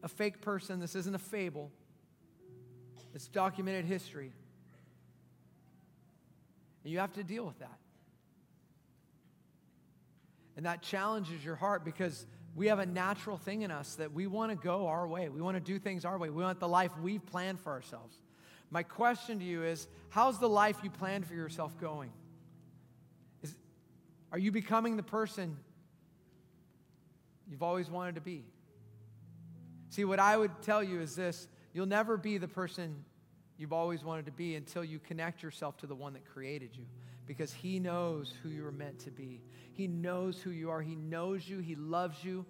a 0.01 0.07
fake 0.07 0.41
person. 0.41 0.79
This 0.79 0.95
isn't 0.95 1.15
a 1.15 1.19
fable, 1.19 1.71
it's 3.13 3.27
documented 3.27 3.85
history. 3.85 4.31
And 6.83 6.91
you 6.91 6.99
have 6.99 7.13
to 7.13 7.23
deal 7.23 7.45
with 7.45 7.59
that. 7.59 7.77
And 10.55 10.65
that 10.65 10.81
challenges 10.81 11.43
your 11.43 11.55
heart 11.55 11.83
because 11.83 12.25
we 12.55 12.67
have 12.67 12.79
a 12.79 12.85
natural 12.85 13.37
thing 13.37 13.63
in 13.63 13.71
us 13.71 13.95
that 13.95 14.13
we 14.13 14.27
want 14.27 14.51
to 14.51 14.55
go 14.55 14.87
our 14.87 15.07
way. 15.07 15.29
We 15.29 15.41
want 15.41 15.57
to 15.57 15.61
do 15.61 15.79
things 15.79 16.05
our 16.05 16.17
way. 16.17 16.29
We 16.29 16.43
want 16.43 16.59
the 16.59 16.67
life 16.67 16.91
we've 17.01 17.25
planned 17.25 17.59
for 17.59 17.71
ourselves. 17.71 18.17
My 18.69 18.83
question 18.83 19.39
to 19.39 19.45
you 19.45 19.63
is 19.63 19.87
how's 20.09 20.39
the 20.39 20.49
life 20.49 20.77
you 20.83 20.89
planned 20.89 21.25
for 21.25 21.33
yourself 21.33 21.79
going? 21.79 22.11
Is, 23.41 23.55
are 24.31 24.37
you 24.37 24.51
becoming 24.51 24.97
the 24.97 25.03
person 25.03 25.57
you've 27.49 27.63
always 27.63 27.89
wanted 27.89 28.15
to 28.15 28.21
be? 28.21 28.45
See, 29.89 30.05
what 30.05 30.19
I 30.19 30.37
would 30.37 30.61
tell 30.61 30.83
you 30.83 31.01
is 31.01 31.15
this 31.15 31.47
you'll 31.73 31.85
never 31.85 32.17
be 32.17 32.37
the 32.37 32.47
person 32.47 33.03
you've 33.57 33.73
always 33.73 34.03
wanted 34.03 34.25
to 34.25 34.31
be 34.31 34.55
until 34.55 34.83
you 34.83 34.99
connect 34.99 35.41
yourself 35.41 35.77
to 35.77 35.87
the 35.87 35.95
one 35.95 36.13
that 36.13 36.25
created 36.25 36.75
you 36.75 36.85
because 37.25 37.53
he 37.53 37.79
knows 37.79 38.33
who 38.41 38.49
you 38.49 38.65
are 38.65 38.71
meant 38.71 38.99
to 38.99 39.11
be. 39.11 39.41
He 39.73 39.87
knows 39.87 40.39
who 40.41 40.51
you 40.51 40.69
are. 40.69 40.81
He 40.81 40.95
knows 40.95 41.47
you. 41.47 41.59
He 41.59 41.75
loves 41.75 42.23
you. 42.23 42.45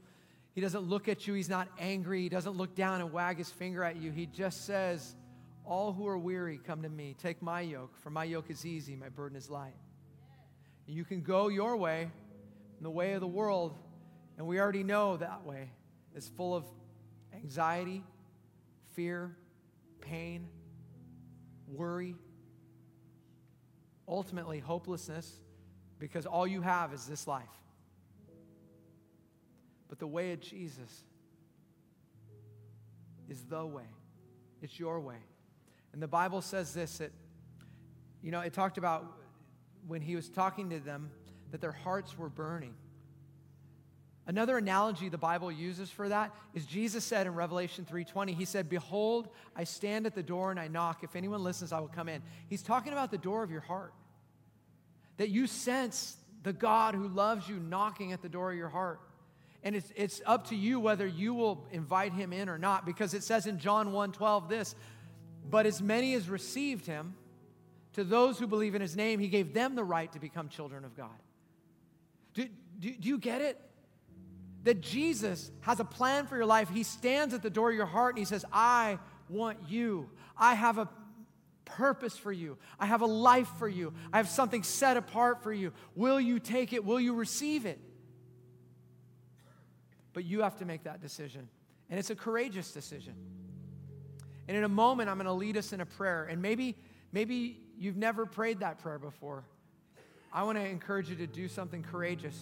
He 0.54 0.62
doesn't 0.62 0.84
look 0.84 1.08
at 1.08 1.28
you. 1.28 1.34
He's 1.34 1.50
not 1.50 1.68
angry. 1.80 2.22
He 2.22 2.30
doesn't 2.30 2.56
look 2.56 2.76
down 2.76 3.02
and 3.02 3.12
wag 3.12 3.38
his 3.38 3.50
finger 3.50 3.84
at 3.84 3.96
you. 3.98 4.12
He 4.12 4.26
just 4.26 4.66
says, 4.66 5.16
All 5.66 5.94
who 5.94 6.08
are 6.08 6.18
weary, 6.18 6.60
come 6.66 6.84
to 6.84 6.90
me. 6.90 7.16
Take 7.22 7.42
my 7.42 7.62
yoke, 7.62 7.96
for 7.98 8.10
my 8.10 8.24
yoke 8.24 8.50
is 8.50 8.66
easy, 8.66 8.96
my 8.96 9.10
burden 9.10 9.38
is 9.38 9.50
light. 9.50 9.76
And 10.88 10.96
you 10.96 11.06
can 11.06 11.22
go 11.22 11.48
your 11.48 11.78
way, 11.78 12.12
in 12.78 12.84
the 12.84 12.92
way 12.92 13.14
of 13.14 13.22
the 13.22 13.28
world, 13.28 13.78
and 14.38 14.46
we 14.46 14.60
already 14.60 14.84
know 14.84 15.18
that 15.18 15.46
way 15.46 15.70
is 16.16 16.28
full 16.28 16.56
of 16.56 16.66
anxiety, 17.34 18.04
fear, 18.94 19.36
pain, 20.02 20.48
worry, 21.68 22.16
ultimately 24.08 24.60
hopelessness 24.60 25.40
because 26.00 26.26
all 26.26 26.46
you 26.46 26.62
have 26.62 26.94
is 26.94 27.06
this 27.06 27.28
life. 27.28 27.44
But 29.90 30.00
the 30.00 30.08
way 30.08 30.34
of 30.34 30.42
Jesus 30.42 31.04
is 33.30 33.44
the 33.44 33.66
way, 33.66 33.88
it's 34.62 34.80
your 34.80 35.00
way. 35.00 35.18
And 35.94 36.02
the 36.02 36.08
Bible 36.08 36.42
says 36.42 36.74
this 36.74 36.98
that, 36.98 37.12
you 38.22 38.32
know, 38.32 38.42
it 38.42 38.54
talked 38.54 38.78
about 38.78 39.06
when 39.88 40.02
he 40.02 40.16
was 40.16 40.30
talking 40.30 40.70
to 40.72 40.80
them 40.80 41.12
that 41.52 41.62
their 41.62 41.72
hearts 41.72 42.18
were 42.18 42.30
burning. 42.30 42.74
Another 44.26 44.58
analogy 44.58 45.10
the 45.10 45.18
Bible 45.18 45.52
uses 45.52 45.90
for 45.90 46.08
that 46.08 46.34
is 46.54 46.66
Jesus 46.66 47.04
said 47.04 47.28
in 47.28 47.36
Revelation 47.36 47.86
3:20, 47.86 48.34
he 48.34 48.46
said, 48.46 48.70
"Behold, 48.70 49.28
I 49.56 49.66
stand 49.66 50.06
at 50.06 50.16
the 50.16 50.24
door 50.24 50.50
and 50.50 50.60
I 50.60 50.70
knock. 50.70 51.04
If 51.04 51.16
anyone 51.16 51.44
listens, 51.44 51.74
I 51.74 51.80
will 51.82 51.90
come 51.90 52.08
in." 52.08 52.22
He's 52.48 52.64
talking 52.64 52.94
about 52.94 53.12
the 53.12 53.18
door 53.18 53.44
of 53.44 53.52
your 53.52 53.62
heart. 53.62 53.94
That 55.18 55.30
you 55.30 55.46
sense 55.46 56.18
the 56.42 56.54
God 56.54 56.96
who 56.96 57.08
loves 57.08 57.50
you 57.50 57.58
knocking 57.58 58.14
at 58.14 58.22
the 58.22 58.30
door 58.30 58.52
of 58.52 58.58
your 58.58 58.70
heart. 58.70 59.02
And 59.62 59.76
it's, 59.76 59.92
it's 59.96 60.22
up 60.26 60.48
to 60.48 60.56
you 60.56 60.80
whether 60.80 61.08
you 61.08 61.34
will 61.34 61.66
invite 61.72 62.14
him 62.14 62.34
in 62.34 62.50
or 62.50 62.58
not, 62.58 62.86
because 62.86 63.14
it 63.14 63.24
says 63.24 63.46
in 63.46 63.60
John 63.60 63.92
1:12 63.92 64.48
this, 64.48 64.74
but 65.50 65.66
as 65.66 65.82
many 65.82 66.14
as 66.14 66.30
received 66.30 66.86
him, 66.86 67.16
to 67.94 68.04
those 68.04 68.40
who 68.40 68.48
believe 68.48 68.74
in 68.74 68.82
his 68.82 68.96
name, 68.96 69.20
he 69.20 69.28
gave 69.28 69.54
them 69.54 69.76
the 69.76 69.84
right 69.84 70.12
to 70.14 70.20
become 70.20 70.50
children 70.50 70.84
of 70.84 70.96
God. 70.96 71.20
Do, 72.34 72.48
do, 72.80 72.92
do 72.92 73.08
you 73.10 73.18
get 73.18 73.42
it? 73.42 73.60
That 74.64 74.82
Jesus 74.82 75.52
has 75.62 75.80
a 75.80 75.86
plan 75.86 76.26
for 76.26 76.36
your 76.36 76.46
life. 76.46 76.70
He 76.70 76.84
stands 76.84 77.34
at 77.34 77.42
the 77.42 77.50
door 77.50 77.70
of 77.70 77.76
your 77.76 77.86
heart 77.86 78.16
and 78.16 78.20
He 78.20 78.26
says, 78.26 78.46
I 78.52 78.98
want 79.30 79.58
you. 79.68 80.10
I 80.38 80.56
have 80.56 80.78
a 80.78 80.90
purpose 81.66 82.18
for 82.18 82.32
you. 82.32 82.58
I 82.80 82.86
have 82.86 83.02
a 83.02 83.06
life 83.06 83.50
for 83.58 83.68
you. 83.68 83.94
I 84.12 84.18
have 84.18 84.30
something 84.30 84.64
set 84.64 84.98
apart 84.98 85.44
for 85.44 85.54
you. 85.54 85.74
Will 85.96 86.20
you 86.20 86.40
take 86.40 86.74
it? 86.74 86.84
Will 86.86 87.00
you 87.00 87.14
receive 87.14 87.66
it? 87.66 87.80
But 90.14 90.26
you 90.26 90.42
have 90.42 90.58
to 90.58 90.66
make 90.66 90.84
that 90.84 91.02
decision. 91.02 91.50
And 91.90 92.00
it's 92.00 92.10
a 92.10 92.16
courageous 92.16 92.72
decision. 92.72 93.14
And 94.48 94.58
in 94.58 94.64
a 94.64 94.70
moment, 94.70 95.10
I'm 95.10 95.18
going 95.18 95.26
to 95.26 95.34
lead 95.34 95.58
us 95.58 95.74
in 95.74 95.82
a 95.82 95.86
prayer. 95.86 96.26
And 96.26 96.42
maybe, 96.42 96.76
maybe 97.12 97.60
you've 97.78 97.98
never 97.98 98.26
prayed 98.26 98.60
that 98.60 98.80
prayer 98.80 99.00
before. 99.00 99.46
I 100.32 100.44
want 100.44 100.58
to 100.58 100.66
encourage 100.66 101.10
you 101.10 101.16
to 101.18 101.28
do 101.28 101.48
something 101.48 101.84
courageous 101.84 102.38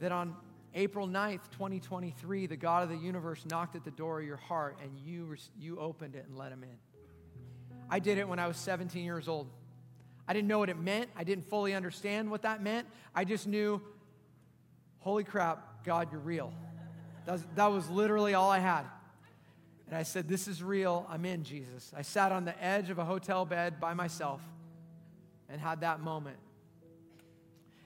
that 0.00 0.12
on 0.12 0.36
April 0.74 1.06
9th, 1.06 1.50
2023, 1.52 2.46
the 2.46 2.56
God 2.56 2.82
of 2.82 2.88
the 2.88 2.96
universe 2.96 3.44
knocked 3.48 3.76
at 3.76 3.84
the 3.84 3.92
door 3.92 4.20
of 4.20 4.26
your 4.26 4.36
heart 4.36 4.76
and 4.82 4.90
you, 4.98 5.36
you 5.56 5.78
opened 5.78 6.16
it 6.16 6.26
and 6.26 6.36
let 6.36 6.50
him 6.50 6.64
in. 6.64 6.76
I 7.88 8.00
did 8.00 8.18
it 8.18 8.28
when 8.28 8.40
I 8.40 8.48
was 8.48 8.56
17 8.56 9.04
years 9.04 9.28
old. 9.28 9.48
I 10.26 10.32
didn't 10.32 10.48
know 10.48 10.58
what 10.58 10.70
it 10.70 10.78
meant. 10.78 11.10
I 11.16 11.22
didn't 11.22 11.48
fully 11.48 11.74
understand 11.74 12.30
what 12.30 12.42
that 12.42 12.62
meant. 12.62 12.88
I 13.14 13.24
just 13.24 13.46
knew, 13.46 13.80
holy 14.98 15.22
crap, 15.22 15.84
God, 15.84 16.08
you're 16.10 16.20
real. 16.20 16.52
That 17.26 17.32
was, 17.32 17.46
that 17.54 17.66
was 17.70 17.88
literally 17.88 18.34
all 18.34 18.50
I 18.50 18.58
had. 18.58 18.84
And 19.86 19.96
I 19.96 20.02
said, 20.02 20.28
This 20.28 20.48
is 20.48 20.62
real. 20.62 21.06
I'm 21.08 21.24
in, 21.24 21.44
Jesus. 21.44 21.92
I 21.96 22.02
sat 22.02 22.32
on 22.32 22.44
the 22.44 22.62
edge 22.62 22.90
of 22.90 22.98
a 22.98 23.04
hotel 23.04 23.44
bed 23.44 23.80
by 23.80 23.94
myself 23.94 24.40
and 25.48 25.60
had 25.60 25.82
that 25.82 26.00
moment. 26.00 26.38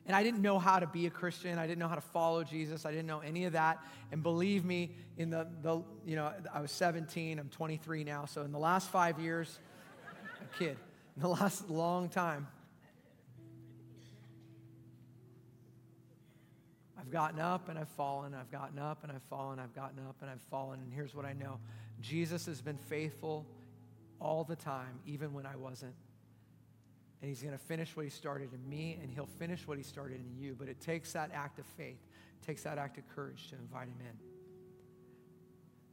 And 0.09 0.17
I 0.17 0.23
didn't 0.23 0.43
know 0.43 0.59
how 0.59 0.81
to 0.81 0.87
be 0.87 1.07
a 1.07 1.11
Christian. 1.11 1.59
I 1.59 1.67
didn't 1.67 1.79
know 1.79 1.87
how 1.87 1.95
to 1.95 2.01
follow 2.01 2.43
Jesus. 2.43 2.85
I 2.85 2.91
didn't 2.91 3.07
know 3.07 3.21
any 3.21 3.45
of 3.45 3.53
that. 3.53 3.79
And 4.11 4.23
believe 4.23 4.65
me, 4.65 4.91
in 5.19 5.31
the, 5.31 5.47
the 5.63 5.83
you 6.05 6.17
know, 6.17 6.33
I 6.53 6.61
was 6.61 6.73
17, 6.73 7.39
I'm 7.39 7.49
23 7.51 8.05
now. 8.05 8.25
So 8.25 8.43
in 8.43 8.51
the 8.51 8.59
last 8.59 8.91
five 8.91 9.21
years, 9.21 9.59
a 10.41 10.59
kid, 10.59 10.77
in 11.15 11.23
the 11.23 11.29
last 11.29 11.69
long 11.69 12.09
time, 12.09 12.49
I've 16.99 17.09
I've 17.09 17.13
gotten 17.13 17.41
up 17.41 17.71
and 17.71 17.79
I've 17.79 17.89
fallen, 17.89 18.35
I've 18.35 18.51
gotten 18.51 18.79
up 18.79 19.03
and 19.03 19.11
I've 19.11 19.23
fallen, 19.31 19.59
I've 19.59 19.75
gotten 19.75 19.99
up 20.07 20.17
and 20.21 20.29
I've 20.31 20.43
fallen. 20.51 20.79
And 20.81 20.93
here's 20.93 21.15
what 21.15 21.25
I 21.25 21.33
know 21.33 21.59
Jesus 22.03 22.45
has 22.45 22.61
been 22.61 22.77
faithful 22.77 23.47
all 24.21 24.45
the 24.45 24.57
time, 24.57 25.01
even 25.07 25.33
when 25.33 25.47
I 25.47 25.57
wasn't. 25.57 25.95
And 27.21 27.29
he's 27.29 27.43
going 27.43 27.53
to 27.57 27.65
finish 27.65 27.97
what 27.97 28.05
he 28.05 28.11
started 28.11 28.51
in 28.53 28.69
me, 28.69 28.99
and 29.03 29.11
he'll 29.11 29.27
finish 29.27 29.67
what 29.67 29.77
he 29.77 29.83
started 29.83 30.21
in 30.21 30.37
you. 30.41 30.55
But 30.59 30.69
it 30.69 30.81
takes 30.81 31.13
that 31.13 31.31
act 31.35 31.59
of 31.59 31.67
faith, 31.67 31.99
it 32.41 32.47
takes 32.47 32.63
that 32.63 32.79
act 32.79 32.99
of 32.99 33.09
courage 33.09 33.49
to 33.49 33.57
invite 33.57 33.89
him 33.89 33.99
in. 34.01 34.17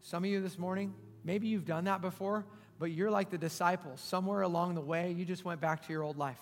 Some 0.02 0.24
of 0.24 0.30
you 0.30 0.40
this 0.40 0.60
morning, 0.60 0.94
maybe 1.24 1.48
you've 1.48 1.66
done 1.66 1.86
that 1.86 2.00
before, 2.00 2.46
but 2.78 2.92
you're 2.92 3.10
like 3.10 3.32
the 3.32 3.40
disciples. 3.40 4.00
Somewhere 4.02 4.42
along 4.42 4.76
the 4.76 4.82
way, 4.82 5.12
you 5.12 5.26
just 5.26 5.44
went 5.44 5.60
back 5.60 5.88
to 5.88 5.92
your 5.92 6.04
old 6.04 6.18
life. 6.18 6.42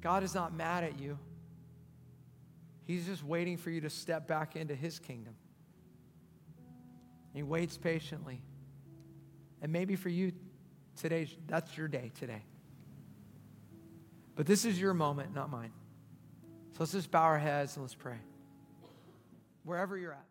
God 0.00 0.24
is 0.24 0.34
not 0.34 0.52
mad 0.52 0.82
at 0.82 0.98
you. 0.98 1.18
He's 2.84 3.06
just 3.06 3.22
waiting 3.22 3.56
for 3.58 3.70
you 3.70 3.82
to 3.82 3.90
step 3.90 4.26
back 4.26 4.56
into 4.56 4.74
his 4.74 4.98
kingdom. 4.98 5.34
He 7.34 7.42
waits 7.42 7.76
patiently. 7.76 8.40
And 9.60 9.70
maybe 9.70 9.94
for 9.94 10.08
you, 10.08 10.32
today, 10.96 11.28
that's 11.46 11.76
your 11.76 11.86
day 11.86 12.10
today. 12.18 12.42
But 14.38 14.46
this 14.46 14.64
is 14.64 14.80
your 14.80 14.94
moment, 14.94 15.34
not 15.34 15.50
mine. 15.50 15.72
So 16.70 16.76
let's 16.78 16.92
just 16.92 17.10
bow 17.10 17.24
our 17.24 17.40
heads 17.40 17.74
and 17.74 17.82
let's 17.82 17.96
pray. 17.96 18.18
Wherever 19.64 19.98
you're 19.98 20.12
at. 20.12 20.24